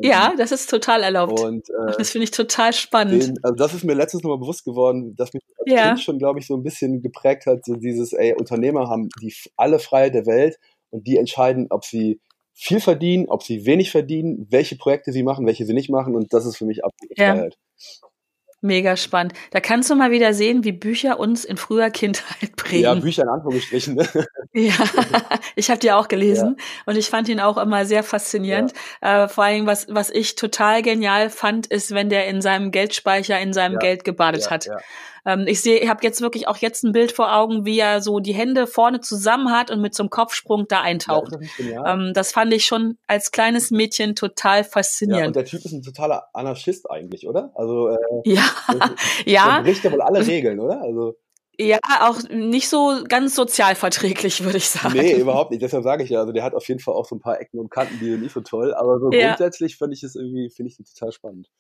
Ja, 0.01 0.35
das 0.37 0.53
ist 0.53 0.71
total 0.71 1.03
erlaubt. 1.03 1.41
Und, 1.41 1.69
äh, 1.71 1.97
das 1.97 2.11
finde 2.11 2.25
ich 2.25 2.31
total 2.31 2.73
spannend. 2.73 3.23
Den, 3.23 3.39
also 3.43 3.55
das 3.55 3.75
ist 3.75 3.85
mir 3.85 3.95
letztens 3.95 4.23
nochmal 4.23 4.39
bewusst 4.39 4.65
geworden, 4.65 5.15
dass 5.17 5.33
mich 5.33 5.43
als 5.59 5.73
Ja. 5.73 5.89
Kind 5.89 6.01
schon, 6.01 6.19
glaube 6.19 6.41
ich, 6.41 6.47
so 6.47 6.55
ein 6.57 6.63
bisschen 6.63 7.03
geprägt 7.03 7.47
hat, 7.47 7.65
so 7.65 7.75
dieses, 7.75 8.13
ey, 8.13 8.35
Unternehmer 8.35 8.89
haben 8.89 9.09
die 9.21 9.35
alle 9.57 9.79
Freiheit 9.79 10.15
der 10.15 10.27
Welt 10.27 10.59
und 10.91 11.07
die 11.07 11.17
entscheiden, 11.17 11.67
ob 11.71 11.85
sie 11.85 12.21
viel 12.55 12.81
verdienen, 12.81 13.27
ob 13.29 13.43
sie 13.43 13.67
wenig 13.67 13.91
verdienen, 13.91 14.47
welche 14.51 14.77
Projekte 14.77 15.13
sie 15.13 15.23
machen, 15.23 15.47
welche 15.47 15.65
sie 15.65 15.75
nicht 15.75 15.91
machen 15.91 16.15
und 16.17 16.33
das 16.33 16.45
ist 16.45 16.57
für 16.57 16.67
mich 16.67 16.85
absolute 16.85 17.15
Ja. 17.17 17.35
Freiheit. 17.35 17.59
Mega 18.61 18.97
spannend. 18.97 19.35
Da 19.53 19.61
kannst 19.61 19.89
du 19.89 19.95
mal 19.95 20.11
wieder 20.11 20.35
sehen, 20.35 20.65
wie 20.65 20.73
Bücher 20.73 21.21
uns 21.21 21.45
in 21.45 21.57
früher 21.57 21.91
Kindheit 21.91 22.57
prägen. 22.57 22.83
Ja, 22.83 22.95
Bücher 22.95 23.23
in 23.23 23.29
Anführungsstrichen. 23.29 23.95
Ne? 23.99 24.27
Ja, 24.53 24.75
ich 25.57 25.71
habe 25.71 25.79
die 25.79 25.93
auch 25.93 26.09
gelesen 26.09 26.57
und 26.87 26.97
ich 26.97 27.09
fand 27.09 27.29
ihn 27.29 27.39
auch 27.39 27.59
immer 27.59 27.85
sehr 27.85 28.03
faszinierend. 28.03 28.73
Äh, 29.01 29.29
vor 29.29 29.45
allem, 29.45 29.67
was, 29.67 29.87
was 29.91 30.11
ich 30.11 30.35
total 30.37 30.83
genial 30.83 31.31
fand, 31.31 31.67
ist, 31.67 31.95
wenn 31.95 32.09
der 32.09 32.27
in 32.27 32.41
seinem 32.41 32.71
Geldspeicher, 32.71 33.39
in 33.39 33.53
seinem 33.53 33.75
Ja, 33.75 33.79
Geld 33.79 34.05
gebadet 34.05 34.45
Ja, 34.45 34.51
hat. 34.51 34.69
Ja. 35.29 35.35
Ähm, 35.35 35.47
ich 35.47 35.61
sehe, 35.61 35.79
ich 35.79 35.89
habe 35.89 36.01
jetzt 36.03 36.21
wirklich 36.21 36.49
auch 36.49 36.57
jetzt 36.57 36.85
ein 36.85 36.93
Bild 36.93 37.13
vor 37.13 37.35
Augen, 37.35 37.65
wie 37.65 37.79
er 37.79 38.01
so 38.03 38.21
die 38.21 38.33
Hände 38.35 38.67
vorne 38.67 39.01
zusammen 39.01 39.51
hat 39.53 39.71
und 39.71 39.81
mit 39.81 39.95
so 39.95 40.03
einem 40.03 40.11
Kopfsprung 40.11 40.67
da 40.69 40.77
Ja, 40.77 40.83
eintaucht. 40.83 41.33
ist 41.35 41.59
das? 41.59 41.67
Ähm, 41.87 42.13
das 42.15 42.33
fand 42.33 42.53
ich 42.53 42.67
schon 42.67 42.99
als 43.07 43.31
kleines 43.31 43.71
Mädchen 43.71 44.15
total 44.15 44.59
ja, 44.59 44.65
und 44.65 44.71
faszinierend. 44.73 45.37
der 45.37 45.45
Typ 45.45 45.65
ist 45.65 45.73
ein 45.73 45.83
totaler 45.83 46.29
Anarchist 46.33 46.91
eigentlich, 46.91 47.27
oder? 47.29 47.53
Also 47.55 47.89
äh, 47.89 47.97
Ja, 48.25 48.45
der 48.71 48.81
ja, 49.27 49.61
bricht 49.63 49.85
ja 49.85 49.93
wohl 49.93 50.03
alle 50.03 50.27
Regeln, 50.27 50.61
oder? 50.61 50.81
Also 50.83 51.15
ja, 51.61 51.79
auch 52.03 52.21
nicht 52.31 52.69
so 52.69 53.01
ganz 53.09 53.35
sozialverträglich, 53.35 54.45
würde 54.45 54.59
ich 54.59 54.69
sagen. 54.69 54.95
nee, 54.97 55.19
überhaupt 55.19 55.51
nicht. 55.51 55.61
Deshalb 55.61 55.83
sage 55.83 56.05
ich 56.05 56.11
ja, 56.11 56.21
also 56.21 56.33
der 56.33 56.45
hat 56.45 56.55
auf 56.55 56.67
jeden 56.69 56.79
Fall 56.79 56.95
auch 56.95 57.05
so 57.05 57.17
ein 57.17 57.21
paar 57.21 57.41
Ecken 57.41 57.59
und 57.59 57.69
Kanten, 57.71 57.99
die 57.99 58.11
sind 58.11 58.21
nicht 58.21 58.33
so 58.33 58.43
toll, 58.43 58.75
aber 58.75 59.01
so 59.01 59.11
Ja. 59.11 59.29
grundsätzlich 59.29 59.77
finde 59.77 59.95
ich 59.95 60.05
es 60.05 60.15
irgendwie, 60.15 60.51
finde 60.51 60.71
ich 60.71 60.79
es 60.79 60.95
total 60.95 61.11
spannend. 61.11 61.51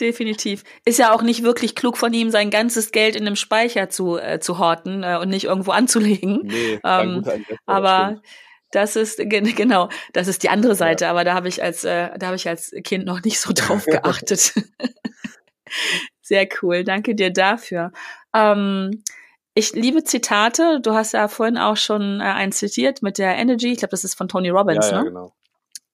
Definitiv. 0.00 0.64
Ist 0.84 0.98
ja 0.98 1.12
auch 1.12 1.22
nicht 1.22 1.42
wirklich 1.42 1.74
klug 1.74 1.98
von 1.98 2.12
ihm, 2.14 2.30
sein 2.30 2.50
ganzes 2.50 2.92
Geld 2.92 3.14
in 3.14 3.26
einem 3.26 3.36
Speicher 3.36 3.90
zu, 3.90 4.16
äh, 4.18 4.40
zu 4.40 4.58
horten 4.58 5.02
äh, 5.02 5.18
und 5.20 5.28
nicht 5.28 5.44
irgendwo 5.44 5.70
anzulegen. 5.72 6.40
Nee, 6.44 6.80
Ähm, 6.84 7.24
Aber 7.66 8.22
das 8.70 8.96
ist 8.96 9.18
gen- 9.22 9.54
genau, 9.54 9.90
das 10.14 10.28
ist 10.28 10.42
die 10.42 10.48
andere 10.48 10.74
Seite. 10.74 11.08
Aber 11.08 11.24
da 11.24 11.34
habe 11.34 11.48
ich 11.48 11.62
als 11.62 11.84
äh, 11.84 12.10
da 12.18 12.26
habe 12.26 12.36
ich 12.36 12.48
als 12.48 12.72
Kind 12.84 13.04
noch 13.04 13.22
nicht 13.22 13.38
so 13.38 13.52
drauf 13.54 13.84
geachtet. 13.84 14.54
Sehr 16.20 16.48
cool, 16.62 16.84
danke 16.84 17.14
dir 17.14 17.30
dafür. 17.32 17.92
Ähm, 18.34 19.02
ich 19.54 19.72
liebe 19.74 20.04
Zitate. 20.04 20.80
Du 20.80 20.94
hast 20.94 21.12
ja 21.12 21.28
vorhin 21.28 21.58
auch 21.58 21.76
schon 21.76 22.20
äh, 22.20 22.24
ein 22.24 22.52
zitiert 22.52 23.02
mit 23.02 23.18
der 23.18 23.36
Energy. 23.36 23.72
Ich 23.72 23.78
glaube, 23.78 23.90
das 23.90 24.04
ist 24.04 24.14
von 24.14 24.28
Tony 24.28 24.48
Robbins, 24.48 24.86
ja, 24.90 24.96
ja, 24.96 25.02
ne? 25.02 25.08
genau. 25.10 25.34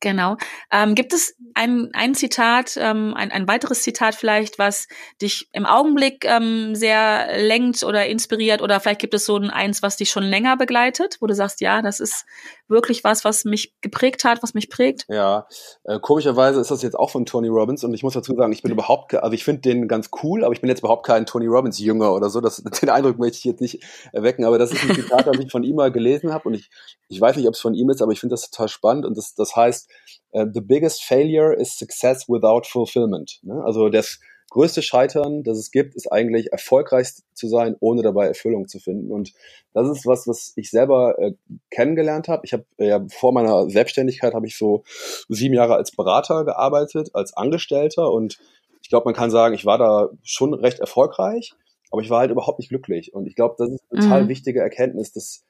Genau. 0.01 0.37
Ähm, 0.71 0.95
gibt 0.95 1.13
es 1.13 1.35
ein, 1.55 1.91
ein 1.93 2.15
Zitat, 2.15 2.77
ähm, 2.77 3.15
ein, 3.15 3.33
ein 3.33 3.49
weiteres 3.49 3.83
Zitat 3.83 4.15
vielleicht, 4.15 4.59
was 4.59 4.87
dich 5.21 5.49
im 5.53 5.67
Augenblick 5.67 6.25
ähm, 6.25 6.77
sehr 6.77 7.37
lenkt 7.39 7.83
oder 7.83 8.07
inspiriert? 8.07 8.63
Oder 8.63 8.79
vielleicht 8.79 9.01
gibt 9.01 9.15
es 9.15 9.27
so 9.27 9.37
ein 9.37 9.51
eins, 9.51 9.83
was 9.83 9.97
dich 9.97 10.11
schon 10.11 10.23
länger 10.23 10.57
begleitet, 10.57 11.17
wo 11.21 11.27
du 11.27 11.35
sagst, 11.35 11.61
ja, 11.61 11.83
das 11.83 11.99
ist 11.99 12.27
wirklich 12.69 13.05
was, 13.05 13.25
was 13.25 13.45
mich 13.45 13.75
geprägt 13.81 14.25
hat, 14.25 14.43
was 14.43 14.55
mich 14.55 14.71
prägt? 14.71 15.05
Ja, 15.09 15.47
äh, 15.85 15.99
komischerweise 16.01 16.61
ist 16.61 16.71
das 16.71 16.83
jetzt 16.83 16.99
auch 16.99 17.11
von 17.11 17.27
Tony 17.27 17.49
Robbins 17.49 17.85
und 17.85 17.95
ich 17.95 18.03
muss 18.03 18.15
dazu 18.15 18.35
sagen, 18.35 18.53
ich 18.53 18.63
bin 18.63 18.73
überhaupt, 18.73 19.15
also 19.15 19.33
ich 19.33 19.45
finde 19.45 19.63
den 19.63 19.89
ganz 19.89 20.11
cool, 20.23 20.45
aber 20.45 20.53
ich 20.53 20.61
bin 20.61 20.69
jetzt 20.69 20.81
überhaupt 20.81 21.07
kein 21.07 21.27
Tony 21.27 21.47
Robbins 21.47 21.79
Jünger 21.79 22.15
oder 22.15 22.31
so. 22.31 22.41
Das, 22.41 22.57
den 22.83 22.91
Eindruck 22.91 23.19
möchte 23.19 23.39
ich 23.39 23.45
jetzt 23.45 23.61
nicht 23.61 23.83
erwecken, 24.13 24.45
aber 24.45 24.59
das 24.59 24.73
ist 24.73 24.83
ein 24.83 24.95
Zitat, 24.95 25.27
das 25.27 25.39
ich 25.39 25.51
von 25.51 25.65
ihm 25.65 25.77
mal 25.77 25.93
gelesen 25.93 26.33
habe 26.33 26.49
und 26.49 26.55
ich, 26.55 26.71
ich 27.09 27.21
weiß 27.21 27.37
nicht, 27.37 27.49
ob 27.49 27.55
es 27.55 27.61
von 27.61 27.75
ihm 27.75 27.91
ist, 27.91 28.03
aber 28.03 28.13
ich 28.13 28.21
finde 28.21 28.35
das 28.35 28.51
total 28.51 28.69
spannend 28.69 29.07
und 29.07 29.17
das, 29.17 29.35
das 29.35 29.57
heißt, 29.57 29.91
äh, 30.33 30.47
the 30.53 30.61
biggest 30.61 31.03
failure 31.03 31.55
is 31.55 31.77
success 31.77 32.29
without 32.29 32.63
fulfillment. 32.65 33.41
Ne? 33.43 33.63
Also 33.65 33.89
das 33.89 34.19
größte 34.51 34.83
Scheitern, 34.83 35.43
das 35.43 35.59
es 35.59 35.71
gibt, 35.71 35.95
ist 35.95 36.11
eigentlich 36.11 36.53
erfolgreich 36.53 37.09
zu 37.35 37.49
sein, 37.49 37.77
ohne 37.81 38.03
dabei 38.03 38.27
Erfüllung 38.27 38.67
zu 38.69 38.79
finden. 38.79 39.11
Und 39.13 39.33
das 39.75 39.89
ist 39.89 40.07
was, 40.07 40.27
was 40.27 40.53
ich 40.57 40.71
selber 40.71 41.19
äh, 41.19 41.33
kennengelernt 41.71 42.29
habe. 42.29 42.43
Ich 42.45 42.53
habe 42.53 42.65
äh, 42.79 42.89
ja 42.89 43.07
vor 43.11 43.33
meiner 43.33 43.69
Selbstständigkeit 43.71 44.35
habe 44.35 44.47
ich 44.47 44.57
so 44.57 44.85
sieben 45.29 45.55
Jahre 45.55 45.75
als 45.75 45.91
Berater 45.93 46.45
gearbeitet, 46.45 47.11
als 47.15 47.35
Angestellter 47.37 48.11
und 48.13 48.39
ich 48.83 48.89
glaube, 48.91 49.05
man 49.05 49.15
kann 49.15 49.31
sagen, 49.31 49.55
ich 49.55 49.67
war 49.67 49.77
da 49.77 50.09
schon 50.23 50.55
recht 50.55 50.79
erfolgreich, 50.79 51.53
aber 51.91 52.01
ich 52.01 52.09
war 52.09 52.21
halt 52.21 52.31
überhaupt 52.31 52.59
nicht 52.59 52.71
glücklich. 52.71 53.13
Und 53.13 53.27
ich 53.27 53.35
glaube, 53.35 53.57
das 53.59 53.69
ist 53.71 53.83
eine 53.91 54.01
total 54.01 54.25
Mhm. 54.25 54.29
wichtige 54.29 54.61
Erkenntnis, 54.61 55.13
dass 55.13 55.45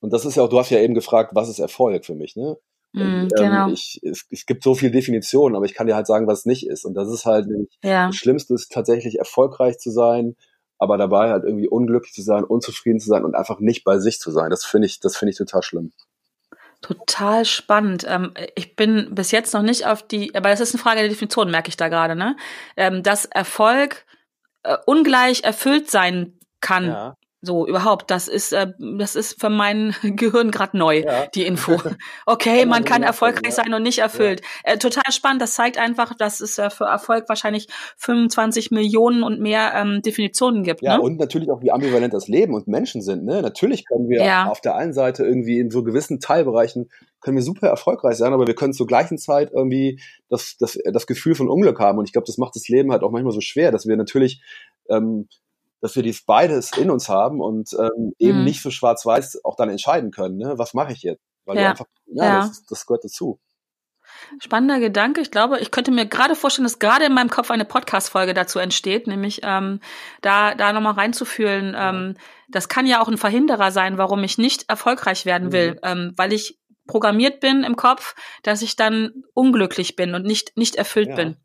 und 0.00 0.12
das 0.12 0.24
ist 0.24 0.36
ja 0.36 0.44
auch, 0.44 0.48
du 0.48 0.58
hast 0.58 0.70
ja 0.70 0.78
eben 0.78 0.94
gefragt, 0.94 1.32
was 1.34 1.48
ist 1.48 1.58
Erfolg 1.58 2.06
für 2.06 2.14
mich, 2.14 2.36
ne? 2.36 2.56
Mm, 2.92 3.28
genau. 3.28 3.68
ich, 3.68 4.00
es, 4.02 4.24
es 4.30 4.46
gibt 4.46 4.64
so 4.64 4.74
viele 4.74 4.90
Definitionen, 4.90 5.56
aber 5.56 5.66
ich 5.66 5.74
kann 5.74 5.86
dir 5.86 5.94
halt 5.94 6.06
sagen, 6.06 6.26
was 6.26 6.40
es 6.40 6.46
nicht 6.46 6.66
ist. 6.66 6.84
Und 6.84 6.94
das 6.94 7.08
ist 7.12 7.26
halt 7.26 7.46
nämlich 7.46 7.78
Ja. 7.82 8.06
das 8.06 8.16
Schlimmste 8.16 8.54
ist 8.54 8.72
tatsächlich 8.72 9.18
erfolgreich 9.18 9.78
zu 9.78 9.90
sein, 9.90 10.36
aber 10.78 10.96
dabei 10.96 11.30
halt 11.30 11.44
irgendwie 11.44 11.68
unglücklich 11.68 12.14
zu 12.14 12.22
sein, 12.22 12.44
unzufrieden 12.44 13.00
zu 13.00 13.08
sein 13.08 13.24
und 13.24 13.34
einfach 13.34 13.60
nicht 13.60 13.84
bei 13.84 13.98
sich 13.98 14.20
zu 14.20 14.30
sein. 14.30 14.50
Das 14.50 14.64
finde 14.64 14.86
ich, 14.86 15.00
das 15.00 15.16
finde 15.16 15.32
ich 15.32 15.38
total 15.38 15.62
schlimm. 15.62 15.92
Total 16.80 17.44
spannend. 17.44 18.06
Ähm, 18.08 18.32
ich 18.54 18.76
bin 18.76 19.14
bis 19.14 19.32
jetzt 19.32 19.52
noch 19.52 19.62
nicht 19.62 19.86
auf 19.86 20.06
die, 20.06 20.34
aber 20.34 20.48
das 20.48 20.60
ist 20.60 20.74
eine 20.74 20.82
Frage 20.82 21.00
der 21.00 21.08
Definition, 21.08 21.50
merke 21.50 21.68
ich 21.68 21.76
da 21.76 21.88
gerade, 21.88 22.14
ne? 22.14 22.36
Ähm, 22.76 23.02
dass 23.02 23.24
Erfolg 23.24 24.06
äh, 24.62 24.76
ungleich 24.86 25.42
erfüllt 25.42 25.90
sein 25.90 26.38
kann. 26.60 27.14
So, 27.40 27.68
überhaupt, 27.68 28.10
das 28.10 28.26
ist, 28.26 28.52
äh, 28.52 28.72
das 28.98 29.14
ist 29.14 29.40
für 29.40 29.48
mein 29.48 29.94
Gehirn 30.02 30.50
gerade 30.50 30.76
neu, 30.76 31.00
Ja. 31.00 31.26
die 31.26 31.46
Info. 31.46 31.76
Okay, 32.26 32.66
man 32.66 32.84
kann 32.84 33.02
erfolgreich 33.02 33.56
ja. 33.56 33.62
sein 33.64 33.72
und 33.74 33.82
nicht 33.82 34.00
erfüllt. 34.00 34.42
Äh, 34.64 34.78
total 34.78 35.12
spannend, 35.12 35.40
das 35.40 35.54
zeigt 35.54 35.78
einfach, 35.78 36.14
dass 36.14 36.40
es 36.40 36.58
äh, 36.58 36.68
für 36.70 36.84
Erfolg 36.84 37.28
wahrscheinlich 37.28 37.68
25 37.98 38.70
Millionen 38.70 39.22
und 39.22 39.40
mehr 39.40 39.72
ähm, 39.74 40.02
Definitionen 40.02 40.62
gibt. 40.64 40.82
Ja, 40.82 40.96
ne? 40.96 41.02
und 41.02 41.18
natürlich 41.18 41.50
auch, 41.50 41.62
wie 41.62 41.70
ambivalent 41.70 42.12
das 42.12 42.28
Leben 42.28 42.54
und 42.54 42.66
Menschen 42.66 43.02
sind. 43.02 43.24
Ne? 43.24 43.40
Natürlich 43.40 43.86
können 43.86 44.08
wir 44.08 44.24
Ja. 44.24 44.46
auf 44.46 44.60
der 44.60 44.74
einen 44.76 44.92
Seite 44.92 45.24
irgendwie 45.24 45.58
in 45.58 45.70
so 45.70 45.82
gewissen 45.84 46.20
Teilbereichen 46.20 46.90
können 47.20 47.36
wir 47.36 47.42
super 47.42 47.66
erfolgreich 47.68 48.16
sein, 48.16 48.32
aber 48.32 48.46
wir 48.46 48.54
können 48.54 48.72
zur 48.72 48.86
gleichen 48.86 49.18
Zeit 49.18 49.50
irgendwie 49.52 50.00
das, 50.28 50.56
das, 50.58 50.78
das 50.92 51.06
Gefühl 51.06 51.34
von 51.34 51.48
Unglück 51.48 51.80
haben. 51.80 51.98
Und 51.98 52.04
ich 52.04 52.12
glaube, 52.12 52.26
das 52.26 52.38
macht 52.38 52.54
das 52.54 52.68
Leben 52.68 52.92
halt 52.92 53.02
auch 53.02 53.10
manchmal 53.10 53.32
so 53.32 53.40
schwer, 53.40 53.72
dass 53.72 53.86
wir 53.86 53.96
natürlich, 53.96 54.40
ähm, 54.88 55.28
dass 55.80 55.94
wir 55.96 56.02
dies 56.02 56.24
beides 56.24 56.76
in 56.76 56.90
uns 56.90 57.08
haben 57.08 57.40
und 57.40 57.72
ähm, 57.78 58.12
eben 58.18 58.38
Mhm. 58.38 58.44
nicht 58.44 58.62
so 58.62 58.70
schwarz-weiß 58.70 59.44
auch 59.44 59.56
dann 59.56 59.68
entscheiden 59.70 60.10
können. 60.10 60.36
Ne? 60.36 60.54
Was 60.56 60.74
mache 60.74 60.92
ich 60.92 61.02
jetzt? 61.02 61.22
Weil 61.44 61.58
Ja. 61.58 61.70
einfach, 61.70 61.86
ja, 62.06 62.24
Ja. 62.24 62.38
Das, 62.40 62.64
das 62.66 62.86
gehört 62.86 63.04
dazu. 63.04 63.38
Spannender 64.40 64.80
Gedanke. 64.80 65.20
Ich 65.20 65.30
glaube, 65.30 65.58
ich 65.60 65.70
könnte 65.70 65.90
mir 65.90 66.06
gerade 66.06 66.34
vorstellen, 66.34 66.64
dass 66.64 66.78
gerade 66.78 67.04
in 67.04 67.12
meinem 67.14 67.30
Kopf 67.30 67.50
eine 67.50 67.64
Podcast-Folge 67.64 68.34
dazu 68.34 68.58
entsteht, 68.58 69.06
nämlich 69.06 69.40
ähm, 69.44 69.80
da, 70.22 70.54
da 70.54 70.72
nochmal 70.72 70.94
reinzufühlen. 70.94 71.74
Ähm, 71.78 72.16
das 72.48 72.68
kann 72.68 72.86
ja 72.86 73.00
auch 73.00 73.08
ein 73.08 73.18
Verhinderer 73.18 73.70
sein, 73.70 73.98
warum 73.98 74.22
ich 74.24 74.38
nicht 74.38 74.68
erfolgreich 74.68 75.26
werden 75.26 75.52
will, 75.52 75.72
Mhm. 75.72 75.78
ähm, 75.82 76.12
weil 76.16 76.32
ich 76.32 76.58
programmiert 76.86 77.40
bin 77.40 77.64
im 77.64 77.76
Kopf, 77.76 78.14
dass 78.42 78.62
ich 78.62 78.76
dann 78.76 79.22
unglücklich 79.34 79.94
bin 79.94 80.14
und 80.14 80.24
nicht, 80.24 80.56
nicht 80.56 80.76
erfüllt 80.76 81.10
Ja. 81.10 81.16
bin. 81.16 81.36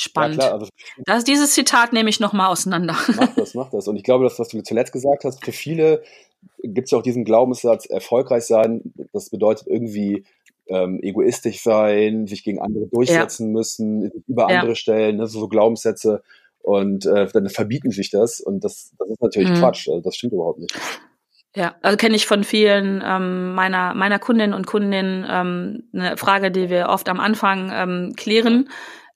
Spannend. 0.00 0.36
Ja, 0.40 0.48
klar, 0.50 0.60
also 0.60 0.68
das, 1.06 1.24
dieses 1.24 1.52
Zitat 1.54 1.92
nehme 1.92 2.08
ich 2.08 2.20
nochmal 2.20 2.48
auseinander. 2.48 2.96
Mach 3.16 3.34
das, 3.34 3.54
mach 3.54 3.70
das. 3.70 3.88
Und 3.88 3.96
ich 3.96 4.04
glaube, 4.04 4.22
das, 4.22 4.38
was 4.38 4.48
du 4.48 4.62
zuletzt 4.62 4.92
gesagt 4.92 5.24
hast, 5.24 5.44
für 5.44 5.50
viele 5.50 6.02
gibt 6.62 6.86
es 6.86 6.92
ja 6.92 6.98
auch 6.98 7.02
diesen 7.02 7.24
Glaubenssatz, 7.24 7.86
erfolgreich 7.86 8.44
sein, 8.44 8.92
das 9.12 9.28
bedeutet 9.30 9.66
irgendwie 9.66 10.24
ähm, 10.68 11.00
egoistisch 11.02 11.62
sein, 11.62 12.28
sich 12.28 12.44
gegen 12.44 12.60
andere 12.60 12.86
durchsetzen 12.86 13.50
müssen, 13.50 14.02
sich 14.02 14.12
über 14.28 14.48
Ja. 14.50 14.60
andere 14.60 14.76
stellen, 14.76 15.16
ne, 15.16 15.26
so, 15.26 15.40
so 15.40 15.48
Glaubenssätze. 15.48 16.22
Und 16.60 17.06
äh, 17.06 17.26
dann 17.32 17.48
verbieten 17.48 17.90
sich 17.90 18.10
das. 18.10 18.40
Und 18.40 18.62
das, 18.62 18.92
das 18.98 19.08
ist 19.08 19.22
natürlich 19.22 19.50
Mhm. 19.50 19.54
Quatsch. 19.54 19.88
Also 19.88 20.00
das 20.02 20.14
stimmt 20.14 20.32
überhaupt 20.34 20.60
nicht. 20.60 20.74
Ja, 21.56 21.74
also 21.82 21.96
kenne 21.96 22.14
ich 22.14 22.26
von 22.26 22.44
vielen 22.44 23.02
ähm, 23.04 23.54
meiner 23.54 23.94
meiner 23.94 24.18
Kundinnen 24.18 24.54
und 24.54 24.66
Kundinnen 24.66 25.26
ähm, 25.28 25.84
eine 25.92 26.16
Frage, 26.16 26.50
die 26.52 26.68
wir 26.68 26.88
oft 26.90 27.08
am 27.08 27.18
Anfang 27.18 27.70
ähm, 27.72 28.12
klären. 28.16 28.68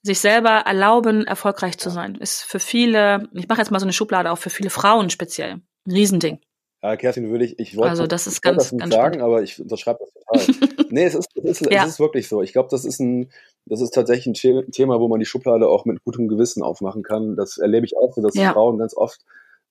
Sich 0.05 0.19
selber 0.19 0.49
erlauben, 0.49 1.25
erfolgreich 1.25 1.77
zu 1.77 1.89
sein, 1.89 2.15
ist 2.15 2.43
für 2.43 2.59
viele, 2.59 3.29
ich 3.33 3.47
mache 3.47 3.59
jetzt 3.61 3.71
mal 3.71 3.79
so 3.79 3.85
eine 3.85 3.93
Schublade 3.93 4.31
auf, 4.31 4.39
für 4.39 4.49
viele 4.49 4.69
Frauen 4.69 5.09
speziell, 5.09 5.61
ein 5.85 5.91
Riesending. 5.91 6.39
Ja, 6.83 6.97
Kerstin, 6.97 7.29
würde 7.31 7.45
ich, 7.45 7.57
ich 7.57 7.77
wollte 7.77 7.91
Also 7.91 8.07
das 8.07 8.27
ist 8.27 8.41
ganz- 8.41 8.57
das 8.63 8.71
nicht 8.73 8.81
ganz 8.81 8.93
sagen, 8.93 9.21
aber 9.21 9.41
ich 9.41 9.61
unterschreibe 9.61 9.99
das 10.01 10.11
total. 10.13 10.67
nee, 10.89 11.05
es 11.05 11.15
ist, 11.15 11.29
es 11.41 11.61
ist, 11.61 11.71
Ja. 11.71 11.83
es 11.83 11.91
ist 11.91 11.99
wirklich 12.01 12.27
so. 12.27 12.41
Ich 12.41 12.51
glaube, 12.51 12.67
das 12.69 12.83
ist 12.83 12.99
ein, 12.99 13.31
das 13.65 13.79
ist 13.79 13.91
tatsächlich 13.91 14.27
ein 14.27 14.35
The- 14.35 14.69
Thema, 14.71 14.99
wo 14.99 15.07
man 15.07 15.21
die 15.21 15.25
Schublade 15.25 15.69
auch 15.69 15.85
mit 15.85 16.03
gutem 16.03 16.27
Gewissen 16.27 16.61
aufmachen 16.61 17.01
kann. 17.03 17.37
Das 17.37 17.57
erlebe 17.57 17.85
ich 17.85 17.95
auch 17.95 18.11
so, 18.13 18.21
dass 18.21 18.35
Ja. 18.35 18.51
Frauen 18.51 18.77
ganz 18.79 18.93
oft 18.97 19.21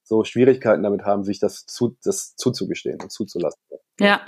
so 0.04 0.24
Schwierigkeiten 0.24 0.82
damit 0.82 1.02
haben, 1.02 1.24
sich 1.24 1.38
das, 1.40 1.66
zu, 1.66 1.94
das 2.02 2.34
zuzugestehen 2.36 2.98
und 3.02 3.12
zuzulassen. 3.12 3.60
Ja, 4.00 4.22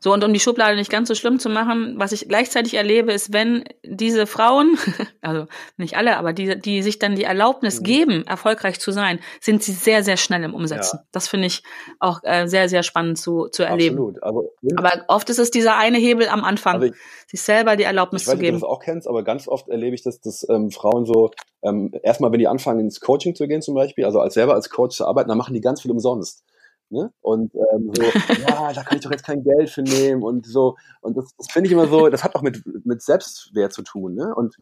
so 0.00 0.12
und 0.12 0.22
um 0.22 0.34
die 0.34 0.40
Schublade 0.40 0.76
nicht 0.76 0.90
ganz 0.90 1.08
so 1.08 1.14
schlimm 1.14 1.38
zu 1.38 1.48
machen, 1.48 1.94
was 1.96 2.12
ich 2.12 2.28
gleichzeitig 2.28 2.74
erlebe, 2.74 3.10
ist, 3.10 3.32
wenn 3.32 3.64
diese 3.82 4.26
Frauen, 4.26 4.76
also 5.22 5.46
nicht 5.78 5.96
alle, 5.96 6.18
aber 6.18 6.34
die, 6.34 6.60
die 6.60 6.82
sich 6.82 6.98
dann 6.98 7.16
die 7.16 7.24
Erlaubnis 7.24 7.80
mhm. 7.80 7.84
geben, 7.84 8.26
erfolgreich 8.26 8.78
zu 8.78 8.90
sein, 8.90 9.18
sind 9.40 9.62
sie 9.62 9.72
sehr, 9.72 10.02
sehr 10.02 10.18
schnell 10.18 10.42
im 10.42 10.52
Umsetzen. 10.52 10.98
Ja. 10.98 11.06
Das 11.12 11.28
finde 11.28 11.46
ich 11.46 11.62
auch 12.00 12.20
äh, 12.22 12.46
sehr, 12.48 12.68
sehr 12.68 12.82
spannend 12.82 13.18
zu, 13.18 13.48
zu 13.48 13.62
erleben. 13.62 13.94
Absolut. 13.94 14.22
Aber, 14.22 14.42
aber 14.76 15.04
oft 15.08 15.30
ist 15.30 15.38
es 15.38 15.50
dieser 15.50 15.76
eine 15.76 15.96
Hebel 15.96 16.28
am 16.28 16.44
Anfang, 16.44 16.74
also 16.74 16.86
ich, 16.88 16.94
sich 17.28 17.40
selber 17.40 17.76
die 17.76 17.84
Erlaubnis 17.84 18.22
ich 18.22 18.28
weiß 18.28 18.34
zu 18.34 18.40
geben. 18.40 18.56
Ob 18.56 18.60
du 18.60 18.66
das 18.66 18.76
auch 18.76 18.80
kennst, 18.80 19.08
aber 19.08 19.22
ganz 19.22 19.48
oft 19.48 19.68
erlebe 19.68 19.94
ich, 19.94 20.02
dass, 20.02 20.20
dass 20.20 20.46
ähm, 20.50 20.70
Frauen 20.70 21.06
so 21.06 21.30
ähm, 21.62 21.92
erstmal, 22.02 22.30
wenn 22.30 22.40
die 22.40 22.48
anfangen 22.48 22.80
ins 22.80 23.00
Coaching 23.00 23.34
zu 23.34 23.48
gehen 23.48 23.62
zum 23.62 23.74
Beispiel, 23.74 24.04
also 24.04 24.20
als 24.20 24.34
selber 24.34 24.52
als 24.52 24.68
Coach 24.68 24.96
zu 24.96 25.06
arbeiten, 25.06 25.30
dann 25.30 25.38
machen 25.38 25.54
die 25.54 25.62
ganz 25.62 25.80
viel 25.80 25.92
umsonst. 25.92 26.44
Ne? 26.90 27.12
Und 27.20 27.52
ähm, 27.54 27.90
so, 27.94 28.02
ja, 28.48 28.72
da 28.72 28.82
kann 28.82 28.98
ich 28.98 29.04
doch 29.04 29.10
jetzt 29.10 29.24
kein 29.24 29.42
Geld 29.42 29.70
für 29.70 29.82
nehmen 29.82 30.22
und 30.22 30.46
so. 30.46 30.76
Und 31.00 31.16
das, 31.16 31.34
das 31.36 31.50
finde 31.50 31.66
ich 31.66 31.72
immer 31.72 31.88
so, 31.88 32.08
das 32.08 32.24
hat 32.24 32.34
auch 32.34 32.42
mit, 32.42 32.62
mit 32.84 33.02
Selbstwert 33.02 33.72
zu 33.72 33.82
tun. 33.82 34.14
Ne? 34.14 34.34
Und 34.34 34.56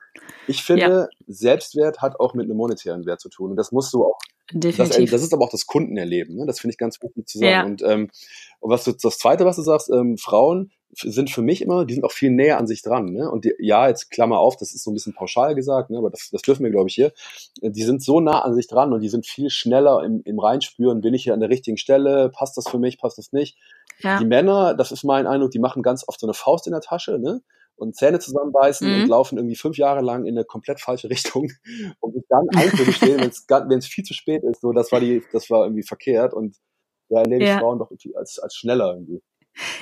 ich 0.47 0.63
finde, 0.63 0.83
ja. 0.83 1.09
Selbstwert 1.27 2.01
hat 2.01 2.19
auch 2.21 2.35
mit 2.35 2.45
einem 2.45 2.57
monetären 2.57 3.05
Wert 3.07 3.21
zu 3.21 3.29
tun. 3.29 3.51
Und 3.51 3.57
das 3.57 3.73
musst 3.73 3.93
du 3.93 4.05
auch. 4.05 4.19
Definitiv. 4.53 5.11
Das, 5.11 5.21
das 5.21 5.23
ist 5.23 5.35
aber 5.35 5.45
auch 5.45 5.51
das 5.51 5.67
Kundenerleben. 5.67 6.37
Ne? 6.37 6.47
Das 6.47 6.61
finde 6.61 6.73
ich 6.73 6.79
ganz 6.79 7.01
wichtig 7.03 7.27
zu 7.27 7.39
sagen. 7.39 7.51
Ja. 7.51 7.65
Und, 7.65 7.83
ähm, 7.83 8.11
und 8.61 8.71
was 8.71 8.85
du, 8.85 8.93
das 8.93 9.19
Zweite, 9.19 9.45
was 9.45 9.57
du 9.57 9.63
sagst, 9.63 9.91
ähm, 9.91 10.19
Frauen 10.19 10.71
sind 10.95 11.31
für 11.31 11.41
mich 11.41 11.63
immer, 11.63 11.87
die 11.87 11.95
sind 11.95 12.05
auch 12.05 12.13
viel 12.13 12.31
näher 12.31 12.59
an 12.59 12.67
sich 12.67 12.83
dran. 12.83 13.07
Ne? 13.07 13.31
Und 13.31 13.47
die, 13.47 13.55
ja, 13.59 13.89
jetzt 13.89 14.11
Klammer 14.11 14.39
auf, 14.39 14.57
das 14.57 14.75
ist 14.75 14.85
so 14.85 14.91
ein 14.91 14.95
bisschen 14.95 15.15
pauschal 15.15 15.55
gesagt, 15.55 15.91
ne? 15.91 15.99
aber 15.99 16.11
das, 16.11 16.29
das 16.31 16.43
dürfen 16.43 16.65
wir, 16.65 16.71
glaube 16.71 16.89
ich, 16.89 16.95
hier. 16.95 17.13
Die 17.63 17.83
sind 17.83 18.03
so 18.03 18.21
nah 18.21 18.43
an 18.43 18.55
sich 18.55 18.69
dran 18.69 18.93
und 18.93 19.01
die 19.01 19.09
sind 19.09 19.27
viel 19.27 19.49
schneller 19.49 20.03
im, 20.05 20.21
im 20.25 20.39
Reinspüren, 20.39 21.01
bin 21.01 21.15
ich 21.15 21.25
hier 21.25 21.33
an 21.33 21.41
der 21.41 21.49
richtigen 21.49 21.79
Stelle, 21.79 22.31
passt 22.31 22.57
das 22.59 22.69
für 22.69 22.79
mich, 22.79 22.99
passt 22.99 23.17
das 23.17 23.33
nicht. 23.33 23.57
Ja. 24.01 24.19
Die 24.19 24.27
Männer, 24.27 24.75
das 24.75 24.93
ist 24.93 25.05
mein 25.05 25.27
Eindruck, 25.27 25.51
die 25.51 25.59
machen 25.59 25.83
ganz 25.83 26.07
oft 26.07 26.21
so 26.21 26.27
eine 26.27 26.35
Faust 26.35 26.67
in 26.67 26.73
der 26.73 26.83
Tasche, 26.83 27.19
ne? 27.19 27.41
Und 27.83 27.97
Zähne 27.97 28.21
zusammenbeißen 28.21 28.89
mhm. 28.89 29.03
und 29.03 29.09
laufen 29.09 29.39
irgendwie 29.39 29.57
fünf 29.57 29.77
Jahre 29.77 30.01
lang 30.01 30.25
in 30.25 30.37
eine 30.37 30.45
komplett 30.45 30.81
falsche 30.81 31.11
Richtung, 31.11 31.51
um 32.01 32.13
sich 32.13 32.25
dann 32.29 32.49
einzugestehen, 32.55 33.21
wenn 33.21 33.79
es 33.79 33.87
viel 33.87 34.05
zu 34.05 34.15
spät 34.15 34.43
ist. 34.45 34.61
So, 34.61 34.73
das 34.73 34.93
war 34.93 35.01
die, 35.01 35.23
das 35.33 35.51
war 35.51 35.65
irgendwie 35.65 35.83
verkehrt 35.83 36.33
und 36.33 36.57
da 37.09 37.21
erlebe 37.21 37.43
ich 37.43 37.51
ja. 37.51 37.59
Frauen 37.59 37.79
doch 37.79 37.91
als, 38.15 38.39
als 38.39 38.55
schneller 38.55 38.95
irgendwie. 38.95 39.21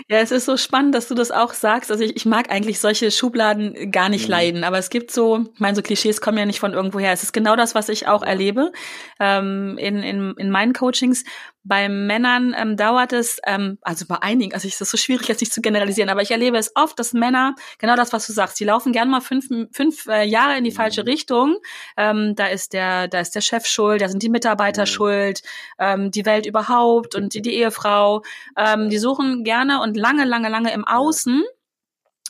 Ja, 0.08 0.18
es 0.18 0.32
ist 0.32 0.46
so 0.46 0.56
spannend, 0.56 0.96
dass 0.96 1.06
du 1.06 1.14
das 1.14 1.30
auch 1.30 1.52
sagst. 1.52 1.92
Also 1.92 2.02
ich, 2.02 2.16
ich 2.16 2.26
mag 2.26 2.50
eigentlich 2.50 2.80
solche 2.80 3.10
Schubladen 3.12 3.92
gar 3.92 4.08
nicht 4.08 4.24
mhm. 4.24 4.30
leiden, 4.30 4.64
aber 4.64 4.78
es 4.78 4.90
gibt 4.90 5.12
so, 5.12 5.44
ich 5.54 5.60
meine, 5.60 5.76
so 5.76 5.82
Klischees 5.82 6.20
kommen 6.20 6.38
ja 6.38 6.46
nicht 6.46 6.58
von 6.58 6.72
irgendwoher. 6.72 7.12
Es 7.12 7.22
ist 7.22 7.32
genau 7.32 7.54
das, 7.54 7.74
was 7.74 7.88
ich 7.88 8.08
auch 8.08 8.22
erlebe 8.22 8.72
ähm, 9.20 9.78
in, 9.78 10.02
in, 10.02 10.34
in 10.36 10.50
meinen 10.50 10.72
Coachings. 10.72 11.24
Bei 11.62 11.90
Männern 11.90 12.54
ähm, 12.56 12.76
dauert 12.76 13.12
es, 13.12 13.38
ähm, 13.46 13.78
also 13.82 14.06
bei 14.06 14.16
einigen, 14.22 14.54
also 14.54 14.66
es 14.66 14.80
ist 14.80 14.90
so 14.90 14.96
schwierig 14.96 15.28
jetzt 15.28 15.40
nicht 15.40 15.52
zu 15.52 15.60
generalisieren, 15.60 16.08
aber 16.08 16.22
ich 16.22 16.30
erlebe 16.30 16.56
es 16.56 16.72
oft, 16.74 16.98
dass 16.98 17.12
Männer, 17.12 17.54
genau 17.78 17.96
das, 17.96 18.14
was 18.14 18.26
du 18.26 18.32
sagst, 18.32 18.58
die 18.60 18.64
laufen 18.64 18.92
gerne 18.92 19.10
mal 19.10 19.20
fünf, 19.20 19.46
fünf 19.70 20.06
äh, 20.06 20.24
Jahre 20.24 20.56
in 20.56 20.64
die 20.64 20.70
falsche 20.70 21.02
mhm. 21.02 21.08
Richtung. 21.08 21.56
Ähm, 21.98 22.34
da 22.34 22.46
ist 22.46 22.72
der, 22.72 23.08
da 23.08 23.20
ist 23.20 23.34
der 23.34 23.42
Chef 23.42 23.66
schuld, 23.66 24.00
da 24.00 24.08
sind 24.08 24.22
die 24.22 24.30
Mitarbeiter 24.30 24.86
schuld, 24.86 25.42
ähm, 25.78 26.10
die 26.10 26.24
Welt 26.24 26.46
überhaupt 26.46 27.14
und 27.14 27.34
die, 27.34 27.42
die 27.42 27.54
Ehefrau. 27.56 28.22
Ähm, 28.56 28.88
die 28.88 28.98
suchen 28.98 29.44
gerne 29.44 29.82
und 29.82 29.98
lange, 29.98 30.24
lange, 30.24 30.48
lange 30.48 30.72
im 30.72 30.86
Außen. 30.86 31.44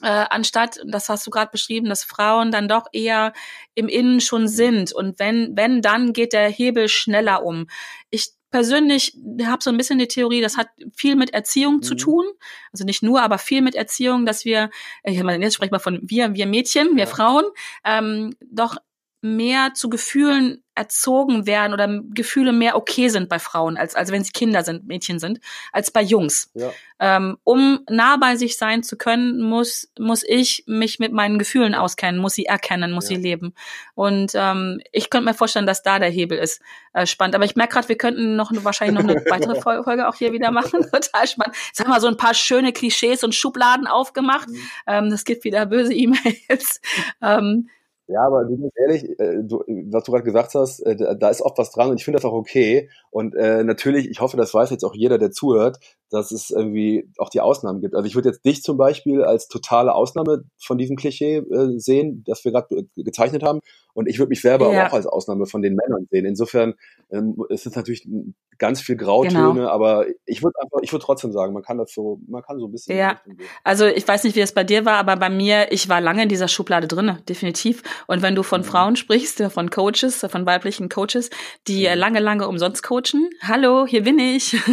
Äh, 0.03 0.27
anstatt, 0.31 0.81
das 0.87 1.09
hast 1.09 1.27
du 1.27 1.31
gerade 1.31 1.51
beschrieben, 1.53 1.89
dass 1.89 2.03
Frauen 2.05 2.51
dann 2.51 2.69
doch 2.69 2.87
eher 2.93 3.33
im 3.75 3.87
Innen 3.87 4.21
schon 4.21 4.43
mhm. 4.43 4.49
sind. 4.49 4.93
Und 4.93 5.21
wenn, 5.21 5.57
wenn, 5.57 5.83
dann 5.83 6.13
geht 6.13 6.33
der 6.33 6.49
Hebel 6.49 6.89
schneller 6.89 7.45
um. 7.45 7.69
Ich 8.11 8.33
persönlich 8.51 9.17
habe 9.45 9.63
so 9.63 9.71
ein 9.71 9.77
bisschen 9.77 9.99
die 9.99 10.09
Theorie, 10.09 10.41
das 10.41 10.57
hat 10.57 10.69
viel 10.95 11.17
mit 11.17 11.33
Erziehung 11.33 11.77
mhm. 11.77 11.83
zu 11.83 11.95
tun. 11.95 12.27
Also 12.73 12.85
nicht 12.85 13.03
nur, 13.03 13.23
aber 13.23 13.39
viel 13.39 13.63
mit 13.63 13.75
Erziehung, 13.75 14.27
dass 14.27 14.45
wir, 14.45 14.71
ich 15.05 15.23
meine, 15.23 15.45
jetzt 15.45 15.55
sprechen 15.55 15.73
wir 15.73 15.81
von 15.81 16.01
wir, 16.03 16.35
wir 16.35 16.47
Mädchen, 16.47 16.97
wir 16.97 17.05
ja. 17.05 17.07
Frauen, 17.07 17.45
ähm, 17.85 18.35
doch 18.41 18.77
mehr 19.23 19.75
zu 19.75 19.91
Gefühlen 19.91 20.63
erzogen 20.75 21.47
werden 21.47 21.75
oder 21.75 22.01
Gefühle 22.15 22.53
mehr 22.53 22.75
okay 22.75 23.09
sind 23.09 23.29
bei 23.29 23.39
Frauen, 23.39 23.77
als, 23.77 23.95
als 23.95 24.11
wenn 24.11 24.25
sie 24.25 24.33
Kinder 24.33 24.65
sind, 24.65 24.87
Mädchen 24.87 25.19
sind, 25.19 25.41
als 25.73 25.91
bei 25.91 26.01
Jungs. 26.01 26.51
Ja. 26.55 26.71
Ähm, 26.99 27.37
um 27.45 27.81
nah 27.91 28.17
bei 28.17 28.37
sich 28.37 28.57
sein 28.57 28.83
zu 28.83 28.97
können, 28.97 29.43
muss, 29.43 29.93
muss 29.99 30.23
ich 30.27 30.65
mich 30.67 30.99
mit 30.99 31.13
meinen 31.13 31.39
Gefühlen 31.39 31.75
auskennen, 31.75 32.21
muss 32.21 32.35
sie 32.35 32.47
erkennen, 32.47 32.93
muss 32.93 33.11
ja. 33.11 33.17
sie 33.17 33.23
leben. 33.23 33.55
Und 33.95 34.33
ähm, 34.35 34.81
ich 34.91 35.11
könnte 35.11 35.27
mir 35.27 35.35
vorstellen, 35.35 35.67
dass 35.67 35.83
da 35.83 35.99
der 35.99 36.09
Hebel 36.09 36.39
ist. 36.39 36.63
Äh, 36.95 37.07
spannend. 37.07 37.35
Aber 37.35 37.45
ich 37.45 37.57
merke 37.57 37.75
gerade, 37.75 37.89
wir 37.89 37.99
könnten 37.99 38.37
noch 38.37 38.51
wahrscheinlich 38.65 39.05
noch 39.05 39.09
eine 39.09 39.23
weitere 39.31 39.61
Folge 39.61 40.09
auch 40.09 40.15
hier 40.15 40.33
wieder 40.33 40.51
machen. 40.51 40.83
Total 40.91 41.27
spannend. 41.27 41.57
Jetzt 41.67 41.81
haben 41.81 41.91
wir 41.91 42.01
so 42.01 42.09
ein 42.09 42.17
paar 42.17 42.35
schöne 42.35 42.73
Klischees 42.73 43.23
und 43.23 43.35
Schubladen 43.35 43.87
aufgemacht. 43.87 44.49
Mhm. 44.49 44.71
Ähm, 44.87 45.11
das 45.11 45.25
gibt 45.25 45.45
wieder 45.45 45.67
böse 45.67 45.93
E-Mails. 45.93 46.81
ähm, 47.23 47.69
ja, 48.11 48.27
aber 48.27 48.45
du 48.45 48.57
bist 48.57 48.73
ehrlich, 48.77 49.19
äh, 49.21 49.43
du, 49.43 49.63
was 49.91 50.05
du 50.05 50.13
gerade 50.13 50.25
gesagt 50.25 50.55
hast, 50.55 50.81
äh, 50.81 51.17
da 51.17 51.29
ist 51.29 51.43
oft 51.43 51.59
was 51.59 51.71
dran 51.71 51.91
und 51.91 51.97
ich 51.97 52.05
finde 52.05 52.19
das 52.19 52.25
auch 52.25 52.33
okay. 52.33 52.91
Und 53.11 53.35
äh, 53.35 53.63
natürlich, 53.63 54.09
ich 54.09 54.21
hoffe, 54.21 54.37
das 54.37 54.53
weiß 54.53 54.71
jetzt 54.71 54.85
auch 54.85 54.95
jeder, 54.95 55.19
der 55.19 55.31
zuhört, 55.31 55.79
dass 56.11 56.33
es 56.33 56.51
irgendwie 56.51 57.09
auch 57.19 57.29
die 57.29 57.41
Ausnahmen 57.41 57.81
gibt. 57.81 57.95
Also 57.95 58.07
ich 58.07 58.15
würde 58.17 58.31
jetzt 58.31 58.45
dich 58.45 58.63
zum 58.63 58.77
Beispiel 58.77 59.23
als 59.23 59.49
totale 59.49 59.95
Ausnahme 59.95 60.45
von 60.59 60.77
diesem 60.77 60.97
Klischee 60.97 61.37
äh, 61.37 61.79
sehen, 61.79 62.25
das 62.27 62.45
wir 62.45 62.53
gerade 62.53 62.87
gezeichnet 62.97 63.43
haben. 63.43 63.61
Und 64.01 64.09
ich 64.09 64.19
würde 64.19 64.31
mich 64.31 64.41
selber 64.41 64.73
ja. 64.73 64.89
auch 64.89 64.95
als 64.95 65.07
Ausnahme 65.07 65.45
von 65.45 65.61
den 65.61 65.75
Männern 65.75 66.09
sehen. 66.11 66.25
Insofern 66.25 66.75
ähm, 67.13 67.37
ist 67.51 67.67
es 67.67 67.77
natürlich 67.77 68.09
ganz 68.57 68.81
viel 68.81 68.97
Grautöne, 68.97 69.55
genau. 69.55 69.69
aber 69.69 70.07
ich 70.27 70.43
würde 70.43 70.55
einfach, 70.63 70.79
ich 70.83 70.93
würde 70.93 71.05
trotzdem 71.05 71.33
sagen, 71.33 71.53
man 71.53 71.63
kann 71.63 71.79
das 71.79 71.93
so, 71.93 72.21
man 72.29 72.43
kann 72.43 72.59
so 72.59 72.67
ein 72.67 72.73
bisschen. 72.73 72.97
Ja, 72.97 73.21
also 73.65 73.87
ich 73.87 74.07
weiß 74.07 74.25
nicht, 74.25 74.37
wie 74.37 74.41
es 74.41 74.53
bei 74.53 74.65
dir 74.65 74.85
war, 74.85 74.97
aber 74.97 75.17
bei 75.17 75.31
mir, 75.31 75.73
ich 75.73 75.89
war 75.89 76.01
lange 76.01 76.23
in 76.23 76.29
dieser 76.29 76.49
Schublade 76.49 76.87
drin, 76.87 77.19
definitiv. 77.29 77.83
Und 78.07 78.23
wenn 78.23 78.35
du 78.35 78.43
von 78.43 78.61
mhm. 78.61 78.65
Frauen 78.65 78.97
sprichst, 78.97 79.43
von 79.51 79.71
Coaches, 79.71 80.27
von 80.29 80.47
weiblichen 80.47 80.89
Coaches, 80.89 81.31
die 81.67 81.89
mhm. 81.89 81.99
lange, 81.99 82.21
lange 82.21 82.49
umsonst 82.49 82.83
coachen, 82.83 83.31
hallo, 83.43 83.87
hier 83.87 84.05
bin 84.05 84.19
ich. 84.19 84.53
Ja. 84.53 84.61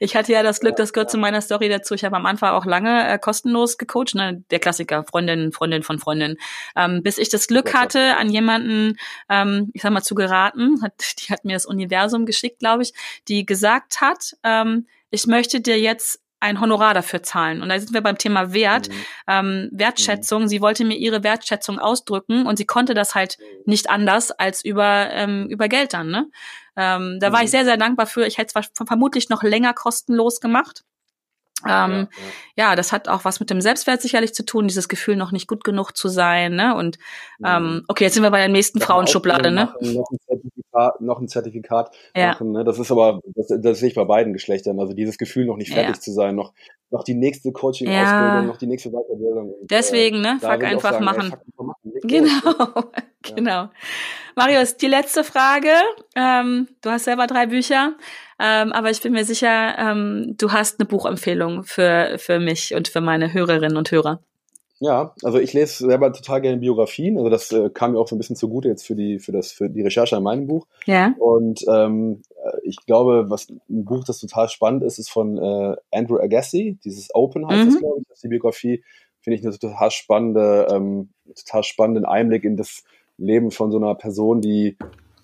Ich 0.00 0.16
hatte 0.16 0.32
ja 0.32 0.42
das 0.42 0.58
Glück, 0.58 0.74
das 0.74 0.92
gehört 0.92 1.10
zu 1.10 1.18
meiner 1.18 1.40
Story 1.40 1.68
dazu. 1.68 1.94
Ich 1.94 2.04
habe 2.04 2.16
am 2.16 2.26
Anfang 2.26 2.50
auch 2.50 2.66
lange 2.66 3.08
äh, 3.08 3.18
kostenlos 3.18 3.78
gecoacht, 3.78 4.14
ne? 4.14 4.42
der 4.50 4.58
Klassiker, 4.58 5.04
Freundin, 5.04 5.52
Freundin 5.52 5.84
von 5.84 6.00
Freundin, 6.00 6.36
ähm, 6.74 7.02
bis 7.02 7.18
ich 7.18 7.28
das 7.28 7.46
Glück 7.46 7.72
hatte, 7.72 8.16
an 8.22 8.30
jemanden, 8.30 8.96
ähm, 9.28 9.70
ich 9.74 9.82
sag 9.82 9.92
mal, 9.92 10.02
zu 10.02 10.14
geraten. 10.14 10.82
Hat, 10.82 10.94
die 11.20 11.32
hat 11.32 11.44
mir 11.44 11.54
das 11.54 11.66
Universum 11.66 12.24
geschickt, 12.24 12.60
glaube 12.60 12.82
ich, 12.82 12.94
die 13.28 13.44
gesagt 13.44 14.00
hat, 14.00 14.36
ähm, 14.42 14.86
ich 15.10 15.26
möchte 15.26 15.60
dir 15.60 15.78
jetzt 15.78 16.20
ein 16.40 16.60
Honorar 16.60 16.92
dafür 16.92 17.22
zahlen. 17.22 17.62
Und 17.62 17.68
da 17.68 17.78
sind 17.78 17.94
wir 17.94 18.00
beim 18.00 18.18
Thema 18.18 18.52
Wert, 18.52 18.88
mhm. 18.88 18.94
ähm, 19.28 19.68
Wertschätzung. 19.72 20.42
Mhm. 20.42 20.48
Sie 20.48 20.60
wollte 20.60 20.84
mir 20.84 20.96
ihre 20.96 21.22
Wertschätzung 21.22 21.78
ausdrücken 21.78 22.46
und 22.46 22.56
sie 22.56 22.66
konnte 22.66 22.94
das 22.94 23.14
halt 23.14 23.38
nicht 23.64 23.88
anders 23.88 24.32
als 24.32 24.64
über, 24.64 25.08
ähm, 25.12 25.46
über 25.48 25.68
Geld 25.68 25.92
dann. 25.92 26.10
Ne? 26.10 26.28
Ähm, 26.76 27.18
da 27.20 27.28
mhm. 27.28 27.32
war 27.32 27.40
ich 27.40 27.46
mhm. 27.46 27.52
sehr, 27.52 27.64
sehr 27.64 27.76
dankbar 27.76 28.06
für. 28.06 28.26
Ich 28.26 28.38
hätte 28.38 28.58
es 28.58 28.70
vermutlich 28.74 29.28
noch 29.28 29.44
länger 29.44 29.72
kostenlos 29.72 30.40
gemacht. 30.40 30.82
Ähm, 31.66 31.90
ja, 31.90 31.98
ja. 31.98 32.08
ja, 32.56 32.76
das 32.76 32.92
hat 32.92 33.08
auch 33.08 33.24
was 33.24 33.40
mit 33.40 33.50
dem 33.50 33.60
Selbstwert 33.60 34.02
sicherlich 34.02 34.34
zu 34.34 34.44
tun, 34.44 34.68
dieses 34.68 34.88
Gefühl, 34.88 35.16
noch 35.16 35.32
nicht 35.32 35.48
gut 35.48 35.64
genug 35.64 35.96
zu 35.96 36.08
sein. 36.08 36.54
Ne? 36.54 36.74
Und 36.74 36.98
ähm, 37.44 37.62
mhm. 37.62 37.84
okay, 37.88 38.04
jetzt 38.04 38.14
sind 38.14 38.22
wir 38.22 38.30
bei 38.30 38.38
der 38.38 38.48
nächsten 38.48 38.78
ja, 38.78 38.86
Frauenschublade. 38.86 39.50
Ne? 39.50 39.72
Noch 39.80 40.10
ein 40.10 40.18
Zertifikat, 40.26 41.00
noch 41.00 41.20
ein 41.20 41.28
Zertifikat 41.28 41.96
ja. 42.16 42.28
machen. 42.28 42.52
Ne? 42.52 42.64
Das 42.64 42.78
ist 42.78 42.90
aber, 42.90 43.20
das, 43.34 43.46
das 43.60 43.78
sehe 43.78 43.88
ich 43.88 43.94
bei 43.94 44.04
beiden 44.04 44.32
Geschlechtern. 44.32 44.80
Also 44.80 44.92
dieses 44.92 45.18
Gefühl, 45.18 45.46
noch 45.46 45.56
nicht 45.56 45.72
fertig 45.72 46.00
zu 46.00 46.12
sein, 46.12 46.34
noch, 46.34 46.52
noch 46.90 47.04
die 47.04 47.14
nächste 47.14 47.52
Coaching-Ausbildung, 47.52 48.46
noch 48.46 48.58
die 48.58 48.66
nächste 48.66 48.90
Weiterbildung. 48.90 49.54
Und, 49.54 49.70
Deswegen, 49.70 50.16
äh, 50.16 50.32
ne? 50.32 50.38
Fuck 50.40 50.64
einfach 50.64 50.92
sagen. 50.92 51.06
Ey, 51.06 51.30
fuck 51.30 51.36
machen. 51.56 51.80
Genau, 52.02 52.90
genau. 53.22 53.70
Marius, 54.34 54.76
die 54.76 54.86
letzte 54.86 55.24
Frage. 55.24 55.70
Ähm, 56.16 56.68
du 56.82 56.90
hast 56.90 57.04
selber 57.04 57.26
drei 57.26 57.46
Bücher. 57.46 57.94
Ähm, 58.38 58.72
aber 58.72 58.90
ich 58.90 59.00
bin 59.00 59.12
mir 59.12 59.24
sicher, 59.24 59.78
ähm, 59.78 60.34
du 60.38 60.52
hast 60.52 60.80
eine 60.80 60.88
Buchempfehlung 60.88 61.64
für, 61.64 62.16
für 62.18 62.40
mich 62.40 62.74
und 62.74 62.88
für 62.88 63.00
meine 63.00 63.32
Hörerinnen 63.32 63.76
und 63.76 63.90
Hörer. 63.90 64.20
Ja, 64.82 65.14
also 65.22 65.38
ich 65.38 65.52
lese 65.52 65.86
selber 65.86 66.12
total 66.12 66.40
gerne 66.40 66.56
Biografien. 66.56 67.16
Also 67.16 67.30
das 67.30 67.52
äh, 67.52 67.70
kam 67.70 67.92
mir 67.92 68.00
auch 68.00 68.08
so 68.08 68.16
ein 68.16 68.18
bisschen 68.18 68.34
zugute 68.34 68.66
jetzt 68.66 68.84
für 68.84 68.96
die 68.96 69.20
für 69.20 69.30
das 69.30 69.52
für 69.52 69.70
die 69.70 69.82
Recherche 69.82 70.16
an 70.16 70.24
meinem 70.24 70.48
Buch. 70.48 70.66
Ja. 70.86 71.14
Und 71.20 71.64
ähm, 71.68 72.22
äh, 72.30 72.50
ich 72.64 72.78
glaube, 72.84 73.26
was 73.28 73.48
ein 73.48 73.84
Buch, 73.84 74.02
das 74.02 74.18
total 74.18 74.48
spannend 74.48 74.82
ist, 74.82 74.98
ist 74.98 75.08
von 75.08 75.38
äh, 75.38 75.76
Andrew 75.92 76.18
Agassi. 76.18 76.80
Dieses 76.84 77.14
Open 77.14 77.46
heißt 77.46 77.62
mhm. 77.62 77.70
das, 77.70 77.78
glaube 77.78 78.00
ich. 78.00 78.08
Das 78.08 78.16
ist 78.16 78.24
die 78.24 78.28
Biografie. 78.28 78.82
Finde 79.22 79.38
ich 79.38 79.46
eine 79.46 79.56
total 79.56 79.90
spannende, 79.90 80.68
ähm, 80.70 81.10
total 81.34 81.62
spannenden 81.62 82.04
Einblick 82.04 82.44
in 82.44 82.56
das 82.56 82.84
Leben 83.16 83.50
von 83.50 83.70
so 83.70 83.78
einer 83.78 83.94
Person, 83.94 84.40
die 84.40 84.76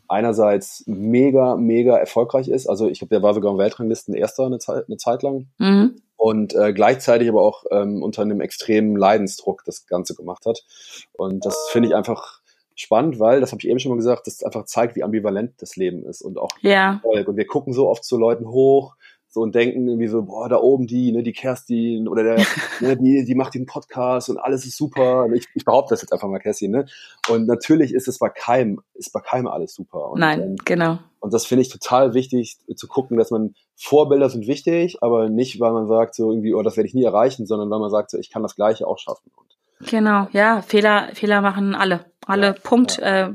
einerseits 0.08 0.84
mega, 0.86 1.56
mega 1.56 1.96
erfolgreich 1.96 2.48
ist. 2.48 2.66
Also 2.66 2.88
ich 2.88 2.98
glaube, 3.00 3.14
der 3.14 3.22
war 3.22 3.34
sogar 3.34 3.52
im 3.52 3.58
Weltranglisten 3.58 4.14
Erster 4.14 4.46
eine 4.46 4.58
Zeit, 4.58 4.86
eine 4.88 4.96
Zeit 4.96 5.22
lang. 5.22 5.48
Mhm. 5.58 6.00
Und 6.16 6.54
äh, 6.54 6.72
gleichzeitig 6.72 7.28
aber 7.28 7.42
auch 7.42 7.64
ähm, 7.70 8.02
unter 8.02 8.22
einem 8.22 8.40
extremen 8.40 8.96
Leidensdruck 8.96 9.64
das 9.64 9.86
Ganze 9.86 10.14
gemacht 10.14 10.46
hat. 10.46 10.64
Und 11.12 11.44
das 11.44 11.68
finde 11.70 11.88
ich 11.88 11.94
einfach 11.94 12.40
spannend, 12.74 13.20
weil, 13.20 13.40
das 13.40 13.52
habe 13.52 13.60
ich 13.60 13.68
eben 13.68 13.78
schon 13.78 13.90
mal 13.90 13.96
gesagt, 13.96 14.26
das 14.26 14.42
einfach 14.42 14.64
zeigt, 14.64 14.96
wie 14.96 15.02
ambivalent 15.02 15.54
das 15.58 15.76
Leben 15.76 16.04
ist 16.04 16.22
und 16.22 16.38
auch 16.38 16.50
ja. 16.60 16.94
Erfolg. 16.94 17.28
Und 17.28 17.36
wir 17.36 17.46
gucken 17.46 17.72
so 17.72 17.88
oft 17.88 18.04
zu 18.04 18.16
Leuten 18.16 18.48
hoch, 18.48 18.96
so 19.38 19.42
und 19.42 19.54
denken 19.54 19.86
irgendwie 19.86 20.08
so, 20.08 20.22
boah, 20.22 20.48
da 20.48 20.56
oben 20.56 20.86
die, 20.86 21.12
ne, 21.12 21.22
die 21.22 21.32
Kerstin 21.32 22.08
oder 22.08 22.22
der, 22.22 22.36
ne, 22.80 22.96
die, 22.96 23.24
die 23.24 23.34
macht 23.34 23.54
den 23.54 23.66
Podcast 23.66 24.28
und 24.28 24.38
alles 24.38 24.66
ist 24.66 24.76
super. 24.76 25.28
Ich, 25.32 25.46
ich 25.54 25.64
behaupte 25.64 25.94
das 25.94 26.02
jetzt 26.02 26.12
einfach 26.12 26.28
mal, 26.28 26.38
Kerstin, 26.38 26.72
ne? 26.72 26.86
Und 27.28 27.46
natürlich 27.46 27.94
ist 27.94 28.08
es 28.08 28.18
bei 28.18 28.28
keinem, 28.28 28.80
ist 28.94 29.12
bei 29.12 29.20
keinem 29.20 29.46
alles 29.46 29.74
super. 29.74 30.10
Und, 30.10 30.20
Nein, 30.20 30.40
ähm, 30.40 30.56
genau. 30.64 30.98
Und 31.20 31.32
das 31.34 31.46
finde 31.46 31.62
ich 31.62 31.68
total 31.68 32.14
wichtig 32.14 32.58
zu 32.76 32.86
gucken, 32.86 33.16
dass 33.16 33.30
man 33.30 33.54
Vorbilder 33.76 34.30
sind 34.30 34.46
wichtig, 34.46 34.98
aber 35.02 35.28
nicht, 35.28 35.60
weil 35.60 35.72
man 35.72 35.86
sagt 35.86 36.14
so 36.14 36.30
irgendwie, 36.30 36.54
oh, 36.54 36.62
das 36.62 36.76
werde 36.76 36.86
ich 36.88 36.94
nie 36.94 37.04
erreichen, 37.04 37.46
sondern 37.46 37.70
weil 37.70 37.80
man 37.80 37.90
sagt 37.90 38.10
so, 38.10 38.18
ich 38.18 38.30
kann 38.30 38.42
das 38.42 38.54
Gleiche 38.56 38.86
auch 38.86 38.98
schaffen. 38.98 39.30
Und 39.36 39.48
Genau, 39.80 40.26
ja, 40.32 40.60
Fehler, 40.62 41.10
Fehler 41.14 41.40
machen 41.40 41.74
alle. 41.74 42.04
Alle, 42.28 42.46
ja, 42.48 42.52
Punkt, 42.52 42.98
ja. 42.98 43.28
Äh, 43.28 43.34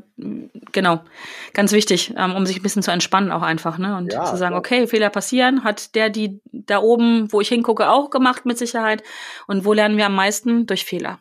genau. 0.71 1.01
Ganz 1.53 1.71
wichtig, 1.71 2.13
ähm, 2.15 2.35
um 2.35 2.45
sich 2.45 2.57
ein 2.57 2.61
bisschen 2.61 2.83
zu 2.83 2.91
entspannen 2.91 3.31
auch 3.31 3.41
einfach, 3.41 3.79
ne? 3.79 3.97
Und 3.97 4.13
ja, 4.13 4.25
zu 4.25 4.37
sagen, 4.37 4.55
okay, 4.55 4.85
Fehler 4.85 5.09
passieren, 5.09 5.63
hat 5.63 5.95
der, 5.95 6.09
die 6.09 6.39
da 6.51 6.79
oben, 6.79 7.31
wo 7.33 7.41
ich 7.41 7.49
hingucke, 7.49 7.89
auch 7.89 8.11
gemacht 8.11 8.45
mit 8.45 8.57
Sicherheit. 8.57 9.03
Und 9.47 9.65
wo 9.65 9.73
lernen 9.73 9.97
wir 9.97 10.05
am 10.05 10.15
meisten? 10.15 10.67
Durch 10.67 10.85
Fehler. 10.85 11.19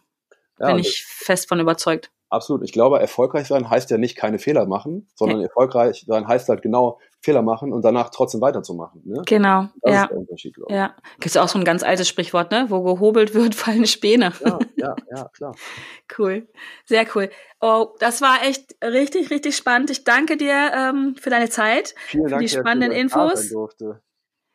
Bin 0.59 0.79
ich 0.79 1.05
fest 1.09 1.49
von 1.49 1.59
überzeugt. 1.59 2.11
Absolut. 2.29 2.62
Ich 2.62 2.73
glaube, 2.73 3.01
erfolgreich 3.01 3.49
sein 3.49 3.68
heißt 3.68 3.91
ja 3.91 3.99
nicht 3.99 4.16
keine 4.16 4.39
Fehler 4.39 4.66
machen, 4.66 5.09
sondern 5.14 5.41
erfolgreich 5.41 6.05
sein 6.07 6.29
heißt 6.29 6.49
halt 6.49 6.62
genau 6.62 7.01
Fehler 7.23 7.43
machen 7.43 7.73
und 7.73 7.85
danach 7.85 8.11
trotzdem 8.11 8.41
weiterzumachen. 8.41 9.01
Ne? 9.05 9.23
Genau. 9.27 9.68
Das 9.81 9.93
ja. 9.93 10.03
ist 10.03 10.11
der 10.11 10.18
Unterschied, 10.18 10.55
glaube 10.55 10.73
ich. 10.73 10.77
Ja. 10.77 10.97
Gibt 11.20 11.39
auch 11.39 11.49
so 11.49 11.59
ein 11.59 11.64
ganz 11.64 11.85
altes 11.85 12.09
Sprichwort, 12.09 12.51
ne? 12.51 12.66
Wo 12.68 12.83
gehobelt 12.83 13.33
wird, 13.33 13.55
fallen 13.55 13.87
Späne. 13.87 14.33
Ja, 14.45 14.59
ja, 14.77 14.97
ja, 15.14 15.29
klar. 15.29 15.55
cool. 16.18 16.49
Sehr 16.85 17.07
cool. 17.14 17.31
Oh, 17.61 17.95
das 18.01 18.23
war 18.23 18.43
echt 18.45 18.75
richtig, 18.83 19.31
richtig 19.31 19.57
spannend. 19.57 19.91
Ich 19.91 20.03
danke 20.03 20.37
dir 20.37 20.73
ähm, 20.75 21.14
für 21.18 21.31
deine 21.31 21.49
Zeit, 21.49 21.95
Vielen 22.07 22.25
Dank, 22.25 22.35
für 22.35 22.39
die 22.41 22.49
spannenden 22.49 22.91
Infos. 22.91 23.55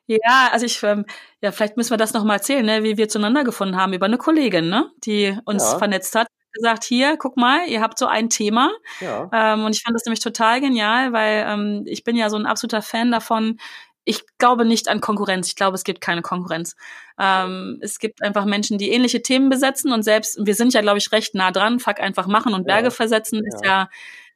Ja, 0.09 0.49
also 0.51 0.65
ich, 0.65 0.81
ähm, 0.83 1.05
ja, 1.41 1.51
vielleicht 1.51 1.75
müssen 1.75 1.91
wir 1.91 1.97
das 1.97 2.13
nochmal 2.13 2.37
erzählen, 2.37 2.65
ne, 2.65 2.83
wie 2.83 2.95
wir 2.95 3.09
zueinander 3.09 3.43
gefunden 3.43 3.75
haben 3.75 3.91
über 3.91 4.05
eine 4.05 4.17
Kollegin, 4.17 4.69
ne, 4.69 4.89
die 5.03 5.37
uns 5.45 5.63
ja. 5.63 5.77
vernetzt 5.77 6.15
hat 6.15 6.27
gesagt, 6.57 6.83
hier, 6.83 7.17
guck 7.17 7.37
mal, 7.37 7.67
ihr 7.67 7.81
habt 7.81 7.97
so 7.97 8.07
ein 8.07 8.29
Thema. 8.29 8.71
Ja. 8.99 9.29
Ähm, 9.31 9.65
und 9.65 9.75
ich 9.75 9.81
fand 9.83 9.95
das 9.95 10.05
nämlich 10.05 10.19
total 10.19 10.59
genial, 10.61 11.13
weil 11.13 11.45
ähm, 11.47 11.83
ich 11.85 12.03
bin 12.03 12.15
ja 12.15 12.29
so 12.29 12.37
ein 12.37 12.45
absoluter 12.45 12.81
Fan 12.81 13.11
davon. 13.11 13.59
Ich 14.03 14.23
glaube 14.37 14.65
nicht 14.65 14.87
an 14.87 15.01
Konkurrenz. 15.01 15.47
Ich 15.47 15.55
glaube, 15.55 15.75
es 15.75 15.83
gibt 15.83 16.01
keine 16.01 16.21
Konkurrenz. 16.21 16.75
Ähm, 17.19 17.79
es 17.81 17.99
gibt 17.99 18.21
einfach 18.23 18.45
Menschen, 18.45 18.77
die 18.77 18.91
ähnliche 18.91 19.21
Themen 19.21 19.49
besetzen 19.49 19.91
und 19.91 20.03
selbst, 20.03 20.37
wir 20.45 20.55
sind 20.55 20.73
ja, 20.73 20.81
glaube 20.81 20.97
ich, 20.97 21.11
recht 21.11 21.35
nah 21.35 21.51
dran. 21.51 21.79
Fuck 21.79 21.99
einfach 21.99 22.27
machen 22.27 22.53
und 22.53 22.65
Berge 22.65 22.85
ja. 22.85 22.91
versetzen 22.91 23.41
ist 23.45 23.65
ja 23.65 23.89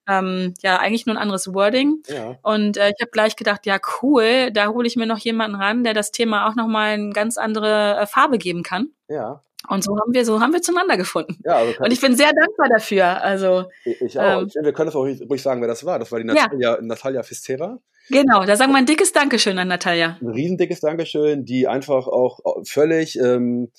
ähm, 0.08 0.54
ja 0.62 0.78
eigentlich 0.78 1.06
nur 1.06 1.16
ein 1.16 1.22
anderes 1.22 1.54
Wording. 1.54 2.04
Ja. 2.08 2.38
Und 2.42 2.78
äh, 2.78 2.90
ich 2.90 3.02
habe 3.02 3.12
gleich 3.12 3.36
gedacht, 3.36 3.66
ja 3.66 3.80
cool, 4.02 4.52
da 4.52 4.68
hole 4.68 4.88
ich 4.88 4.96
mir 4.96 5.06
noch 5.06 5.20
jemanden 5.20 5.56
ran, 5.56 5.84
der 5.84 5.94
das 5.94 6.12
Thema 6.12 6.48
auch 6.48 6.56
noch 6.56 6.68
mal 6.68 6.90
eine 6.90 7.12
ganz 7.12 7.38
andere 7.38 7.98
äh, 7.98 8.06
Farbe 8.08 8.38
geben 8.38 8.64
kann. 8.64 8.90
Ja. 9.08 9.42
Und 9.68 9.84
so 9.84 9.97
haben 9.97 10.14
wir, 10.14 10.26
so 10.26 10.39
haben 10.39 10.53
wir 10.53 10.62
zueinander 10.62 10.97
gefunden. 10.97 11.38
Ja, 11.45 11.55
also 11.55 11.74
und 11.80 11.91
ich 11.91 12.01
bin 12.01 12.16
sehr 12.16 12.32
dankbar 12.34 12.70
dafür. 12.70 13.22
Also 13.22 13.66
ich 13.86 14.20
auch. 14.20 14.41
Ähm, 14.41 14.47
ich, 14.47 14.55
wir 14.55 14.74
können 14.74 14.88
das 14.88 14.95
auch 14.95 15.05
ruhig 15.05 15.41
sagen, 15.41 15.62
wer 15.62 15.68
das 15.68 15.86
war. 15.86 15.99
Das 15.99 16.12
war 16.12 16.20
die 16.20 16.26
Natalia, 16.26 16.76
ja. 16.76 16.82
Natalia 16.82 17.24
Fistera. 17.24 17.80
Genau, 18.09 18.43
da 18.45 18.55
sagen 18.55 18.72
wir 18.72 18.80
ein 18.80 18.86
dickes 18.86 19.14
Dankeschön 19.14 19.57
an 19.59 19.68
Natalia. 19.68 20.18
Ein 20.22 20.28
riesendickes 20.30 20.80
Dankeschön, 20.80 21.45
die 21.45 21.68
einfach 21.68 22.07
auch 22.07 22.39
völlig 22.66 23.18
ähm, 23.20 23.72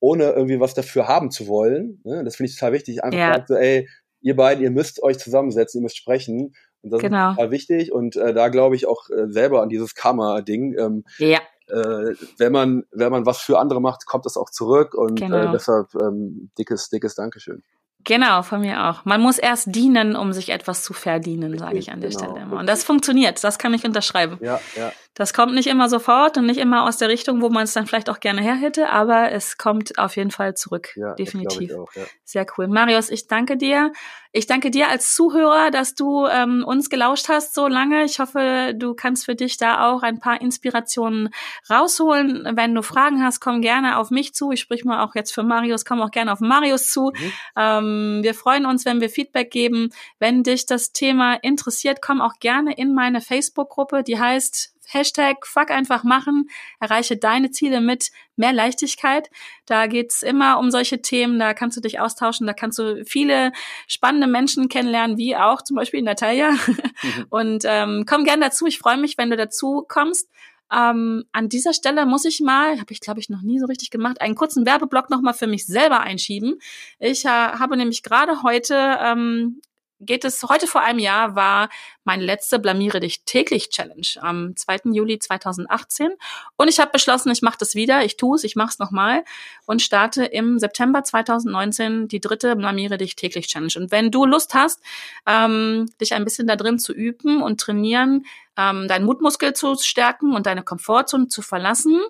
ohne 0.00 0.30
irgendwie 0.30 0.58
was 0.58 0.74
dafür 0.74 1.06
haben 1.06 1.30
zu 1.30 1.46
wollen. 1.46 2.00
Ne? 2.04 2.24
Das 2.24 2.36
finde 2.36 2.50
ich 2.50 2.56
total 2.56 2.72
wichtig. 2.72 3.04
Einfach 3.04 3.18
ja. 3.18 3.44
so, 3.46 3.54
ey, 3.54 3.88
ihr 4.20 4.34
beiden, 4.34 4.64
ihr 4.64 4.70
müsst 4.70 5.02
euch 5.02 5.18
zusammensetzen, 5.18 5.80
ihr 5.80 5.82
müsst 5.82 5.98
sprechen. 5.98 6.54
Und 6.80 6.90
das 6.90 7.00
genau. 7.00 7.30
ist 7.30 7.36
total 7.36 7.50
wichtig. 7.52 7.92
Und 7.92 8.16
äh, 8.16 8.32
da 8.34 8.48
glaube 8.48 8.74
ich 8.74 8.86
auch 8.86 9.08
äh, 9.10 9.28
selber 9.28 9.62
an 9.62 9.68
dieses 9.68 9.94
Karma-Ding. 9.94 10.76
Ähm, 10.78 11.04
ja 11.18 11.40
äh, 11.68 12.14
wenn 12.38 12.52
man 12.52 12.84
wenn 12.90 13.10
man 13.10 13.26
was 13.26 13.40
für 13.40 13.58
andere 13.58 13.80
macht, 13.80 14.06
kommt 14.06 14.26
das 14.26 14.36
auch 14.36 14.50
zurück 14.50 14.94
und 14.94 15.20
äh, 15.20 15.26
genau. 15.26 15.36
äh, 15.36 15.52
deshalb 15.52 15.94
ähm, 15.94 16.50
dickes 16.58 16.88
dickes 16.88 17.14
Dankeschön. 17.14 17.62
Genau, 18.04 18.42
von 18.42 18.60
mir 18.60 18.88
auch. 18.88 19.04
Man 19.04 19.20
muss 19.20 19.38
erst 19.38 19.74
dienen, 19.74 20.16
um 20.16 20.32
sich 20.32 20.48
etwas 20.48 20.82
zu 20.82 20.92
verdienen, 20.92 21.56
sage 21.56 21.78
ich 21.78 21.92
an 21.92 22.00
der 22.00 22.10
genau. 22.10 22.24
Stelle 22.24 22.40
immer. 22.40 22.58
Und 22.58 22.68
das 22.68 22.82
funktioniert, 22.82 23.42
das 23.44 23.58
kann 23.58 23.72
ich 23.74 23.84
unterschreiben. 23.84 24.38
Ja, 24.40 24.60
ja. 24.76 24.92
Das 25.14 25.34
kommt 25.34 25.52
nicht 25.52 25.66
immer 25.66 25.90
sofort 25.90 26.38
und 26.38 26.46
nicht 26.46 26.58
immer 26.58 26.84
aus 26.84 26.96
der 26.96 27.08
Richtung, 27.08 27.42
wo 27.42 27.50
man 27.50 27.64
es 27.64 27.74
dann 27.74 27.86
vielleicht 27.86 28.08
auch 28.08 28.20
gerne 28.20 28.40
her 28.40 28.54
hätte, 28.54 28.88
aber 28.88 29.30
es 29.30 29.58
kommt 29.58 29.98
auf 29.98 30.16
jeden 30.16 30.30
Fall 30.30 30.54
zurück. 30.54 30.94
Ja, 30.96 31.14
definitiv. 31.14 31.74
Auch, 31.74 31.92
ja. 31.94 32.04
Sehr 32.24 32.46
cool. 32.56 32.66
Marius, 32.66 33.10
ich 33.10 33.26
danke 33.26 33.58
dir. 33.58 33.92
Ich 34.34 34.46
danke 34.46 34.70
dir 34.70 34.88
als 34.88 35.14
Zuhörer, 35.14 35.70
dass 35.70 35.94
du 35.94 36.26
ähm, 36.26 36.64
uns 36.66 36.88
gelauscht 36.88 37.28
hast 37.28 37.52
so 37.52 37.68
lange. 37.68 38.04
Ich 38.04 38.18
hoffe, 38.18 38.72
du 38.74 38.94
kannst 38.94 39.26
für 39.26 39.34
dich 39.34 39.58
da 39.58 39.90
auch 39.90 40.02
ein 40.02 40.18
paar 40.18 40.40
Inspirationen 40.40 41.28
rausholen. 41.68 42.48
Wenn 42.54 42.74
du 42.74 42.80
Fragen 42.80 43.22
hast, 43.22 43.40
komm 43.40 43.60
gerne 43.60 43.98
auf 43.98 44.10
mich 44.10 44.32
zu. 44.32 44.50
Ich 44.50 44.60
sprich 44.60 44.86
mal 44.86 45.04
auch 45.04 45.14
jetzt 45.14 45.34
für 45.34 45.42
Marius, 45.42 45.84
komm 45.84 46.00
auch 46.00 46.10
gerne 46.10 46.32
auf 46.32 46.40
Marius 46.40 46.88
zu. 46.88 47.12
Mhm. 47.14 47.32
Ähm, 47.56 48.20
wir 48.22 48.32
freuen 48.32 48.64
uns, 48.64 48.86
wenn 48.86 49.02
wir 49.02 49.10
Feedback 49.10 49.50
geben. 49.50 49.90
Wenn 50.18 50.42
dich 50.42 50.64
das 50.64 50.92
Thema 50.92 51.34
interessiert, 51.34 52.00
komm 52.00 52.22
auch 52.22 52.38
gerne 52.40 52.74
in 52.74 52.94
meine 52.94 53.20
Facebook-Gruppe, 53.20 54.02
die 54.02 54.18
heißt 54.18 54.71
Hashtag 54.92 55.46
Fuck 55.46 55.70
einfach 55.70 56.04
machen, 56.04 56.48
erreiche 56.80 57.16
deine 57.16 57.50
Ziele 57.50 57.80
mit 57.80 58.10
mehr 58.36 58.52
Leichtigkeit. 58.52 59.30
Da 59.66 59.86
geht's 59.86 60.22
immer 60.22 60.58
um 60.58 60.70
solche 60.70 61.02
Themen, 61.02 61.38
da 61.38 61.54
kannst 61.54 61.76
du 61.76 61.80
dich 61.80 62.00
austauschen, 62.00 62.46
da 62.46 62.52
kannst 62.52 62.78
du 62.78 63.04
viele 63.04 63.52
spannende 63.86 64.26
Menschen 64.26 64.68
kennenlernen, 64.68 65.16
wie 65.16 65.36
auch 65.36 65.62
zum 65.62 65.76
Beispiel 65.76 66.02
Natalia. 66.02 66.52
Mhm. 66.52 67.26
Und 67.30 67.64
ähm, 67.66 68.04
komm 68.06 68.24
gern 68.24 68.40
dazu, 68.40 68.66
ich 68.66 68.78
freue 68.78 68.96
mich, 68.98 69.18
wenn 69.18 69.30
du 69.30 69.36
dazu 69.36 69.84
kommst. 69.88 70.28
Ähm, 70.72 71.24
an 71.32 71.50
dieser 71.50 71.74
Stelle 71.74 72.06
muss 72.06 72.24
ich 72.24 72.40
mal, 72.40 72.80
habe 72.80 72.92
ich 72.92 73.00
glaube 73.00 73.20
ich 73.20 73.28
noch 73.28 73.42
nie 73.42 73.58
so 73.58 73.66
richtig 73.66 73.90
gemacht, 73.90 74.20
einen 74.22 74.34
kurzen 74.34 74.64
Werbeblock 74.64 75.10
nochmal 75.10 75.34
für 75.34 75.46
mich 75.46 75.66
selber 75.66 76.00
einschieben. 76.00 76.58
Ich 76.98 77.26
äh, 77.26 77.28
habe 77.28 77.76
nämlich 77.76 78.02
gerade 78.02 78.42
heute 78.42 78.98
ähm, 79.00 79.60
geht 80.04 80.24
es, 80.24 80.42
heute 80.42 80.66
vor 80.66 80.82
einem 80.82 80.98
Jahr 80.98 81.34
war 81.34 81.68
meine 82.04 82.24
letzte 82.24 82.58
Blamiere 82.58 83.00
dich 83.00 83.24
täglich 83.24 83.70
Challenge 83.70 84.06
am 84.20 84.56
2. 84.56 84.92
Juli 84.92 85.18
2018. 85.18 86.10
Und 86.56 86.68
ich 86.68 86.80
habe 86.80 86.90
beschlossen, 86.90 87.30
ich 87.30 87.42
mache 87.42 87.58
das 87.58 87.74
wieder, 87.74 88.04
ich 88.04 88.16
tue 88.16 88.36
es, 88.36 88.44
ich 88.44 88.56
mache 88.56 88.70
es 88.70 88.78
nochmal 88.78 89.24
und 89.66 89.82
starte 89.82 90.24
im 90.24 90.58
September 90.58 91.04
2019 91.04 92.08
die 92.08 92.20
dritte 92.20 92.56
Blamiere 92.56 92.98
dich 92.98 93.16
täglich 93.16 93.46
Challenge. 93.46 93.72
Und 93.76 93.92
wenn 93.92 94.10
du 94.10 94.26
Lust 94.26 94.54
hast, 94.54 94.82
ähm, 95.26 95.90
dich 96.00 96.14
ein 96.14 96.24
bisschen 96.24 96.46
da 96.46 96.56
drin 96.56 96.78
zu 96.78 96.92
üben 96.92 97.42
und 97.42 97.60
trainieren, 97.60 98.26
ähm, 98.56 98.88
deinen 98.88 99.06
Mutmuskel 99.06 99.54
zu 99.54 99.76
stärken 99.76 100.34
und 100.34 100.46
deine 100.46 100.62
Komfortzone 100.62 101.28
zu 101.28 101.40
verlassen, 101.40 102.00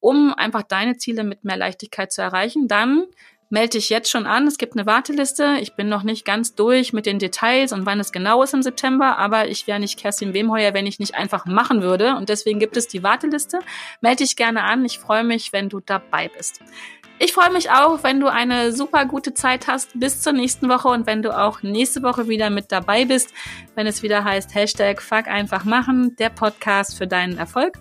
um 0.00 0.34
einfach 0.34 0.62
deine 0.62 0.98
Ziele 0.98 1.24
mit 1.24 1.44
mehr 1.44 1.56
Leichtigkeit 1.56 2.12
zu 2.12 2.20
erreichen, 2.20 2.68
dann 2.68 3.06
melde 3.48 3.70
dich 3.70 3.90
jetzt 3.90 4.10
schon 4.10 4.26
an. 4.26 4.46
Es 4.46 4.58
gibt 4.58 4.74
eine 4.74 4.86
Warteliste. 4.86 5.58
Ich 5.60 5.74
bin 5.74 5.88
noch 5.88 6.02
nicht 6.02 6.24
ganz 6.24 6.54
durch 6.54 6.92
mit 6.92 7.06
den 7.06 7.18
Details 7.18 7.72
und 7.72 7.86
wann 7.86 8.00
es 8.00 8.12
genau 8.12 8.42
ist 8.42 8.54
im 8.54 8.62
September, 8.62 9.18
aber 9.18 9.48
ich 9.48 9.66
wäre 9.66 9.80
nicht 9.80 9.98
Kerstin 9.98 10.34
Wemheuer, 10.34 10.74
wenn 10.74 10.86
ich 10.86 10.98
nicht 10.98 11.14
einfach 11.14 11.46
machen 11.46 11.82
würde. 11.82 12.16
Und 12.16 12.28
deswegen 12.28 12.58
gibt 12.58 12.76
es 12.76 12.88
die 12.88 13.02
Warteliste. 13.02 13.60
Melde 14.00 14.24
dich 14.24 14.36
gerne 14.36 14.64
an. 14.64 14.84
Ich 14.84 14.98
freue 14.98 15.24
mich, 15.24 15.52
wenn 15.52 15.68
du 15.68 15.80
dabei 15.80 16.28
bist. 16.28 16.60
Ich 17.18 17.32
freue 17.32 17.50
mich 17.50 17.70
auch, 17.70 18.02
wenn 18.02 18.20
du 18.20 18.26
eine 18.26 18.72
super 18.72 19.06
gute 19.06 19.32
Zeit 19.32 19.68
hast 19.68 19.98
bis 19.98 20.20
zur 20.20 20.34
nächsten 20.34 20.68
Woche 20.68 20.88
und 20.88 21.06
wenn 21.06 21.22
du 21.22 21.36
auch 21.36 21.62
nächste 21.62 22.02
Woche 22.02 22.28
wieder 22.28 22.50
mit 22.50 22.70
dabei 22.70 23.06
bist, 23.06 23.32
wenn 23.74 23.86
es 23.86 24.02
wieder 24.02 24.22
heißt 24.22 24.54
Hashtag 24.54 25.00
Fuck 25.00 25.26
einfach 25.26 25.64
machen, 25.64 26.14
der 26.16 26.28
Podcast 26.28 26.98
für 26.98 27.06
deinen 27.06 27.38
Erfolg. 27.38 27.78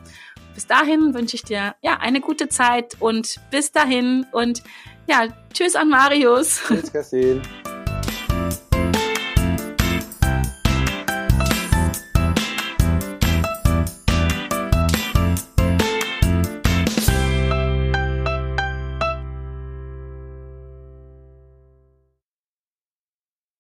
Bis 0.54 0.68
dahin 0.68 1.14
wünsche 1.14 1.36
ich 1.36 1.44
dir 1.44 1.76
ja 1.82 1.98
eine 2.00 2.22
gute 2.22 2.48
Zeit 2.48 2.96
und 3.02 3.36
bis 3.52 3.74
dahin 3.74 4.26
und 4.32 4.64
ja, 5.08 5.28
tschüss 5.54 5.76
an 5.76 5.90
Marius. 5.90 6.62
Tschüss, 6.68 6.92
Kerstin. 6.92 7.42